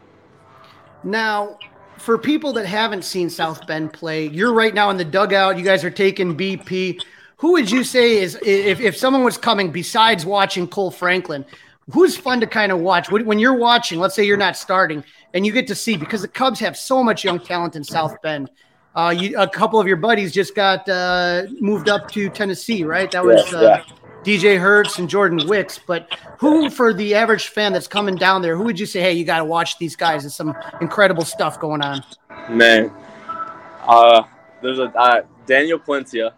Now, 1.02 1.58
for 1.98 2.18
people 2.18 2.52
that 2.54 2.66
haven't 2.66 3.04
seen 3.04 3.30
South 3.30 3.66
Bend 3.66 3.92
play, 3.92 4.26
you're 4.28 4.52
right 4.52 4.74
now 4.74 4.90
in 4.90 4.96
the 4.96 5.04
dugout. 5.04 5.58
You 5.58 5.64
guys 5.64 5.84
are 5.84 5.90
taking 5.90 6.36
BP. 6.36 7.02
Who 7.38 7.52
would 7.52 7.70
you 7.70 7.84
say 7.84 8.18
is 8.18 8.38
if, 8.42 8.80
if 8.80 8.96
someone 8.96 9.24
was 9.24 9.38
coming 9.38 9.70
besides 9.70 10.26
watching 10.26 10.68
Kohl 10.68 10.90
Franklin, 10.90 11.44
who's 11.90 12.16
fun 12.16 12.40
to 12.40 12.46
kind 12.46 12.70
of 12.70 12.80
watch 12.80 13.10
when 13.10 13.38
you're 13.38 13.56
watching? 13.56 13.98
Let's 13.98 14.14
say 14.14 14.24
you're 14.24 14.36
not 14.36 14.56
starting 14.56 15.02
and 15.32 15.46
you 15.46 15.52
get 15.52 15.66
to 15.68 15.74
see 15.74 15.96
because 15.96 16.22
the 16.22 16.28
Cubs 16.28 16.60
have 16.60 16.76
so 16.76 17.02
much 17.02 17.24
young 17.24 17.40
talent 17.40 17.76
in 17.76 17.84
South 17.84 18.20
Bend. 18.22 18.50
Uh, 18.94 19.14
you, 19.16 19.38
a 19.38 19.48
couple 19.48 19.78
of 19.78 19.86
your 19.86 19.96
buddies 19.96 20.32
just 20.32 20.54
got 20.54 20.88
uh, 20.88 21.44
moved 21.60 21.88
up 21.88 22.10
to 22.10 22.28
Tennessee, 22.28 22.82
right? 22.84 23.10
That 23.10 23.24
was 23.24 23.52
Yeah, 23.52 23.58
uh, 23.58 23.82
DJ 24.24 24.58
Herz 24.58 24.98
and 24.98 25.08
Jordan 25.08 25.46
Wicks. 25.46 25.78
But 25.78 26.12
who, 26.38 26.68
for 26.70 26.92
the 26.92 27.14
average 27.14 27.48
fan 27.48 27.72
that's 27.72 27.86
coming 27.86 28.16
down 28.16 28.42
there, 28.42 28.56
who 28.56 28.64
would 28.64 28.78
you 28.78 28.86
say, 28.86 29.00
hey, 29.00 29.12
you 29.12 29.24
got 29.24 29.38
to 29.38 29.44
watch 29.44 29.78
these 29.78 29.96
guys? 29.96 30.22
There's 30.22 30.34
some 30.34 30.56
incredible 30.80 31.24
stuff 31.24 31.60
going 31.60 31.82
on. 31.82 32.04
Man, 32.48 32.90
uh, 33.86 34.24
there's 34.60 34.78
a 34.78 34.92
uh, 34.98 35.22
Daniel 35.46 35.78
Palencia 35.78 36.32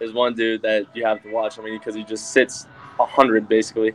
is 0.00 0.12
one 0.12 0.34
dude 0.34 0.62
that 0.62 0.86
you 0.94 1.04
have 1.04 1.22
to 1.22 1.30
watch. 1.30 1.58
I 1.58 1.62
mean, 1.62 1.78
because 1.78 1.94
he 1.94 2.04
just 2.04 2.32
sits 2.32 2.66
hundred 2.98 3.48
basically. 3.48 3.94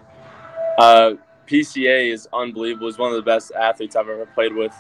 Uh, 0.77 1.13
PCA 1.47 2.12
is 2.12 2.27
unbelievable. 2.32 2.88
He's 2.88 2.97
one 2.97 3.10
of 3.10 3.17
the 3.17 3.21
best 3.21 3.51
athletes 3.51 3.95
I've 3.95 4.08
ever 4.08 4.25
played 4.27 4.54
with. 4.54 4.73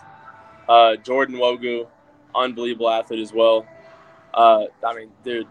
Uh, 0.69 0.95
Jordan 0.95 1.35
Nwogu, 1.35 1.87
unbelievable 2.35 2.89
athlete 2.89 3.19
as 3.19 3.33
well. 3.33 3.65
Uh, 4.33 4.65
I 4.85 4.95
mean, 4.95 5.09
dude, 5.23 5.47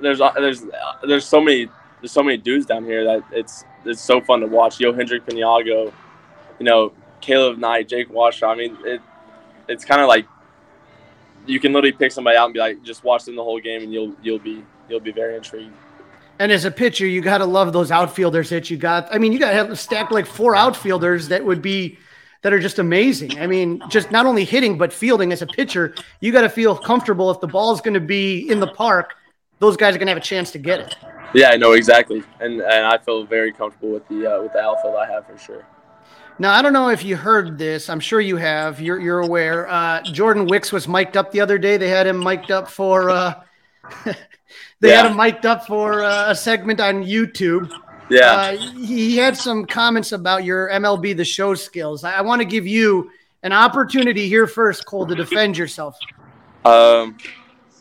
there's 0.00 0.20
there's 0.36 0.62
there's 1.06 1.26
so 1.26 1.40
many 1.40 1.68
there's 2.00 2.12
so 2.12 2.22
many 2.22 2.36
dudes 2.36 2.66
down 2.66 2.84
here 2.84 3.04
that 3.04 3.22
it's 3.32 3.64
it's 3.84 4.00
so 4.00 4.20
fun 4.20 4.40
to 4.40 4.46
watch. 4.46 4.78
Yohendrick 4.78 5.22
Pinango, 5.22 5.92
you 6.58 6.64
know, 6.64 6.92
Caleb 7.20 7.58
Knight, 7.58 7.88
Jake 7.88 8.10
Washer. 8.10 8.46
I 8.46 8.54
mean, 8.54 8.76
it 8.84 9.00
it's 9.68 9.84
kind 9.84 10.00
of 10.00 10.08
like 10.08 10.26
you 11.46 11.58
can 11.60 11.72
literally 11.72 11.92
pick 11.92 12.12
somebody 12.12 12.36
out 12.36 12.46
and 12.46 12.54
be 12.54 12.60
like, 12.60 12.82
just 12.82 13.04
watch 13.04 13.24
them 13.24 13.36
the 13.36 13.44
whole 13.44 13.60
game, 13.60 13.82
and 13.82 13.92
you'll 13.92 14.14
you'll 14.22 14.38
be 14.38 14.64
you'll 14.88 15.00
be 15.00 15.12
very 15.12 15.36
intrigued. 15.36 15.72
And 16.38 16.50
as 16.50 16.64
a 16.64 16.70
pitcher, 16.70 17.06
you 17.06 17.20
got 17.20 17.38
to 17.38 17.44
love 17.44 17.72
those 17.72 17.90
outfielders 17.90 18.50
that 18.50 18.70
you 18.70 18.76
got. 18.76 19.14
I 19.14 19.18
mean, 19.18 19.32
you 19.32 19.38
got 19.38 19.50
to 19.50 19.56
have 19.56 19.78
stacked 19.78 20.10
like 20.10 20.26
four 20.26 20.56
outfielders 20.56 21.28
that 21.28 21.44
would 21.44 21.62
be 21.62 21.98
that 22.42 22.52
are 22.52 22.58
just 22.58 22.78
amazing. 22.78 23.38
I 23.38 23.46
mean, 23.46 23.82
just 23.88 24.10
not 24.10 24.26
only 24.26 24.44
hitting 24.44 24.76
but 24.76 24.92
fielding 24.92 25.32
as 25.32 25.42
a 25.42 25.46
pitcher, 25.46 25.94
you 26.20 26.32
got 26.32 26.42
to 26.42 26.48
feel 26.48 26.76
comfortable 26.76 27.30
if 27.30 27.40
the 27.40 27.46
ball 27.46 27.72
is 27.72 27.80
going 27.80 27.94
to 27.94 28.00
be 28.00 28.50
in 28.50 28.60
the 28.60 28.66
park. 28.66 29.14
Those 29.60 29.76
guys 29.76 29.94
are 29.94 29.98
going 29.98 30.06
to 30.06 30.12
have 30.12 30.18
a 30.18 30.20
chance 30.20 30.50
to 30.52 30.58
get 30.58 30.80
it. 30.80 30.96
Yeah, 31.34 31.50
I 31.50 31.56
know 31.56 31.72
exactly, 31.72 32.22
and 32.40 32.60
and 32.60 32.86
I 32.86 32.98
feel 32.98 33.24
very 33.24 33.52
comfortable 33.52 33.90
with 33.90 34.06
the 34.08 34.26
uh, 34.26 34.42
with 34.42 34.52
the 34.52 34.60
outfield 34.60 34.96
I 34.96 35.10
have 35.10 35.26
for 35.26 35.38
sure. 35.38 35.66
Now, 36.38 36.52
I 36.52 36.62
don't 36.62 36.72
know 36.72 36.88
if 36.88 37.04
you 37.04 37.16
heard 37.16 37.58
this. 37.58 37.88
I'm 37.88 38.00
sure 38.00 38.20
you 38.20 38.36
have. 38.36 38.80
You're 38.80 39.00
you're 39.00 39.20
aware. 39.20 39.68
Uh, 39.68 40.02
Jordan 40.02 40.46
Wicks 40.46 40.72
was 40.72 40.88
mic'd 40.88 41.16
up 41.16 41.30
the 41.30 41.40
other 41.40 41.56
day. 41.56 41.76
They 41.76 41.88
had 41.88 42.06
him 42.06 42.18
mic'd 42.18 42.50
up 42.50 42.68
for. 42.68 43.08
Uh, 43.08 43.34
they 44.80 44.90
had 44.90 45.06
him 45.06 45.16
mic'd 45.16 45.46
up 45.46 45.66
for 45.66 46.02
uh, 46.02 46.30
a 46.30 46.34
segment 46.34 46.80
on 46.80 47.04
YouTube. 47.04 47.70
Yeah, 48.12 48.32
Uh, 48.32 48.56
he 48.78 49.16
had 49.16 49.36
some 49.38 49.64
comments 49.64 50.12
about 50.12 50.44
your 50.44 50.68
MLB 50.68 51.16
The 51.16 51.24
Show 51.24 51.54
skills. 51.54 52.04
I, 52.04 52.16
I 52.16 52.20
want 52.20 52.42
to 52.42 52.44
give 52.44 52.66
you 52.66 53.10
an 53.42 53.52
opportunity 53.52 54.28
here 54.28 54.46
first, 54.46 54.84
Kohl, 54.84 55.06
to 55.06 55.14
defend 55.14 55.56
yourself. 55.56 55.96
um, 56.66 57.16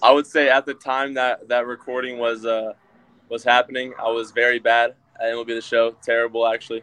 I 0.02 0.12
would 0.12 0.26
say 0.26 0.50
at 0.50 0.66
the 0.66 0.74
time 0.74 1.14
that 1.16 1.48
that 1.50 1.68
recording 1.68 2.18
was 2.18 2.46
uh 2.46 2.74
was 3.30 3.44
happening, 3.44 3.94
I 4.00 4.10
was 4.10 4.32
very 4.32 4.58
bad 4.58 4.96
at 5.20 5.34
MLB 5.34 5.48
the 5.48 5.62
Show, 5.62 5.92
terrible 6.02 6.48
actually, 6.48 6.82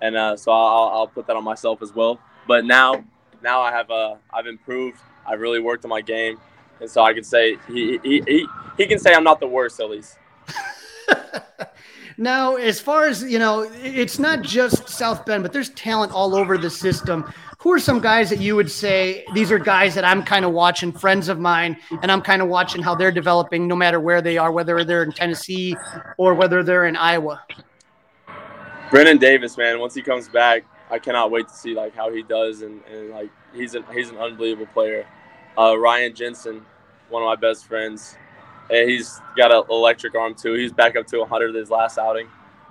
and 0.00 0.16
uh, 0.16 0.36
so 0.36 0.50
I'll 0.50 0.88
I'll 0.88 1.06
put 1.06 1.28
that 1.28 1.36
on 1.36 1.44
myself 1.44 1.82
as 1.82 1.94
well. 1.94 2.18
But 2.48 2.64
now 2.64 3.04
now 3.42 3.60
I 3.62 3.70
have 3.70 3.90
uh 3.92 4.16
I've 4.32 4.48
improved. 4.48 4.98
I've 5.24 5.40
really 5.40 5.60
worked 5.60 5.84
on 5.84 5.88
my 5.88 6.00
game, 6.00 6.40
and 6.80 6.90
so 6.90 7.02
I 7.02 7.14
can 7.14 7.22
say 7.22 7.58
he 7.68 7.98
he 8.02 8.22
he, 8.26 8.46
he 8.76 8.86
can 8.86 8.98
say 8.98 9.14
I'm 9.14 9.24
not 9.24 9.38
the 9.38 9.46
worst 9.46 9.78
at 9.78 9.88
least. 9.88 10.18
Now, 12.18 12.56
as 12.56 12.80
far 12.80 13.06
as 13.06 13.22
you 13.22 13.38
know, 13.38 13.70
it's 13.82 14.18
not 14.18 14.42
just 14.42 14.88
South 14.88 15.24
Bend, 15.24 15.42
but 15.42 15.52
there's 15.52 15.70
talent 15.70 16.12
all 16.12 16.34
over 16.34 16.58
the 16.58 16.70
system. 16.70 17.32
Who 17.58 17.72
are 17.72 17.78
some 17.78 18.00
guys 18.00 18.28
that 18.30 18.40
you 18.40 18.56
would 18.56 18.70
say 18.70 19.24
these 19.34 19.52
are 19.52 19.58
guys 19.58 19.94
that 19.94 20.04
I'm 20.04 20.22
kind 20.24 20.44
of 20.44 20.52
watching, 20.52 20.90
friends 20.90 21.28
of 21.28 21.38
mine, 21.38 21.76
and 22.02 22.10
I'm 22.10 22.20
kind 22.20 22.42
of 22.42 22.48
watching 22.48 22.82
how 22.82 22.94
they're 22.94 23.12
developing, 23.12 23.68
no 23.68 23.76
matter 23.76 24.00
where 24.00 24.20
they 24.20 24.36
are, 24.36 24.50
whether 24.50 24.82
they're 24.84 25.04
in 25.04 25.12
Tennessee 25.12 25.76
or 26.18 26.34
whether 26.34 26.62
they're 26.62 26.86
in 26.86 26.96
Iowa. 26.96 27.44
Brennen 28.90 29.18
Davis, 29.18 29.56
man, 29.56 29.78
once 29.78 29.94
he 29.94 30.02
comes 30.02 30.28
back, 30.28 30.64
I 30.90 30.98
cannot 30.98 31.30
wait 31.30 31.48
to 31.48 31.54
see 31.54 31.74
like 31.74 31.94
how 31.94 32.12
he 32.12 32.22
does, 32.22 32.62
and, 32.62 32.82
and 32.84 33.10
like 33.10 33.30
he's 33.54 33.74
an 33.74 33.84
he's 33.94 34.10
an 34.10 34.18
unbelievable 34.18 34.66
player. 34.72 35.06
Uh, 35.56 35.78
Ryan 35.78 36.14
Jensen, 36.14 36.66
one 37.08 37.22
of 37.22 37.26
my 37.26 37.36
best 37.36 37.66
friends, 37.66 38.16
and 38.72 38.90
he's 38.90 39.20
got 39.36 39.52
an 39.52 39.64
electric 39.70 40.14
arm 40.14 40.34
too. 40.34 40.54
He's 40.54 40.72
back 40.72 40.96
up 40.96 41.06
to 41.08 41.18
100 41.18 41.54
his 41.54 41.70
last 41.70 41.98
outing. 41.98 42.28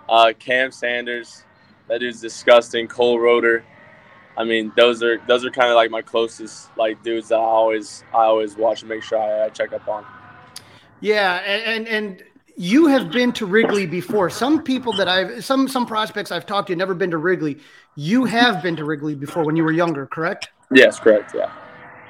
Uh, 0.09 0.33
Cam 0.37 0.71
Sanders, 0.71 1.43
that 1.87 1.99
dude's 1.99 2.19
disgusting. 2.19 2.87
Cole 2.87 3.19
Roederer, 3.19 3.63
I 4.37 4.43
mean, 4.43 4.71
those 4.75 5.03
are 5.03 5.21
those 5.27 5.45
are 5.45 5.51
kind 5.51 5.69
of 5.69 5.75
like 5.75 5.91
my 5.91 6.01
closest 6.01 6.75
like 6.77 7.03
dudes 7.03 7.29
that 7.29 7.35
I 7.35 7.43
always 7.43 8.03
I 8.13 8.23
always 8.23 8.57
watch 8.57 8.81
and 8.81 8.89
make 8.89 9.03
sure 9.03 9.19
I, 9.19 9.45
I 9.45 9.49
check 9.49 9.73
up 9.73 9.87
on. 9.87 10.05
Yeah, 10.99 11.35
and, 11.37 11.87
and 11.87 11.87
and 11.87 12.23
you 12.55 12.87
have 12.87 13.11
been 13.11 13.31
to 13.33 13.45
Wrigley 13.45 13.85
before. 13.85 14.29
Some 14.29 14.63
people 14.63 14.93
that 14.93 15.07
I've 15.07 15.43
some 15.43 15.67
some 15.67 15.85
prospects 15.85 16.31
I've 16.31 16.45
talked 16.45 16.67
to 16.67 16.75
never 16.75 16.93
been 16.93 17.11
to 17.11 17.17
Wrigley. 17.17 17.59
You 17.95 18.25
have 18.25 18.63
been 18.63 18.75
to 18.77 18.85
Wrigley 18.85 19.15
before 19.15 19.43
when 19.43 19.55
you 19.55 19.63
were 19.63 19.71
younger, 19.71 20.07
correct? 20.07 20.49
Yes, 20.73 20.99
correct. 20.99 21.35
Yeah. 21.35 21.51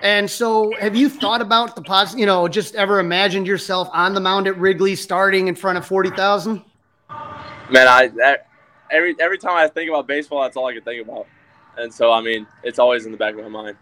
And 0.01 0.29
so, 0.29 0.73
have 0.79 0.95
you 0.95 1.09
thought 1.09 1.41
about 1.41 1.75
the 1.75 1.81
pos? 1.81 2.15
You 2.15 2.25
know, 2.25 2.47
just 2.47 2.75
ever 2.75 2.99
imagined 2.99 3.45
yourself 3.45 3.89
on 3.93 4.13
the 4.13 4.19
mound 4.19 4.47
at 4.47 4.57
Wrigley, 4.57 4.95
starting 4.95 5.47
in 5.47 5.55
front 5.55 5.77
of 5.77 5.85
forty 5.85 6.09
thousand? 6.09 6.63
Man, 7.69 7.87
I 7.87 8.07
that, 8.17 8.47
every 8.89 9.15
every 9.19 9.37
time 9.37 9.55
I 9.55 9.67
think 9.67 9.89
about 9.89 10.07
baseball, 10.07 10.41
that's 10.41 10.57
all 10.57 10.67
I 10.67 10.73
can 10.73 10.81
think 10.81 11.07
about, 11.07 11.27
and 11.77 11.93
so 11.93 12.11
I 12.11 12.21
mean, 12.21 12.47
it's 12.63 12.79
always 12.79 13.05
in 13.05 13.11
the 13.11 13.17
back 13.17 13.35
of 13.35 13.41
my 13.41 13.49
mind. 13.49 13.77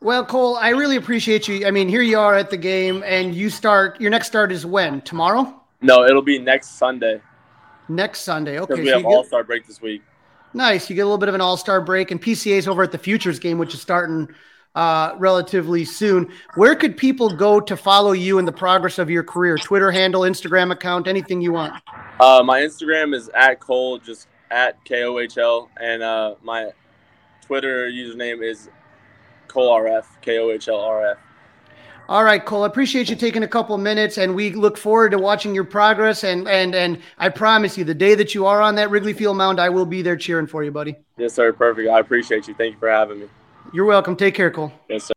Well, 0.00 0.24
Kohl, 0.24 0.56
I 0.56 0.70
really 0.70 0.96
appreciate 0.96 1.46
you. 1.48 1.66
I 1.66 1.70
mean, 1.70 1.88
here 1.88 2.02
you 2.02 2.18
are 2.18 2.34
at 2.34 2.48
the 2.50 2.56
game, 2.56 3.02
and 3.04 3.34
you 3.34 3.50
start. 3.50 4.00
Your 4.00 4.10
next 4.10 4.28
start 4.28 4.52
is 4.52 4.64
when? 4.64 5.00
Tomorrow? 5.02 5.60
No, 5.82 6.04
it'll 6.04 6.22
be 6.22 6.38
next 6.38 6.78
Sunday. 6.78 7.20
Next 7.88 8.20
Sunday. 8.20 8.60
Okay. 8.60 8.74
Because 8.74 8.84
we 8.84 8.90
have 8.92 9.02
you 9.02 9.08
All 9.08 9.24
Star 9.24 9.42
break 9.42 9.66
this 9.66 9.82
week. 9.82 10.02
Nice. 10.54 10.90
You 10.90 10.96
get 10.96 11.02
a 11.02 11.04
little 11.04 11.18
bit 11.18 11.28
of 11.28 11.34
an 11.34 11.40
all 11.40 11.56
star 11.56 11.80
break, 11.80 12.10
and 12.10 12.20
PCA's 12.20 12.66
over 12.66 12.82
at 12.82 12.92
the 12.92 12.98
Futures 12.98 13.38
game, 13.38 13.58
which 13.58 13.74
is 13.74 13.80
starting 13.80 14.28
uh, 14.74 15.14
relatively 15.18 15.84
soon. 15.84 16.30
Where 16.54 16.74
could 16.74 16.96
people 16.96 17.30
go 17.30 17.60
to 17.60 17.76
follow 17.76 18.12
you 18.12 18.38
in 18.38 18.44
the 18.44 18.52
progress 18.52 18.98
of 18.98 19.10
your 19.10 19.22
career? 19.22 19.56
Twitter 19.56 19.90
handle, 19.90 20.22
Instagram 20.22 20.72
account, 20.72 21.08
anything 21.08 21.40
you 21.40 21.52
want. 21.52 21.74
Uh, 22.20 22.42
my 22.44 22.60
Instagram 22.60 23.14
is 23.14 23.28
at 23.34 23.60
Kohl, 23.60 23.98
just 23.98 24.28
at 24.50 24.82
K 24.84 25.04
O 25.04 25.18
H 25.18 25.38
L, 25.38 25.68
and 25.80 26.02
uh, 26.02 26.34
my 26.42 26.70
Twitter 27.42 27.88
username 27.88 28.42
is 28.42 28.68
KohlRF, 29.48 30.04
K 30.22 30.38
O 30.38 30.50
H 30.50 30.68
L 30.68 30.80
R 30.80 31.10
F. 31.12 31.18
All 32.08 32.24
right, 32.24 32.44
Kohl. 32.44 32.64
I 32.64 32.66
appreciate 32.66 33.08
you 33.08 33.14
taking 33.14 33.44
a 33.44 33.48
couple 33.48 33.78
minutes, 33.78 34.18
and 34.18 34.34
we 34.34 34.50
look 34.50 34.76
forward 34.76 35.12
to 35.12 35.18
watching 35.18 35.54
your 35.54 35.64
progress. 35.64 36.24
And 36.24 36.48
and 36.48 36.74
and 36.74 37.00
I 37.18 37.28
promise 37.28 37.78
you, 37.78 37.84
the 37.84 37.94
day 37.94 38.16
that 38.16 38.34
you 38.34 38.46
are 38.46 38.60
on 38.60 38.74
that 38.76 38.90
Wrigley 38.90 39.12
Field 39.12 39.36
mound, 39.36 39.60
I 39.60 39.68
will 39.68 39.86
be 39.86 40.02
there 40.02 40.16
cheering 40.16 40.48
for 40.48 40.64
you, 40.64 40.72
buddy. 40.72 40.96
Yes, 41.16 41.34
sir. 41.34 41.52
Perfect. 41.52 41.88
I 41.88 42.00
appreciate 42.00 42.48
you. 42.48 42.54
Thank 42.54 42.74
you 42.74 42.80
for 42.80 42.90
having 42.90 43.20
me. 43.20 43.28
You're 43.72 43.86
welcome. 43.86 44.16
Take 44.16 44.34
care, 44.34 44.50
Kohl. 44.50 44.72
Yes, 44.88 45.04
sir. 45.04 45.12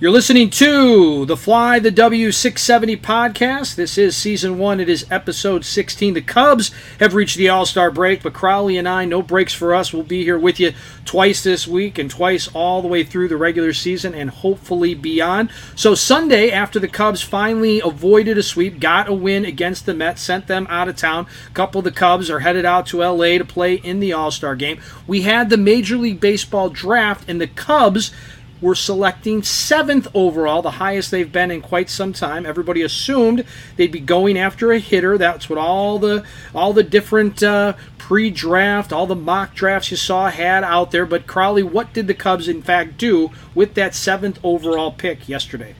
You're 0.00 0.12
listening 0.12 0.50
to 0.50 1.26
the 1.26 1.36
Fly 1.36 1.80
the 1.80 1.90
W670 1.90 3.00
podcast. 3.00 3.74
This 3.74 3.98
is 3.98 4.16
season 4.16 4.56
one. 4.56 4.78
It 4.78 4.88
is 4.88 5.04
episode 5.10 5.64
16. 5.64 6.14
The 6.14 6.22
Cubs 6.22 6.70
have 7.00 7.16
reached 7.16 7.36
the 7.36 7.48
All 7.48 7.66
Star 7.66 7.90
break, 7.90 8.22
but 8.22 8.32
Crawly 8.32 8.76
and 8.76 8.88
I, 8.88 9.06
no 9.06 9.22
breaks 9.22 9.52
for 9.52 9.74
us. 9.74 9.92
We'll 9.92 10.04
be 10.04 10.22
here 10.22 10.38
with 10.38 10.60
you 10.60 10.72
twice 11.04 11.42
this 11.42 11.66
week 11.66 11.98
and 11.98 12.08
twice 12.08 12.46
all 12.54 12.80
the 12.80 12.86
way 12.86 13.02
through 13.02 13.26
the 13.26 13.36
regular 13.36 13.72
season 13.72 14.14
and 14.14 14.30
hopefully 14.30 14.94
beyond. 14.94 15.50
So, 15.74 15.96
Sunday, 15.96 16.52
after 16.52 16.78
the 16.78 16.86
Cubs 16.86 17.20
finally 17.20 17.80
avoided 17.80 18.38
a 18.38 18.44
sweep, 18.44 18.78
got 18.78 19.08
a 19.08 19.12
win 19.12 19.44
against 19.44 19.84
the 19.84 19.94
Mets, 19.94 20.22
sent 20.22 20.46
them 20.46 20.68
out 20.70 20.86
of 20.86 20.94
town. 20.94 21.26
A 21.48 21.54
couple 21.54 21.80
of 21.80 21.84
the 21.84 21.90
Cubs 21.90 22.30
are 22.30 22.38
headed 22.38 22.64
out 22.64 22.86
to 22.86 23.02
LA 23.02 23.38
to 23.38 23.44
play 23.44 23.74
in 23.74 23.98
the 23.98 24.12
All 24.12 24.30
Star 24.30 24.54
game. 24.54 24.80
We 25.08 25.22
had 25.22 25.50
the 25.50 25.56
Major 25.56 25.96
League 25.96 26.20
Baseball 26.20 26.70
draft, 26.70 27.28
and 27.28 27.40
the 27.40 27.48
Cubs 27.48 28.12
were 28.60 28.74
selecting 28.74 29.42
seventh 29.42 30.08
overall, 30.14 30.62
the 30.62 30.72
highest 30.72 31.10
they've 31.10 31.30
been 31.30 31.50
in 31.50 31.60
quite 31.60 31.88
some 31.88 32.12
time. 32.12 32.44
Everybody 32.44 32.82
assumed 32.82 33.44
they'd 33.76 33.92
be 33.92 34.00
going 34.00 34.38
after 34.38 34.72
a 34.72 34.78
hitter. 34.78 35.16
That's 35.18 35.48
what 35.48 35.58
all 35.58 35.98
the 35.98 36.24
all 36.54 36.72
the 36.72 36.82
different 36.82 37.42
uh, 37.42 37.74
pre-draft, 37.98 38.92
all 38.92 39.06
the 39.06 39.14
mock 39.14 39.54
drafts 39.54 39.90
you 39.90 39.96
saw 39.96 40.30
had 40.30 40.64
out 40.64 40.90
there. 40.90 41.06
But 41.06 41.26
Crawly, 41.26 41.62
what 41.62 41.92
did 41.92 42.06
the 42.06 42.14
Cubs 42.14 42.48
in 42.48 42.62
fact 42.62 42.98
do 42.98 43.30
with 43.54 43.74
that 43.74 43.94
seventh 43.94 44.38
overall 44.42 44.92
pick 44.92 45.28
yesterday? 45.28 45.74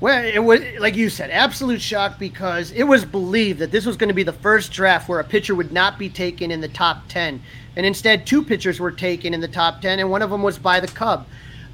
Well, 0.00 0.24
it 0.24 0.40
was 0.40 0.60
like 0.80 0.96
you 0.96 1.08
said, 1.10 1.30
absolute 1.30 1.80
shock 1.80 2.18
because 2.18 2.72
it 2.72 2.82
was 2.82 3.04
believed 3.04 3.60
that 3.60 3.70
this 3.70 3.86
was 3.86 3.96
going 3.96 4.08
to 4.08 4.14
be 4.14 4.24
the 4.24 4.32
first 4.32 4.72
draft 4.72 5.08
where 5.08 5.20
a 5.20 5.24
pitcher 5.24 5.54
would 5.54 5.72
not 5.72 5.98
be 5.98 6.08
taken 6.08 6.50
in 6.50 6.60
the 6.60 6.68
top 6.68 7.08
ten, 7.08 7.40
and 7.76 7.86
instead 7.86 8.26
two 8.26 8.42
pitchers 8.42 8.80
were 8.80 8.90
taken 8.90 9.32
in 9.32 9.40
the 9.40 9.48
top 9.48 9.80
ten, 9.80 10.00
and 10.00 10.10
one 10.10 10.22
of 10.22 10.30
them 10.30 10.42
was 10.42 10.58
by 10.58 10.80
the 10.80 10.88
Cub 10.88 11.26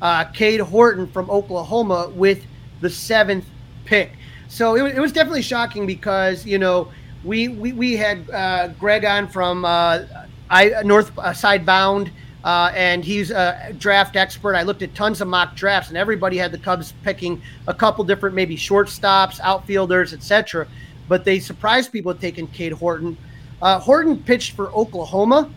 uh, 0.02 0.24
Cade 0.24 0.60
Horton 0.60 1.06
from 1.06 1.30
Oklahoma 1.30 2.10
with 2.14 2.44
the 2.80 2.90
seventh 2.90 3.44
pick. 3.84 4.12
So 4.48 4.76
it, 4.76 4.96
it 4.96 5.00
was 5.00 5.12
definitely 5.12 5.42
shocking 5.42 5.86
because 5.86 6.46
you 6.46 6.58
know 6.58 6.88
we 7.24 7.48
we, 7.48 7.72
we 7.72 7.96
had 7.96 8.28
uh, 8.30 8.68
Greg 8.68 9.04
on 9.04 9.28
from 9.28 9.64
uh, 9.64 10.04
I 10.50 10.82
North 10.84 11.16
uh, 11.18 11.32
Side 11.32 11.66
Bound. 11.66 12.10
Uh, 12.44 12.72
and 12.76 13.04
he's 13.04 13.32
a 13.32 13.74
draft 13.78 14.14
expert. 14.14 14.54
I 14.54 14.62
looked 14.62 14.82
at 14.82 14.94
tons 14.94 15.20
of 15.20 15.26
mock 15.26 15.56
drafts, 15.56 15.88
and 15.88 15.98
everybody 15.98 16.36
had 16.36 16.52
the 16.52 16.56
Cubs 16.56 16.94
picking 17.02 17.42
a 17.66 17.74
couple 17.74 18.04
different, 18.04 18.34
maybe 18.36 18.56
shortstops, 18.56 19.40
outfielders, 19.40 20.14
etc. 20.14 20.68
But 21.08 21.24
they 21.24 21.40
surprised 21.40 21.92
people 21.92 22.14
taking 22.14 22.46
Cade 22.46 22.72
Horton. 22.72 23.18
Uh, 23.60 23.80
Horton 23.80 24.22
pitched 24.22 24.52
for 24.52 24.70
Oklahoma, 24.70 25.50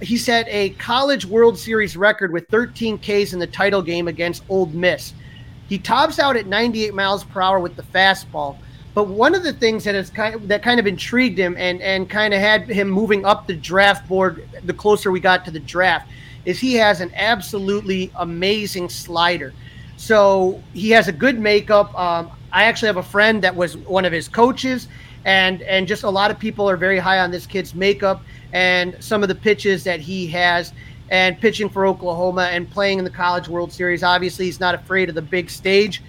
he 0.00 0.16
set 0.16 0.46
a 0.48 0.70
college 0.70 1.26
World 1.26 1.58
Series 1.58 1.96
record 1.96 2.32
with 2.32 2.48
13 2.48 2.98
Ks 2.98 3.32
in 3.32 3.38
the 3.38 3.46
title 3.46 3.82
game 3.82 4.08
against 4.08 4.44
Ole 4.48 4.66
Miss. 4.66 5.12
He 5.68 5.78
tops 5.78 6.18
out 6.18 6.36
at 6.36 6.46
98 6.46 6.94
miles 6.94 7.24
per 7.24 7.40
hour 7.40 7.58
with 7.58 7.76
the 7.76 7.82
fastball. 7.82 8.56
But 8.94 9.08
one 9.08 9.34
of 9.34 9.44
the 9.44 9.52
things 9.52 9.84
that 9.84 9.94
has 9.94 10.10
kind 10.10 10.34
of, 10.34 10.48
that 10.48 10.62
kind 10.62 10.80
of 10.80 10.86
intrigued 10.86 11.38
him 11.38 11.54
and 11.56 11.80
and 11.82 12.08
kind 12.08 12.34
of 12.34 12.40
had 12.40 12.62
him 12.62 12.88
moving 12.88 13.24
up 13.24 13.46
the 13.46 13.54
draft 13.54 14.08
board 14.08 14.48
the 14.64 14.72
closer 14.72 15.12
we 15.12 15.20
got 15.20 15.44
to 15.44 15.50
the 15.50 15.60
draft 15.60 16.08
is 16.44 16.58
he 16.58 16.74
has 16.74 17.00
an 17.00 17.12
absolutely 17.14 18.10
amazing 18.16 18.88
slider. 18.88 19.52
So 19.96 20.62
he 20.72 20.90
has 20.90 21.06
a 21.06 21.12
good 21.12 21.38
makeup. 21.38 21.96
Um, 21.98 22.30
I 22.50 22.64
actually 22.64 22.86
have 22.86 22.96
a 22.96 23.02
friend 23.02 23.42
that 23.42 23.54
was 23.54 23.76
one 23.76 24.04
of 24.04 24.12
his 24.12 24.26
coaches, 24.26 24.88
and 25.24 25.62
and 25.62 25.86
just 25.86 26.02
a 26.02 26.10
lot 26.10 26.30
of 26.30 26.38
people 26.38 26.68
are 26.68 26.76
very 26.76 26.98
high 26.98 27.18
on 27.18 27.30
this 27.30 27.46
kid's 27.46 27.74
makeup 27.74 28.22
and 28.52 28.96
some 29.00 29.22
of 29.22 29.28
the 29.28 29.34
pitches 29.34 29.84
that 29.84 30.00
he 30.00 30.26
has 30.28 30.72
and 31.10 31.40
pitching 31.40 31.68
for 31.68 31.86
Oklahoma 31.86 32.48
and 32.52 32.70
playing 32.70 32.98
in 32.98 33.04
the 33.04 33.10
College 33.10 33.48
World 33.48 33.72
Series. 33.72 34.02
Obviously, 34.02 34.44
he's 34.44 34.60
not 34.60 34.74
afraid 34.74 35.08
of 35.08 35.14
the 35.14 35.22
big 35.22 35.48
stage. 35.50 36.02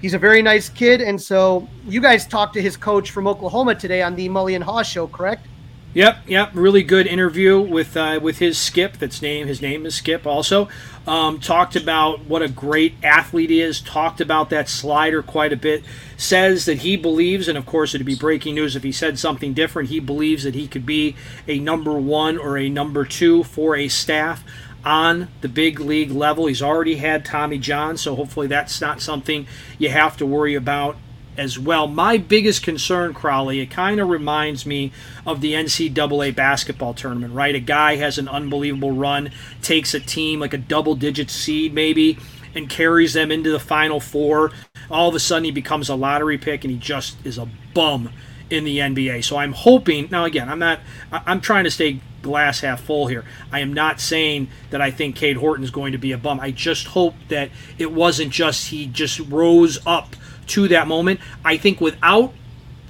He's 0.00 0.14
a 0.14 0.18
very 0.18 0.42
nice 0.42 0.68
kid. 0.68 1.00
And 1.00 1.20
so 1.20 1.68
you 1.86 2.00
guys 2.00 2.26
talked 2.26 2.54
to 2.54 2.62
his 2.62 2.76
coach 2.76 3.10
from 3.10 3.26
Oklahoma 3.26 3.74
today 3.74 4.02
on 4.02 4.14
the 4.14 4.28
Mully 4.28 4.54
and 4.56 4.64
Haugh 4.64 4.84
show, 4.84 5.06
correct? 5.06 5.46
Yep, 5.94 6.22
yep. 6.26 6.50
Really 6.54 6.82
good 6.82 7.06
interview 7.06 7.60
with 7.60 7.98
uh, 7.98 8.18
with 8.22 8.38
his 8.38 8.56
Skip. 8.56 8.96
That's 8.96 9.20
name. 9.20 9.46
His 9.46 9.60
name 9.60 9.84
is 9.84 9.94
Skip. 9.94 10.26
Also, 10.26 10.70
um, 11.06 11.38
talked 11.38 11.76
about 11.76 12.24
what 12.24 12.40
a 12.40 12.48
great 12.48 12.94
athlete 13.02 13.50
he 13.50 13.60
is. 13.60 13.78
Talked 13.82 14.18
about 14.18 14.48
that 14.48 14.70
slider 14.70 15.22
quite 15.22 15.52
a 15.52 15.56
bit. 15.56 15.84
Says 16.16 16.64
that 16.64 16.78
he 16.78 16.96
believes, 16.96 17.46
and 17.46 17.58
of 17.58 17.66
course 17.66 17.94
it'd 17.94 18.06
be 18.06 18.14
breaking 18.14 18.54
news 18.54 18.74
if 18.74 18.82
he 18.82 18.92
said 18.92 19.18
something 19.18 19.52
different. 19.52 19.90
He 19.90 20.00
believes 20.00 20.44
that 20.44 20.54
he 20.54 20.66
could 20.66 20.86
be 20.86 21.14
a 21.46 21.58
number 21.58 21.92
one 21.92 22.38
or 22.38 22.56
a 22.56 22.70
number 22.70 23.04
two 23.04 23.44
for 23.44 23.76
a 23.76 23.88
staff 23.88 24.42
on 24.86 25.28
the 25.42 25.48
big 25.48 25.78
league 25.78 26.10
level. 26.10 26.46
He's 26.46 26.62
already 26.62 26.96
had 26.96 27.24
Tommy 27.24 27.58
John, 27.58 27.98
so 27.98 28.16
hopefully 28.16 28.46
that's 28.46 28.80
not 28.80 29.02
something 29.02 29.46
you 29.78 29.90
have 29.90 30.16
to 30.16 30.26
worry 30.26 30.54
about 30.54 30.96
as 31.36 31.58
well. 31.58 31.86
My 31.86 32.18
biggest 32.18 32.62
concern, 32.62 33.14
Crawly, 33.14 33.60
it 33.60 33.70
kind 33.70 34.00
of 34.00 34.08
reminds 34.08 34.66
me 34.66 34.92
of 35.26 35.40
the 35.40 35.52
NCAA 35.54 36.34
basketball 36.34 36.94
tournament, 36.94 37.34
right? 37.34 37.54
A 37.54 37.60
guy 37.60 37.96
has 37.96 38.18
an 38.18 38.28
unbelievable 38.28 38.92
run, 38.92 39.30
takes 39.62 39.94
a 39.94 40.00
team 40.00 40.40
like 40.40 40.54
a 40.54 40.58
double 40.58 40.94
digit 40.94 41.30
seed 41.30 41.72
maybe, 41.72 42.18
and 42.54 42.68
carries 42.68 43.14
them 43.14 43.30
into 43.30 43.50
the 43.50 43.60
final 43.60 44.00
four. 44.00 44.52
All 44.90 45.08
of 45.08 45.14
a 45.14 45.20
sudden, 45.20 45.44
he 45.44 45.50
becomes 45.50 45.88
a 45.88 45.94
lottery 45.94 46.38
pick 46.38 46.64
and 46.64 46.70
he 46.70 46.78
just 46.78 47.16
is 47.24 47.38
a 47.38 47.48
bum 47.74 48.10
in 48.50 48.64
the 48.64 48.78
NBA. 48.78 49.24
So 49.24 49.38
I'm 49.38 49.52
hoping, 49.52 50.08
now 50.10 50.24
again, 50.24 50.48
I'm 50.48 50.58
not, 50.58 50.80
I'm 51.10 51.40
trying 51.40 51.64
to 51.64 51.70
stay 51.70 52.00
glass 52.20 52.60
half 52.60 52.82
full 52.82 53.06
here. 53.06 53.24
I 53.50 53.60
am 53.60 53.72
not 53.72 54.00
saying 54.00 54.48
that 54.70 54.80
I 54.80 54.90
think 54.90 55.16
Cade 55.16 55.38
Horton 55.38 55.64
is 55.64 55.70
going 55.70 55.92
to 55.92 55.98
be 55.98 56.12
a 56.12 56.18
bum. 56.18 56.38
I 56.38 56.50
just 56.50 56.88
hope 56.88 57.14
that 57.28 57.50
it 57.78 57.92
wasn't 57.92 58.30
just 58.30 58.68
he 58.68 58.86
just 58.86 59.18
rose 59.20 59.78
up 59.86 60.14
to 60.52 60.68
that 60.68 60.86
moment. 60.86 61.20
I 61.44 61.56
think 61.56 61.80
without 61.80 62.32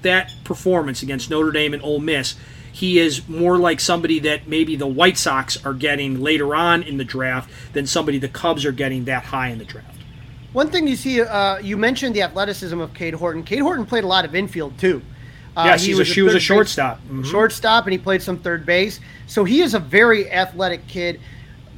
that 0.02 0.34
performance 0.44 1.02
against 1.02 1.30
Notre 1.30 1.52
Dame 1.52 1.74
and 1.74 1.82
Ole 1.82 2.00
Miss, 2.00 2.34
he 2.72 2.98
is 2.98 3.28
more 3.28 3.58
like 3.58 3.80
somebody 3.80 4.18
that 4.20 4.48
maybe 4.48 4.76
the 4.76 4.86
White 4.86 5.18
Sox 5.18 5.64
are 5.64 5.74
getting 5.74 6.20
later 6.20 6.54
on 6.54 6.82
in 6.82 6.96
the 6.96 7.04
draft 7.04 7.50
than 7.72 7.86
somebody 7.86 8.18
the 8.18 8.28
Cubs 8.28 8.64
are 8.64 8.72
getting 8.72 9.04
that 9.04 9.24
high 9.24 9.48
in 9.48 9.58
the 9.58 9.64
draft. 9.64 9.88
One 10.52 10.70
thing 10.70 10.86
you 10.86 10.96
see, 10.96 11.20
uh, 11.20 11.58
you 11.58 11.76
mentioned 11.76 12.14
the 12.14 12.22
athleticism 12.22 12.78
of 12.80 12.92
Cade 12.92 13.14
Horton. 13.14 13.42
Cade 13.42 13.60
Horton 13.60 13.86
played 13.86 14.04
a 14.04 14.06
lot 14.06 14.24
of 14.24 14.34
infield 14.34 14.78
too. 14.78 15.02
Uh, 15.56 15.64
yes, 15.66 15.84
he 15.84 15.94
was, 15.94 16.08
a, 16.08 16.12
she 16.12 16.22
was 16.22 16.34
a 16.34 16.40
shortstop. 16.40 16.98
Mm-hmm. 16.98 17.24
Shortstop, 17.24 17.84
and 17.84 17.92
he 17.92 17.98
played 17.98 18.22
some 18.22 18.38
third 18.38 18.64
base. 18.64 19.00
So 19.26 19.44
he 19.44 19.60
is 19.60 19.74
a 19.74 19.78
very 19.78 20.30
athletic 20.30 20.86
kid. 20.86 21.20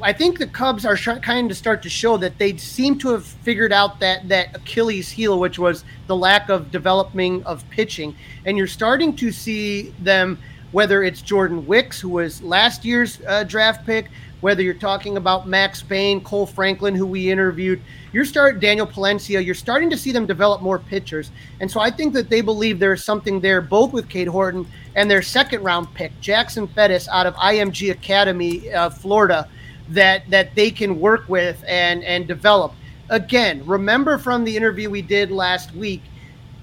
I 0.00 0.12
think 0.12 0.38
the 0.38 0.46
Cubs 0.46 0.84
are 0.84 0.96
kind 0.96 1.50
of 1.50 1.56
start 1.56 1.82
to 1.82 1.88
show 1.88 2.16
that 2.16 2.38
they 2.38 2.56
seem 2.56 2.98
to 2.98 3.10
have 3.10 3.24
figured 3.24 3.72
out 3.72 4.00
that 4.00 4.28
that 4.28 4.56
Achilles 4.56 5.10
heel, 5.10 5.38
which 5.38 5.58
was 5.58 5.84
the 6.08 6.16
lack 6.16 6.48
of 6.48 6.70
developing 6.70 7.44
of 7.44 7.68
pitching, 7.70 8.16
and 8.44 8.58
you're 8.58 8.66
starting 8.66 9.14
to 9.16 9.30
see 9.30 9.94
them. 10.00 10.38
Whether 10.72 11.04
it's 11.04 11.22
Jordan 11.22 11.68
Wicks, 11.68 12.00
who 12.00 12.08
was 12.08 12.42
last 12.42 12.84
year's 12.84 13.20
uh, 13.28 13.44
draft 13.44 13.86
pick, 13.86 14.10
whether 14.40 14.60
you're 14.60 14.74
talking 14.74 15.16
about 15.16 15.46
Max 15.46 15.82
Bain, 15.82 16.20
Kohl 16.20 16.46
Franklin, 16.46 16.96
who 16.96 17.06
we 17.06 17.30
interviewed, 17.30 17.80
you're 18.12 18.24
start 18.24 18.60
Daniel 18.60 18.86
Palencia, 18.86 19.42
you're 19.42 19.54
starting 19.54 19.88
to 19.88 19.96
see 19.96 20.12
them 20.12 20.26
develop 20.26 20.60
more 20.60 20.78
pitchers. 20.78 21.30
And 21.60 21.70
so 21.70 21.80
I 21.80 21.90
think 21.90 22.12
that 22.12 22.28
they 22.28 22.40
believe 22.40 22.78
there's 22.78 23.02
something 23.02 23.40
there, 23.40 23.60
both 23.60 23.92
with 23.92 24.08
Cade 24.08 24.28
Horton 24.28 24.66
and 24.96 25.10
their 25.10 25.22
second 25.22 25.62
round 25.62 25.94
pick, 25.94 26.12
Jackson 26.20 26.66
Ferris 26.66 27.08
out 27.08 27.24
of 27.24 27.34
IMG 27.36 27.90
Academy, 27.90 28.70
uh, 28.70 28.90
Florida, 28.90 29.48
that 29.88 30.28
that 30.30 30.54
they 30.54 30.70
can 30.70 30.98
work 30.98 31.28
with 31.28 31.62
and 31.66 32.02
and 32.04 32.26
develop. 32.26 32.72
Again, 33.10 33.64
remember 33.66 34.18
from 34.18 34.44
the 34.44 34.56
interview 34.56 34.88
we 34.88 35.02
did 35.02 35.30
last 35.30 35.74
week, 35.74 36.02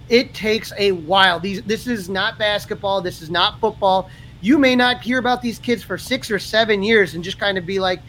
it 0.09 0.34
takes 0.34 0.74
a 0.78 0.91
while. 0.91 1.39
These 1.39 1.61
this 1.63 1.88
is 1.88 2.09
not 2.09 2.38
basketball, 2.38 3.01
this 3.01 3.22
is 3.22 3.30
not 3.30 3.59
football. 3.59 4.09
You 4.41 4.57
may 4.57 4.76
not 4.76 5.01
hear 5.01 5.19
about 5.19 5.43
these 5.43 5.59
kids 5.59 5.84
for 5.84 5.99
6 5.99 6.32
or 6.32 6.39
7 6.39 6.82
years 6.82 7.13
and 7.13 7.24
just 7.24 7.38
kind 7.38 7.59
of 7.59 7.65
be 7.67 7.80
like, 7.80 8.01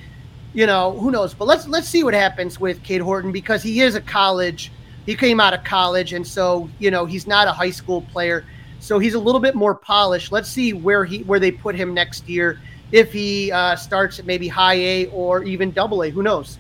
you 0.54 0.66
know, 0.66 0.92
who 0.92 1.10
knows. 1.10 1.34
But 1.34 1.46
let's 1.46 1.68
let's 1.68 1.88
see 1.88 2.04
what 2.04 2.14
happens 2.14 2.58
with 2.58 2.82
Cade 2.82 3.02
Horton 3.02 3.32
because 3.32 3.62
he 3.62 3.80
is 3.80 3.94
a 3.94 4.00
college 4.00 4.72
he 5.06 5.16
came 5.16 5.40
out 5.40 5.52
of 5.52 5.64
college, 5.64 6.12
and 6.12 6.26
so 6.26 6.68
you 6.78 6.90
know 6.90 7.04
he's 7.06 7.26
not 7.26 7.48
a 7.48 7.52
high 7.52 7.70
school 7.70 8.02
player, 8.02 8.44
so 8.80 8.98
he's 8.98 9.14
a 9.14 9.18
little 9.18 9.40
bit 9.40 9.54
more 9.54 9.74
polished. 9.74 10.30
Let's 10.30 10.48
see 10.48 10.72
where 10.72 11.04
he 11.04 11.22
where 11.24 11.40
they 11.40 11.50
put 11.50 11.74
him 11.74 11.92
next 11.92 12.28
year 12.28 12.60
if 12.92 13.12
he 13.12 13.50
uh, 13.50 13.74
starts 13.74 14.18
at 14.18 14.26
maybe 14.26 14.46
high 14.48 14.74
A 14.74 15.06
or 15.06 15.42
even 15.42 15.72
double 15.72 16.02
A. 16.02 16.10
Who 16.10 16.22
knows? 16.22 16.58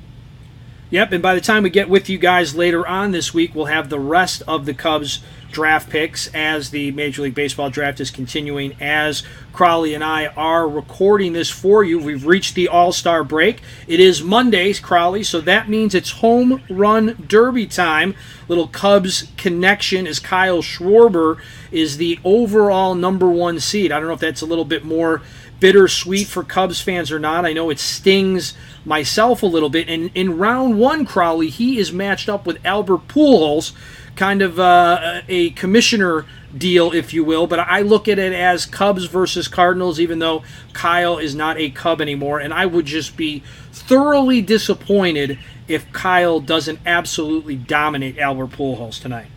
Yep, 0.92 1.12
and 1.12 1.22
by 1.22 1.34
the 1.34 1.40
time 1.40 1.62
we 1.62 1.70
get 1.70 1.88
with 1.88 2.10
you 2.10 2.18
guys 2.18 2.54
later 2.54 2.86
on 2.86 3.12
this 3.12 3.32
week, 3.32 3.54
we'll 3.54 3.64
have 3.64 3.88
the 3.88 3.98
rest 3.98 4.42
of 4.46 4.66
the 4.66 4.74
Cubs 4.74 5.20
draft 5.50 5.88
picks 5.88 6.28
as 6.34 6.68
the 6.68 6.90
Major 6.90 7.22
League 7.22 7.34
Baseball 7.34 7.70
draft 7.70 7.98
is 7.98 8.10
continuing. 8.10 8.76
As 8.78 9.22
Crawly 9.54 9.94
and 9.94 10.04
I 10.04 10.26
are 10.26 10.68
recording 10.68 11.32
this 11.32 11.48
for 11.48 11.82
you, 11.82 11.98
we've 11.98 12.26
reached 12.26 12.54
the 12.54 12.68
All 12.68 12.92
Star 12.92 13.24
break. 13.24 13.62
It 13.86 14.00
is 14.00 14.22
Mondays, 14.22 14.80
Crawly, 14.80 15.22
so 15.22 15.40
that 15.40 15.66
means 15.66 15.94
it's 15.94 16.10
home 16.10 16.62
run 16.68 17.24
derby 17.26 17.66
time. 17.66 18.14
Little 18.46 18.68
Cubs 18.68 19.28
connection 19.38 20.06
as 20.06 20.18
Kyle 20.18 20.60
Schwarber 20.60 21.40
is 21.70 21.96
the 21.96 22.18
overall 22.22 22.94
number 22.94 23.30
one 23.30 23.60
seed. 23.60 23.92
I 23.92 23.98
don't 23.98 24.08
know 24.08 24.14
if 24.14 24.20
that's 24.20 24.42
a 24.42 24.46
little 24.46 24.66
bit 24.66 24.84
more 24.84 25.22
bittersweet 25.62 26.26
for 26.26 26.42
Cubs 26.42 26.80
fans 26.80 27.12
or 27.12 27.20
not. 27.20 27.46
I 27.46 27.52
know 27.52 27.70
it 27.70 27.78
stings 27.78 28.54
myself 28.84 29.44
a 29.44 29.46
little 29.46 29.70
bit. 29.70 29.88
And 29.88 30.10
in 30.12 30.36
round 30.36 30.76
one, 30.76 31.06
Crawly, 31.06 31.50
he 31.50 31.78
is 31.78 31.92
matched 31.92 32.28
up 32.28 32.44
with 32.44 32.58
Albert 32.66 33.06
Pujols, 33.06 33.72
kind 34.16 34.42
of 34.42 34.58
uh, 34.58 35.20
a 35.28 35.50
commissioner 35.50 36.26
deal, 36.58 36.92
if 36.92 37.14
you 37.14 37.22
will. 37.22 37.46
But 37.46 37.60
I 37.60 37.82
look 37.82 38.08
at 38.08 38.18
it 38.18 38.32
as 38.32 38.66
Cubs 38.66 39.04
versus 39.04 39.46
Cardinals, 39.46 40.00
even 40.00 40.18
though 40.18 40.42
Kyle 40.72 41.18
is 41.18 41.32
not 41.36 41.58
a 41.58 41.70
Cub 41.70 42.00
anymore. 42.00 42.40
And 42.40 42.52
I 42.52 42.66
would 42.66 42.86
just 42.86 43.16
be 43.16 43.44
thoroughly 43.70 44.42
disappointed 44.42 45.38
if 45.68 45.92
Kyle 45.92 46.40
doesn't 46.40 46.80
absolutely 46.84 47.54
dominate 47.54 48.18
Albert 48.18 48.48
Pujols 48.48 49.00
tonight. 49.00 49.28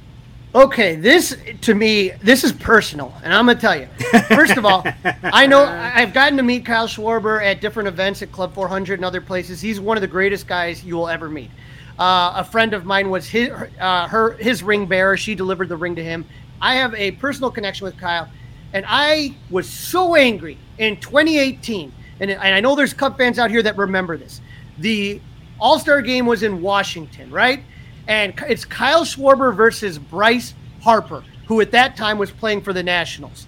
Okay, 0.56 0.96
this 0.96 1.36
to 1.64 1.76
me, 1.76 2.12
this 2.24 2.46
is 2.46 2.54
personal, 2.54 3.14
and 3.26 3.34
I'm 3.34 3.46
gonna 3.46 3.60
tell 3.60 3.78
you. 3.78 3.88
First 4.30 4.56
of 4.56 4.64
all, 4.64 4.86
I 5.04 5.46
know 5.46 5.66
I've 5.96 6.14
gotten 6.14 6.38
to 6.38 6.44
meet 6.44 6.66
Kyle 6.66 6.88
Schwarber 6.88 7.44
at 7.44 7.60
different 7.60 7.90
events 7.90 8.22
at 8.22 8.32
Club 8.32 8.54
400 8.54 9.00
and 9.00 9.04
other 9.04 9.20
places. 9.20 9.60
He's 9.60 9.82
one 9.82 9.98
of 9.98 10.02
the 10.02 10.08
greatest 10.08 10.48
guys 10.48 10.82
you 10.82 10.96
will 10.96 11.10
ever 11.10 11.30
meet. 11.30 11.50
Uh, 12.00 12.36
a 12.38 12.44
friend 12.46 12.74
of 12.74 12.86
mine 12.86 13.10
was 13.10 13.28
his 13.28 13.50
uh, 13.82 14.08
her 14.08 14.38
his 14.38 14.64
ring 14.64 14.86
bearer. 14.86 15.18
She 15.18 15.36
delivered 15.36 15.68
the 15.68 15.76
ring 15.76 15.94
to 15.98 16.04
him. 16.04 16.24
I 16.62 16.76
have 16.76 16.96
a 16.96 17.12
personal 17.12 17.52
connection 17.52 17.84
with 17.84 17.98
Kyle, 17.98 18.30
and 18.72 18.86
I 18.88 19.36
was 19.50 19.70
so 19.70 20.16
angry 20.16 20.58
in 20.78 20.96
2018. 21.02 21.92
And, 22.22 22.32
and 22.32 22.42
I 22.42 22.62
know 22.62 22.78
there's 22.78 22.94
Cub 22.94 23.18
fans 23.18 23.40
out 23.40 23.52
here 23.52 23.62
that 23.62 23.76
remember 23.76 24.16
this. 24.16 24.40
The 24.78 25.20
All 25.60 25.80
Star 25.80 26.02
game 26.02 26.26
was 26.26 26.44
in 26.44 26.62
Washington, 26.62 27.30
right? 27.30 27.62
And 28.08 28.34
it's 28.48 28.66
Kyle 28.66 29.04
Schwarber 29.04 29.56
versus 29.56 29.98
Bryce 29.98 30.54
Harper, 30.82 31.24
who 31.48 31.62
at 31.62 31.72
that 31.72 31.96
time 31.96 32.18
was 32.18 32.32
playing 32.32 32.62
for 32.62 32.74
the 32.74 32.84
Nationals. 32.84 33.48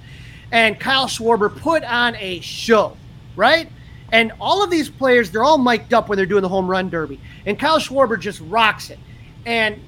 And 0.51 0.79
Kyle 0.79 1.07
Schwarber 1.07 1.55
put 1.55 1.83
on 1.83 2.15
a 2.15 2.39
show, 2.39 2.95
right? 3.35 3.69
And 4.11 4.31
all 4.39 4.63
of 4.63 4.69
these 4.69 4.89
players, 4.89 5.31
they're 5.31 5.43
all 5.43 5.57
mic'd 5.57 5.93
up 5.93 6.09
when 6.09 6.17
they're 6.17 6.25
doing 6.25 6.41
the 6.41 6.49
home 6.49 6.67
run 6.67 6.89
derby. 6.89 7.19
And 7.45 7.59
Kyle 7.59 7.79
Schwarber 7.79 8.19
just 8.19 8.39
rocks 8.41 8.89
it. 8.89 8.99
And 9.45 9.79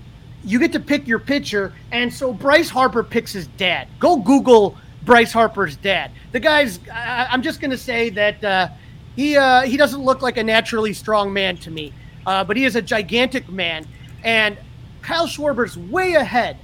you 0.44 0.60
get 0.60 0.74
to 0.74 0.80
pick 0.80 1.08
your 1.08 1.20
pitcher. 1.20 1.74
And 1.92 2.14
so 2.14 2.34
Bryce 2.34 2.70
Harper 2.70 3.04
picks 3.04 3.32
his 3.32 3.48
dad. 3.48 3.88
Go 4.00 4.18
Google 4.18 4.78
Bryce 5.04 5.32
Harper's 5.32 5.78
dad. 5.78 6.12
The 6.32 6.40
guy's, 6.40 6.80
I, 6.94 7.34
am 7.34 7.42
just 7.42 7.62
going 7.62 7.72
to 7.72 7.78
say 7.78 8.10
that 8.12 8.44
uh, 8.44 8.68
he, 9.16 9.38
uh, 9.38 9.62
he 9.62 9.78
doesn't 9.78 10.02
look 10.02 10.22
like 10.22 10.38
a 10.38 10.44
naturally 10.44 10.94
strong 10.94 11.32
man 11.32 11.58
to 11.58 11.72
me, 11.72 11.94
uh, 12.26 12.44
but 12.44 12.58
he 12.58 12.66
is 12.66 12.76
a 12.76 12.82
gigantic 12.82 13.50
man. 13.50 13.88
And 14.24 14.58
Kyle 15.02 15.28
Schwarber's 15.28 15.78
way 15.78 16.14
ahead, 16.16 16.58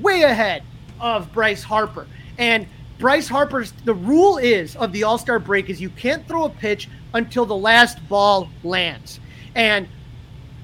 way 0.00 0.22
ahead 0.22 0.62
of 1.00 1.32
Bryce 1.32 1.62
Harper. 1.62 2.06
And 2.38 2.66
Bryce 2.98 3.28
Harper's 3.28 3.72
the 3.84 3.94
rule 3.94 4.38
is 4.38 4.76
of 4.76 4.92
the 4.92 5.02
All 5.02 5.18
Star 5.18 5.38
break 5.38 5.68
is 5.68 5.80
you 5.80 5.90
can't 5.90 6.26
throw 6.26 6.44
a 6.44 6.50
pitch 6.50 6.88
until 7.12 7.44
the 7.46 7.56
last 7.56 8.06
ball 8.08 8.48
lands. 8.62 9.20
And 9.54 9.88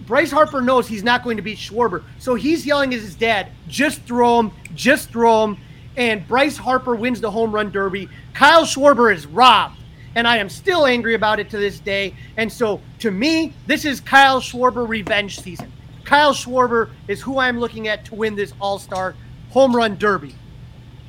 Bryce 0.06 0.30
Harper 0.30 0.60
knows 0.60 0.88
he's 0.88 1.04
not 1.04 1.22
going 1.22 1.36
to 1.36 1.42
beat 1.42 1.58
Schwarber. 1.58 2.02
So 2.18 2.34
he's 2.34 2.66
yelling 2.66 2.92
at 2.94 3.00
his 3.00 3.14
dad, 3.14 3.48
just 3.68 4.02
throw 4.02 4.40
him, 4.40 4.52
just 4.74 5.10
throw 5.10 5.44
him. 5.44 5.58
And 5.96 6.26
Bryce 6.26 6.56
Harper 6.56 6.94
wins 6.94 7.20
the 7.20 7.30
home 7.30 7.52
run 7.52 7.70
derby. 7.70 8.08
Kyle 8.34 8.64
Schwarber 8.64 9.14
is 9.14 9.26
robbed. 9.26 9.76
And 10.16 10.26
I 10.26 10.38
am 10.38 10.48
still 10.48 10.86
angry 10.86 11.14
about 11.14 11.38
it 11.38 11.50
to 11.50 11.58
this 11.58 11.78
day. 11.78 12.14
And 12.36 12.50
so 12.50 12.80
to 12.98 13.12
me, 13.12 13.52
this 13.66 13.84
is 13.84 14.00
Kyle 14.00 14.40
Schwarber 14.40 14.88
revenge 14.88 15.38
season. 15.40 15.69
Kyle 16.10 16.34
Schwarber 16.34 16.90
is 17.06 17.20
who 17.20 17.38
I'm 17.38 17.60
looking 17.60 17.86
at 17.86 18.06
to 18.06 18.16
win 18.16 18.34
this 18.34 18.52
All 18.60 18.80
Star 18.80 19.14
home 19.50 19.76
run 19.76 19.96
derby. 19.96 20.34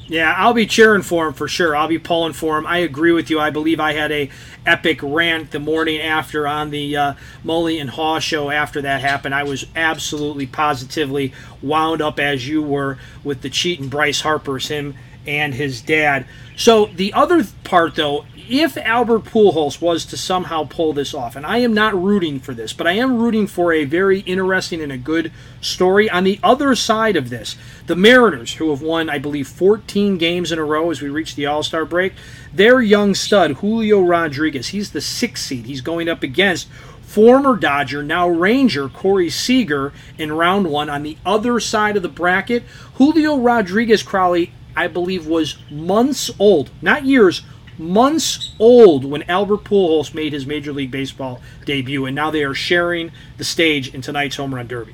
Yeah, 0.05 0.31
I'll 0.37 0.53
be 0.53 0.67
cheering 0.67 1.01
for 1.01 1.25
him 1.25 1.33
for 1.33 1.47
sure. 1.47 1.75
I'll 1.75 1.87
be 1.87 1.97
pulling 1.97 2.33
for 2.33 2.55
him. 2.55 2.67
I 2.67 2.79
agree 2.79 3.11
with 3.11 3.31
you. 3.31 3.39
I 3.39 3.49
believe 3.49 3.79
I 3.79 3.93
had 3.93 4.11
a 4.11 4.29
epic 4.63 4.99
rant 5.01 5.49
the 5.49 5.59
morning 5.59 5.99
after 6.01 6.47
on 6.47 6.69
the 6.69 6.95
uh, 6.95 7.13
Mully 7.43 7.81
and 7.81 7.89
Haugh 7.89 8.21
show. 8.21 8.51
After 8.51 8.79
that 8.83 9.01
happened, 9.01 9.33
I 9.33 9.41
was 9.41 9.65
absolutely 9.75 10.45
positively 10.45 11.33
wound 11.63 12.03
up 12.03 12.19
as 12.19 12.47
you 12.47 12.61
were 12.61 12.99
with 13.23 13.41
the 13.41 13.49
cheating 13.49 13.87
Bryce 13.89 14.21
Harper's 14.21 14.67
him 14.67 14.93
and 15.25 15.55
his 15.55 15.81
dad. 15.81 16.27
So 16.55 16.85
the 16.85 17.13
other 17.13 17.43
part, 17.63 17.95
though, 17.95 18.25
if 18.51 18.75
Albert 18.75 19.23
Pujols 19.23 19.79
was 19.79 20.03
to 20.03 20.17
somehow 20.17 20.65
pull 20.65 20.91
this 20.91 21.13
off, 21.13 21.37
and 21.37 21.45
I 21.45 21.59
am 21.59 21.73
not 21.73 21.99
rooting 21.99 22.37
for 22.41 22.53
this, 22.53 22.73
but 22.73 22.85
I 22.85 22.91
am 22.91 23.17
rooting 23.17 23.47
for 23.47 23.71
a 23.71 23.85
very 23.85 24.19
interesting 24.19 24.81
and 24.81 24.91
a 24.91 24.97
good 24.97 25.31
story 25.61 26.09
on 26.09 26.25
the 26.25 26.37
other 26.43 26.75
side 26.75 27.15
of 27.15 27.29
this. 27.29 27.55
The 27.87 27.95
Mariners, 27.95 28.55
who 28.55 28.69
have 28.71 28.81
won, 28.81 29.09
I 29.09 29.19
believe, 29.19 29.47
14 29.47 30.17
games 30.17 30.51
in 30.51 30.59
a 30.59 30.65
row 30.65 30.91
as 30.91 31.01
we 31.01 31.07
reach 31.07 31.35
the 31.35 31.45
All 31.45 31.63
Star 31.63 31.85
break, 31.85 32.11
their 32.53 32.81
young 32.81 33.15
stud, 33.15 33.51
Julio 33.53 34.01
Rodriguez, 34.01 34.67
he's 34.67 34.91
the 34.91 34.99
sixth 34.99 35.45
seed. 35.45 35.65
He's 35.65 35.79
going 35.79 36.09
up 36.09 36.21
against 36.21 36.67
former 37.01 37.55
Dodger, 37.55 38.03
now 38.03 38.27
Ranger, 38.27 38.89
Corey 38.89 39.29
Seager 39.29 39.93
in 40.17 40.33
round 40.33 40.69
one 40.69 40.89
on 40.89 41.03
the 41.03 41.17
other 41.25 41.61
side 41.61 41.95
of 41.95 42.03
the 42.03 42.09
bracket. 42.09 42.63
Julio 42.95 43.37
Rodriguez 43.37 44.03
Crawly, 44.03 44.51
I 44.75 44.87
believe, 44.87 45.25
was 45.25 45.57
months 45.69 46.29
old, 46.37 46.69
not 46.81 47.05
years, 47.05 47.43
months 47.81 48.53
old 48.59 49.03
when 49.03 49.23
Albert 49.23 49.63
Pujols 49.65 50.13
made 50.13 50.33
his 50.33 50.45
Major 50.45 50.71
League 50.71 50.91
Baseball 50.91 51.41
debut, 51.65 52.05
and 52.05 52.15
now 52.15 52.31
they 52.31 52.43
are 52.43 52.53
sharing 52.53 53.11
the 53.37 53.43
stage 53.43 53.93
in 53.93 54.01
tonight's 54.01 54.35
home 54.35 54.55
run 54.55 54.67
derby. 54.67 54.93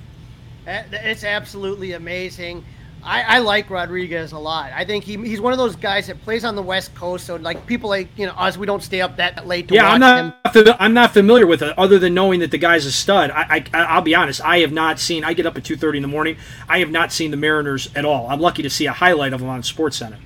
It's 0.66 1.24
absolutely 1.24 1.94
amazing. 1.94 2.66
I, 3.04 3.22
I, 3.22 3.40
like 3.40 3.70
Rodriguez 3.70 4.34
a 4.34 4.40
lot. 4.40 4.72
I 4.74 4.84
think 4.84 5.06
he, 5.06 5.16
he's 5.18 5.40
one 5.40 5.54
of 5.54 5.60
those 5.60 5.78
guys 5.78 6.08
that 6.08 6.22
plays 6.24 6.44
on 6.44 6.56
the 6.56 6.62
West 6.62 6.94
Coast. 6.94 7.26
So 7.26 7.38
like 7.38 7.66
people 7.66 7.90
like 7.90 8.10
you 8.18 8.26
know 8.26 8.34
us, 8.34 8.58
we 8.58 8.66
don't 8.66 8.84
stay 8.84 9.00
up 9.00 9.16
that 9.18 9.48
late 9.48 9.70
to 9.70 9.76
yeah, 9.76 9.84
watch 9.84 9.94
I'm 9.94 10.00
not, 10.02 10.56
him. 10.56 10.76
I'm 10.80 10.94
not 10.94 11.14
familiar 11.14 11.48
with 11.48 11.62
it 11.62 11.78
other 11.78 12.00
than 12.00 12.14
knowing 12.14 12.42
that 12.42 12.52
the 12.52 12.58
guy's 12.58 12.86
a 12.86 12.92
stud. 12.92 13.32
I, 13.32 13.64
I 13.72 13.86
I'll 13.86 14.02
be 14.02 14.14
honest, 14.14 14.42
I 14.42 14.60
have 14.60 14.74
not 14.74 15.00
seen. 15.00 15.24
I 15.24 15.34
get 15.34 15.46
up 15.46 15.56
at 15.56 15.64
2:30 15.64 15.98
in 15.98 16.02
the 16.02 16.08
morning. 16.10 16.38
I 16.68 16.80
have 16.80 16.90
not 16.90 17.14
seen 17.14 17.32
the 17.32 17.38
Mariners 17.38 17.90
at 17.96 18.04
all. 18.04 18.28
I'm 18.30 18.42
lucky 18.42 18.64
to 18.64 18.70
see 18.70 18.88
a 18.88 18.94
highlight 18.94 19.32
of 19.32 19.40
them 19.40 19.50
on 19.50 19.64
Sports 19.64 19.98
Center. 19.98 20.18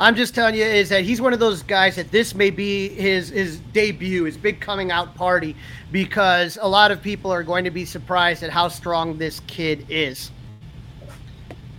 I'm 0.00 0.16
just 0.16 0.34
telling 0.34 0.54
you 0.54 0.64
is 0.64 0.88
that 0.88 1.04
he's 1.04 1.20
one 1.20 1.34
of 1.34 1.40
those 1.40 1.62
guys 1.62 1.96
that 1.96 2.10
this 2.10 2.34
may 2.34 2.48
be 2.48 2.88
his 2.88 3.28
his 3.28 3.58
debut, 3.74 4.24
his 4.24 4.38
big 4.38 4.58
coming 4.58 4.90
out 4.90 5.14
party, 5.14 5.54
because 5.92 6.58
a 6.60 6.66
lot 6.66 6.90
of 6.90 7.02
people 7.02 7.30
are 7.30 7.42
going 7.42 7.64
to 7.64 7.70
be 7.70 7.84
surprised 7.84 8.42
at 8.42 8.48
how 8.48 8.68
strong 8.68 9.18
this 9.18 9.42
kid 9.46 9.84
is. 9.90 10.30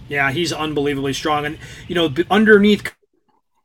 Yeah, 0.07 0.32
he's 0.32 0.53
unbelievably 0.53 1.13
strong, 1.13 1.47
and 1.47 1.57
you 1.88 1.95
know 1.95 2.13
underneath 2.30 2.93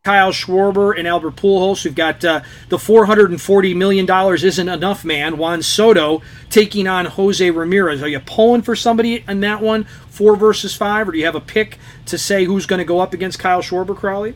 Kyle 0.05 0.33
Schwarber 0.33 0.99
and 0.99 1.07
Albert 1.07 1.37
Pujols. 1.37 1.85
We've 1.85 1.95
got 1.95 2.25
uh, 2.25 2.41
the 2.71 2.79
$440 2.79 3.77
million 3.77 4.09
isn't 4.09 4.69
enough 4.69 5.05
man, 5.05 5.37
Juan 5.37 5.63
Soto, 5.63 6.23
taking 6.49 6.87
on 6.87 7.05
Jose 7.05 7.51
Ramirez. 7.51 8.03
Are 8.03 8.09
you 8.09 8.21
pulling 8.21 8.63
for 8.63 8.75
somebody 8.75 9.23
in 9.29 9.41
that 9.41 9.61
one, 9.61 9.85
four 10.09 10.37
versus 10.37 10.75
five, 10.75 11.09
or 11.09 11.13
do 11.13 11.19
you 11.19 11.25
have 11.27 11.35
a 11.35 11.41
pick 11.41 11.79
to 12.07 12.17
say 12.17 12.45
who's 12.45 12.65
going 12.65 12.79
to 12.79 12.85
go 12.85 13.01
up 13.01 13.13
against 13.13 13.39
Kyle 13.39 13.61
Schwarber, 13.61 13.95
Crawly? 13.95 14.35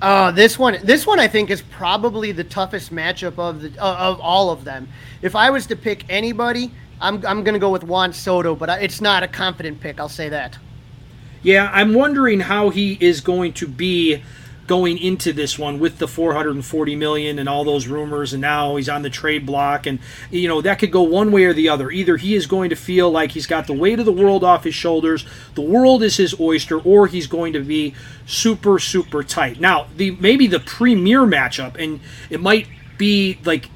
Uh, 0.00 0.30
this 0.30 0.58
one, 0.58 0.78
this 0.84 1.06
one, 1.06 1.18
I 1.18 1.26
think 1.26 1.50
is 1.50 1.60
probably 1.60 2.30
the 2.30 2.44
toughest 2.44 2.92
matchup 2.94 3.38
of 3.38 3.62
the 3.62 3.82
uh, 3.82 3.96
of 3.96 4.20
all 4.20 4.50
of 4.50 4.64
them. 4.64 4.88
If 5.22 5.34
I 5.34 5.50
was 5.50 5.66
to 5.66 5.76
pick 5.76 6.04
anybody, 6.08 6.70
I'm 7.00 7.24
I'm 7.26 7.42
to 7.44 7.58
go 7.58 7.70
with 7.70 7.82
Juan 7.82 8.12
Soto, 8.12 8.54
but 8.54 8.82
it's 8.82 9.00
not 9.00 9.24
a 9.24 9.28
confident 9.28 9.80
pick. 9.80 9.98
I'll 9.98 10.08
say 10.08 10.28
that. 10.28 10.58
Yeah, 11.42 11.70
I'm 11.72 11.94
wondering 11.94 12.40
how 12.40 12.70
he 12.70 12.96
is 13.00 13.20
going 13.20 13.52
to 13.54 13.66
be 13.66 14.22
going 14.68 14.98
into 14.98 15.32
this 15.32 15.58
one 15.58 15.80
with 15.80 15.98
the 15.98 16.06
440 16.06 16.94
million 16.94 17.38
and 17.38 17.48
all 17.48 17.64
those 17.64 17.88
rumors 17.88 18.34
and 18.34 18.42
now 18.42 18.76
he's 18.76 18.88
on 18.88 19.02
the 19.02 19.10
trade 19.10 19.44
block 19.44 19.86
and 19.86 19.98
you 20.30 20.46
know 20.46 20.60
that 20.60 20.78
could 20.78 20.92
go 20.92 21.02
one 21.02 21.32
way 21.32 21.44
or 21.44 21.54
the 21.54 21.68
other 21.68 21.90
either 21.90 22.18
he 22.18 22.34
is 22.34 22.46
going 22.46 22.70
to 22.70 22.76
feel 22.76 23.10
like 23.10 23.32
he's 23.32 23.46
got 23.46 23.66
the 23.66 23.72
weight 23.72 23.98
of 23.98 24.04
the 24.04 24.12
world 24.12 24.44
off 24.44 24.64
his 24.64 24.74
shoulders 24.74 25.24
the 25.54 25.62
world 25.62 26.02
is 26.02 26.18
his 26.18 26.38
oyster 26.38 26.78
or 26.80 27.06
he's 27.06 27.26
going 27.26 27.52
to 27.54 27.60
be 27.60 27.94
super 28.26 28.78
super 28.78 29.24
tight 29.24 29.58
now 29.58 29.86
the 29.96 30.10
maybe 30.12 30.46
the 30.46 30.60
premier 30.60 31.20
matchup 31.22 31.74
and 31.82 31.98
it 32.28 32.40
might 32.40 32.68
be 32.98 33.38
like 33.44 33.70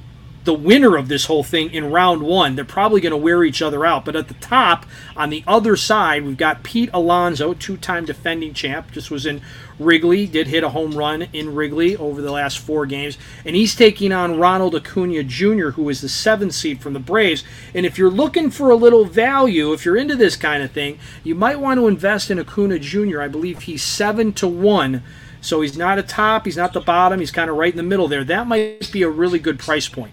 the 0.45 0.55
winner 0.55 0.97
of 0.97 1.09
this 1.09 1.27
whole 1.27 1.45
thing 1.45 1.73
in 1.73 1.91
round 1.91 2.23
one. 2.23 2.57
They're 2.57 2.65
probably 2.65 3.01
going 3.01 3.13
to 3.13 3.17
wear 3.17 3.45
each 3.45 3.63
other 3.63 3.87
out. 3.87 4.05
But 4.05 4.17
at 4.17 4.29
the 4.29 4.35
top, 4.35 4.87
on 5.17 5.31
the 5.31 5.45
other 5.47 5.77
side, 5.77 6.25
we've 6.25 6.37
got 6.37 6.63
Pete 6.63 6.91
Alonso, 6.93 7.55
two 7.55 7.77
time 7.77 8.05
defending 8.05 8.53
champ, 8.55 8.91
just 8.91 9.11
was 9.11 9.25
in 9.25 9.41
Wrigley, 9.79 10.27
did 10.27 10.47
hit 10.47 10.65
a 10.65 10.71
home 10.71 10.93
run 10.93 11.23
in 11.33 11.55
Wrigley 11.55 11.97
over 11.97 12.21
the 12.21 12.33
last 12.33 12.59
four 12.59 12.87
games. 12.87 13.19
And 13.45 13.57
he's 13.57 13.75
taking 13.75 14.13
on 14.13 14.39
Ronald 14.39 14.75
Acuna 14.75 15.23
Jr., 15.23 15.71
who 15.71 15.89
is 15.89 16.01
the 16.01 16.09
seventh 16.09 16.55
seed 16.55 16.81
from 16.81 16.93
the 16.93 17.01
Braves. 17.01 17.45
And 17.75 17.87
if 17.87 17.99
you're 17.99 18.11
looking 18.11 18.51
for 18.51 18.71
a 18.71 18.77
little 18.77 19.05
value, 19.05 19.73
if 19.73 19.85
you're 19.85 19.97
into 19.97 20.17
this 20.17 20.37
kind 20.37 20.63
of 20.63 20.73
thing, 20.73 20.99
you 21.25 21.35
might 21.35 21.61
want 21.61 21.79
to 21.79 21.89
invest 21.89 22.31
in 22.31 22.39
Acuna 22.39 22.79
Jr. 22.79 23.21
I 23.21 23.29
believe 23.29 23.63
he's 23.63 23.83
seven 23.83 24.33
to 24.35 24.49
one. 24.49 25.03
So 25.41 25.61
he's 25.61 25.77
not 25.77 25.99
a 25.99 26.03
top, 26.03 26.45
he's 26.45 26.57
not 26.57 26.73
the 26.73 26.81
bottom, 26.81 27.19
he's 27.19 27.33
kind 27.33 27.51
of 27.51 27.57
right 27.57 27.73
in 27.73 27.77
the 27.77 27.83
middle 27.83 28.07
there. 28.07 28.23
That 28.23 28.47
might 28.47 28.93
be 28.93 29.03
a 29.03 29.09
really 29.09 29.41
good 29.41 29.59
price 29.59 29.89
point. 29.89 30.13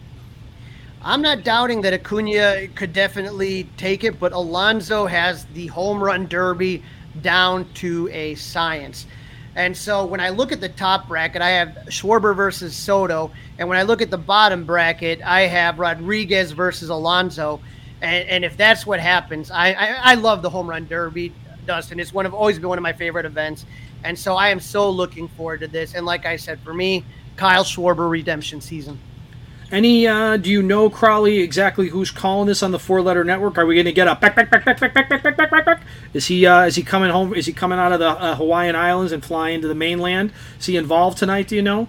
I'm 1.02 1.22
not 1.22 1.44
doubting 1.44 1.82
that 1.82 1.94
Acuna 1.94 2.68
could 2.76 2.92
definitely 2.92 3.70
take 3.78 4.04
it, 4.04 4.20
but 4.20 4.34
Alonso 4.34 5.06
has 5.06 5.46
the 5.46 5.68
home 5.68 6.04
run 6.04 6.28
derby 6.28 6.84
down 7.22 7.72
to 7.76 8.10
a 8.12 8.36
science. 8.36 9.06
And 9.56 9.76
so 9.76 10.06
when 10.06 10.20
I 10.20 10.30
look 10.30 10.52
at 10.52 10.62
the 10.62 10.70
top 10.70 11.08
bracket, 11.08 11.42
I 11.42 11.50
have 11.50 11.70
Schwarber 11.88 12.36
versus 12.36 12.76
Soto. 12.76 13.32
And 13.58 13.68
when 13.68 13.78
I 13.78 13.84
look 13.84 14.02
at 14.02 14.12
the 14.12 14.18
bottom 14.18 14.66
bracket, 14.66 15.22
I 15.22 15.42
have 15.42 15.80
Rodriguez 15.80 16.52
versus 16.52 16.90
Alonso. 16.90 17.60
And, 18.02 18.30
and 18.30 18.46
if 18.46 18.56
that's 18.56 18.86
what 18.86 19.00
happens, 19.00 19.52
I, 19.52 19.72
I, 19.74 19.88
I 20.12 20.14
love 20.16 20.42
the 20.42 20.50
home 20.50 20.70
run 20.70 20.88
derby, 20.88 21.34
Dustin. 21.66 22.00
It's 22.00 22.14
one 22.14 22.26
of 22.26 22.34
always 22.34 22.60
been 22.60 22.70
one 22.70 22.78
of 22.78 22.84
my 22.84 22.94
favorite 22.94 23.26
events. 23.26 23.66
And 24.04 24.18
so 24.18 24.36
I 24.36 24.50
am 24.50 24.60
so 24.60 24.90
looking 24.90 25.28
forward 25.28 25.60
to 25.62 25.68
this. 25.68 25.94
And 25.94 26.06
like 26.06 26.26
I 26.26 26.38
said, 26.38 26.60
for 26.62 26.74
me, 26.74 27.04
Kyle 27.36 27.64
Schwarber 27.64 28.10
redemption 28.10 28.62
season. 28.62 29.00
Any? 29.72 30.08
Uh, 30.08 30.38
do 30.38 30.50
you 30.50 30.64
know 30.64 30.90
Crawly 30.90 31.40
exactly 31.40 31.90
who's 31.90 32.10
calling 32.10 32.48
this 32.48 32.64
on 32.64 32.72
the 32.72 32.80
four 32.80 33.02
letter 33.02 33.24
network? 33.24 33.58
Are 33.58 33.66
we 33.66 33.76
going 33.76 33.86
to 33.86 33.92
get 33.92 34.08
a 34.08 34.16
back 34.16 34.36
back 34.36 34.50
back 34.50 34.66
back 34.66 34.80
back 34.80 34.94
back 34.94 35.10
back 35.10 35.24
back 35.24 35.38
back 35.38 35.52
back 35.52 35.66
back? 35.66 35.82
Is 36.14 36.26
he 36.26 36.46
uh, 36.46 36.66
is 36.66 36.76
he 36.76 36.82
coming 36.82 37.12
home? 37.12 37.36
Is 37.36 37.46
he 37.46 37.54
coming 37.54 37.78
out 37.78 37.92
of 37.92 38.00
the 38.00 38.10
uh, 38.10 38.36
Hawaiian 38.36 38.76
Islands 38.76 39.12
and 39.12 39.24
flying 39.24 39.62
to 39.62 39.68
the 39.68 39.76
mainland? 39.76 40.32
Is 40.60 40.66
he 40.66 40.76
involved 40.76 41.20
tonight? 41.20 41.48
Do 41.48 41.56
you 41.56 41.62
know? 41.62 41.88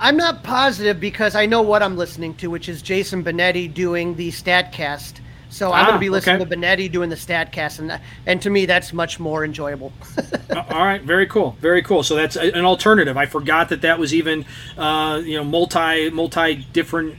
I'm 0.00 0.16
not 0.16 0.42
positive 0.42 1.00
because 1.00 1.34
I 1.34 1.44
know 1.44 1.60
what 1.60 1.82
I'm 1.82 1.96
listening 1.96 2.34
to, 2.36 2.48
which 2.48 2.68
is 2.68 2.82
Jason 2.82 3.24
Benetti 3.24 3.72
doing 3.72 4.14
the 4.14 4.30
Statcast. 4.30 5.14
So 5.50 5.72
I'm 5.72 5.84
Ah, 5.84 5.86
going 5.86 5.94
to 5.94 6.00
be 6.00 6.10
listening 6.10 6.42
okay. 6.42 6.50
to 6.50 6.56
Benetti 6.56 6.92
doing 6.92 7.08
the 7.08 7.16
Statcast, 7.16 7.78
and 7.78 8.00
and 8.26 8.42
to 8.42 8.50
me 8.50 8.66
that's 8.66 8.92
much 8.92 9.18
more 9.18 9.44
enjoyable. 9.44 9.92
Uh, 10.50 10.64
All 10.70 10.82
right, 10.84 11.02
very 11.02 11.26
cool, 11.26 11.56
very 11.60 11.82
cool. 11.82 12.02
So 12.02 12.16
that's 12.16 12.34
an 12.34 12.64
alternative. 12.64 13.18
I 13.18 13.26
forgot 13.26 13.68
that 13.68 13.82
that 13.82 13.98
was 13.98 14.14
even 14.14 14.46
uh, 14.78 15.20
you 15.22 15.36
know 15.36 15.44
multi 15.44 16.08
multi 16.08 16.66
different 16.72 17.16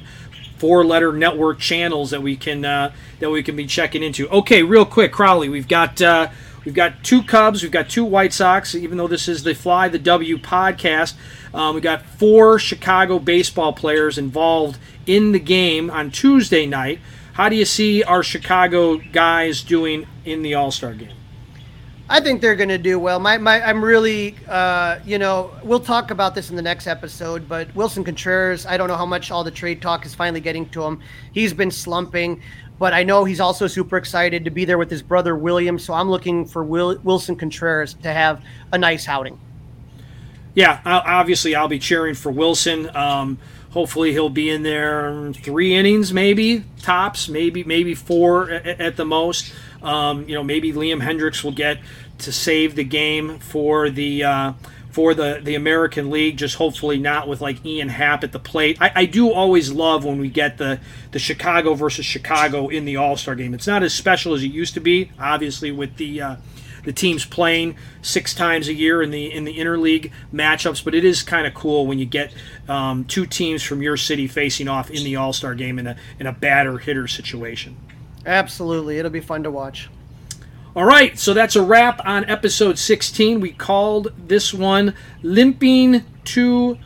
four 0.57 0.83
letter 0.83 1.13
network 1.13 1.59
channels 1.59 2.09
that 2.09 2.23
we 2.23 2.35
can 2.35 2.65
uh, 2.65 2.91
that 3.19 3.29
we 3.29 3.43
can 3.43 3.55
be 3.55 3.67
checking 3.67 4.01
into. 4.01 4.27
Okay, 4.29 4.63
real 4.63 4.83
quick, 4.85 5.11
Crawly, 5.11 5.47
we've 5.47 5.67
got 5.67 6.01
uh, 6.01 6.29
we've 6.65 6.73
got 6.73 7.03
two 7.03 7.21
Cubs, 7.21 7.61
we've 7.61 7.71
got 7.71 7.87
two 7.87 8.03
White 8.03 8.33
Sox. 8.33 8.73
Even 8.73 8.97
though 8.97 9.07
this 9.07 9.27
is 9.27 9.43
the 9.43 9.53
Fly 9.53 9.87
the 9.89 9.99
W 9.99 10.37
podcast, 10.39 11.13
um, 11.53 11.75
we 11.75 11.81
got 11.81 12.01
four 12.03 12.57
Chicago 12.57 13.19
baseball 13.19 13.73
players 13.73 14.17
involved 14.17 14.79
in 15.05 15.33
the 15.33 15.39
game 15.39 15.91
on 15.91 16.09
Tuesday 16.09 16.65
night. 16.65 16.99
How 17.39 17.47
do 17.47 17.55
you 17.55 17.63
see 17.63 18.03
our 18.03 18.21
Chicago 18.21 18.97
guys 18.97 19.63
doing 19.63 20.05
in 20.25 20.41
the 20.41 20.55
All 20.55 20.71
Star 20.71 20.93
game? 20.93 21.15
I 22.09 22.19
think 22.19 22.41
they're 22.41 22.57
going 22.57 22.67
to 22.67 22.77
do 22.77 22.99
well. 22.99 23.17
My, 23.17 23.37
my, 23.37 23.61
I'm 23.61 23.81
really, 23.81 24.35
uh, 24.49 24.99
you 25.05 25.17
know, 25.17 25.51
we'll 25.63 25.79
talk 25.79 26.11
about 26.11 26.35
this 26.35 26.49
in 26.49 26.57
the 26.57 26.61
next 26.61 26.85
episode. 26.85 27.47
But 27.47 27.73
Willson 27.75 28.03
Contreras, 28.03 28.65
I 28.65 28.75
don't 28.75 28.89
know 28.89 28.97
how 28.97 29.05
much 29.05 29.31
all 29.31 29.45
the 29.45 29.51
trade 29.51 29.81
talk 29.81 30.05
is 30.05 30.13
finally 30.13 30.41
getting 30.41 30.67
to 30.71 30.83
him. 30.83 30.99
He's 31.31 31.53
been 31.53 31.71
slumping, 31.71 32.41
but 32.77 32.93
I 32.93 33.03
know 33.03 33.23
he's 33.23 33.39
also 33.39 33.67
super 33.67 33.95
excited 33.95 34.43
to 34.43 34.51
be 34.51 34.65
there 34.65 34.77
with 34.77 34.91
his 34.91 35.01
brother 35.01 35.37
William. 35.37 35.79
So 35.79 35.93
I'm 35.93 36.09
looking 36.09 36.45
for 36.45 36.65
Will, 36.65 36.97
Willson 36.97 37.39
Contreras 37.39 37.93
to 38.03 38.11
have 38.11 38.43
a 38.73 38.77
nice 38.77 39.07
outing. 39.07 39.39
Yeah, 40.55 40.81
obviously 40.83 41.55
I'll 41.55 41.69
be 41.69 41.79
cheering 41.79 42.15
for 42.15 42.33
Willson. 42.33 42.93
Um, 42.93 43.37
hopefully 43.71 44.11
he'll 44.11 44.29
be 44.29 44.49
in 44.49 44.63
there 44.63 45.31
three 45.33 45.75
innings, 45.75 46.13
maybe 46.13 46.63
tops, 46.81 47.29
maybe 47.29 47.63
maybe 47.63 47.93
four 47.93 48.49
at, 48.49 48.95
the 48.95 49.05
most. 49.05 49.53
Um, 49.81 50.27
you 50.27 50.35
know, 50.35 50.43
maybe 50.43 50.73
Liam 50.73 51.01
Hendriks 51.01 51.43
will 51.43 51.51
get 51.51 51.79
to 52.19 52.31
save 52.31 52.75
the 52.75 52.83
game 52.83 53.39
for 53.39 53.89
the 53.89 54.23
uh, 54.23 54.53
for 54.91 55.13
the 55.13 55.39
the 55.43 55.55
American 55.55 56.09
League. 56.09 56.37
Just 56.37 56.55
hopefully 56.55 56.97
not 56.97 57.27
with 57.27 57.41
like 57.41 57.65
Ian 57.65 57.89
Happ 57.89 58.23
at 58.23 58.31
the 58.31 58.39
plate. 58.39 58.77
I, 58.81 58.91
I 58.95 59.05
do 59.05 59.31
always 59.31 59.71
love 59.71 60.03
when 60.03 60.19
we 60.19 60.29
get 60.29 60.57
the 60.57 60.79
the 61.11 61.19
Chicago 61.19 61.73
versus 61.73 62.05
Chicago 62.05 62.67
in 62.67 62.85
the 62.85 62.97
All 62.97 63.15
Star 63.15 63.35
game. 63.35 63.53
It's 63.53 63.67
not 63.67 63.83
as 63.83 63.93
special 63.93 64.33
as 64.33 64.43
it 64.43 64.47
used 64.47 64.73
to 64.73 64.81
be, 64.81 65.11
obviously 65.19 65.71
with 65.71 65.97
the. 65.97 66.21
Uh, 66.21 66.35
the 66.83 66.93
teams 66.93 67.25
playing 67.25 67.75
six 68.01 68.33
times 68.33 68.67
a 68.67 68.73
year 68.73 69.01
in 69.01 69.11
the 69.11 69.31
in 69.31 69.43
the 69.43 69.57
interleague 69.57 70.11
matchups, 70.33 70.83
but 70.83 70.95
it 70.95 71.05
is 71.05 71.23
kind 71.23 71.45
of 71.47 71.53
cool 71.53 71.87
when 71.87 71.99
you 71.99 72.05
get 72.05 72.33
um, 72.67 73.05
two 73.05 73.25
teams 73.25 73.63
from 73.63 73.81
your 73.81 73.97
city 73.97 74.27
facing 74.27 74.67
off 74.67 74.89
in 74.89 75.03
the 75.03 75.15
All 75.15 75.33
Star 75.33 75.55
game 75.55 75.79
in 75.79 75.87
a 75.87 75.95
in 76.19 76.27
a 76.27 76.31
batter 76.33 76.77
hitter 76.77 77.07
situation. 77.07 77.77
Absolutely, 78.25 78.97
it'll 78.97 79.11
be 79.11 79.21
fun 79.21 79.43
to 79.43 79.51
watch. 79.51 79.89
All 80.75 80.85
right, 80.85 81.17
so 81.17 81.33
that's 81.33 81.55
a 81.55 81.63
wrap 81.63 81.99
on 82.05 82.25
episode 82.25 82.77
16. 82.77 83.39
We 83.39 83.51
called 83.51 84.13
this 84.27 84.53
one 84.53 84.93
limping 85.23 86.03
to 86.25 86.77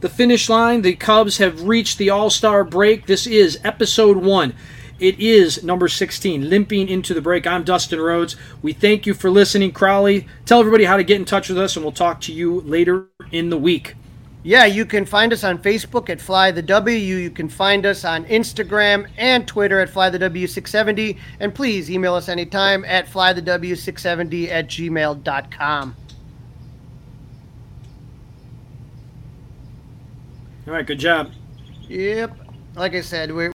the 0.00 0.08
finish 0.08 0.48
line. 0.48 0.82
The 0.82 0.94
Cubs 0.94 1.36
have 1.36 1.64
reached 1.64 1.98
the 1.98 2.10
All 2.10 2.30
Star 2.30 2.64
break. 2.64 3.06
This 3.06 3.26
is 3.26 3.58
episode 3.62 4.16
one. 4.16 4.54
It 4.98 5.20
is 5.20 5.62
number 5.62 5.88
16, 5.88 6.48
limping 6.48 6.88
into 6.88 7.12
the 7.12 7.20
break. 7.20 7.46
I'm 7.46 7.64
Dustin 7.64 8.00
Rhodes. 8.00 8.34
We 8.62 8.72
thank 8.72 9.04
you 9.04 9.12
for 9.12 9.30
listening, 9.30 9.72
Crawly. 9.72 10.26
Tell 10.46 10.58
everybody 10.58 10.84
how 10.84 10.96
to 10.96 11.04
get 11.04 11.20
in 11.20 11.26
touch 11.26 11.50
with 11.50 11.58
us, 11.58 11.76
and 11.76 11.84
we'll 11.84 11.92
talk 11.92 12.20
to 12.22 12.32
you 12.32 12.62
later 12.62 13.08
in 13.30 13.50
the 13.50 13.58
week. 13.58 13.94
Yeah, 14.42 14.64
you 14.64 14.86
can 14.86 15.04
find 15.04 15.32
us 15.32 15.42
on 15.42 15.58
Facebook 15.58 16.08
at 16.08 16.20
Fly 16.20 16.52
the 16.52 16.62
W. 16.62 16.96
You 16.96 17.30
can 17.30 17.48
find 17.48 17.84
us 17.84 18.04
on 18.04 18.24
Instagram 18.26 19.08
and 19.18 19.46
Twitter 19.46 19.80
at 19.80 19.90
Fly 19.90 20.08
the 20.08 20.20
W670. 20.20 21.18
And 21.40 21.52
please 21.52 21.90
email 21.90 22.14
us 22.14 22.28
anytime 22.28 22.84
at 22.84 23.06
flythew670 23.06 24.48
at 24.48 24.68
gmail.com. 24.68 25.96
All 30.68 30.72
right, 30.72 30.86
good 30.86 31.00
job. 31.00 31.32
Yep. 31.88 32.38
Like 32.76 32.94
I 32.94 33.00
said, 33.00 33.32
we're, 33.32 33.52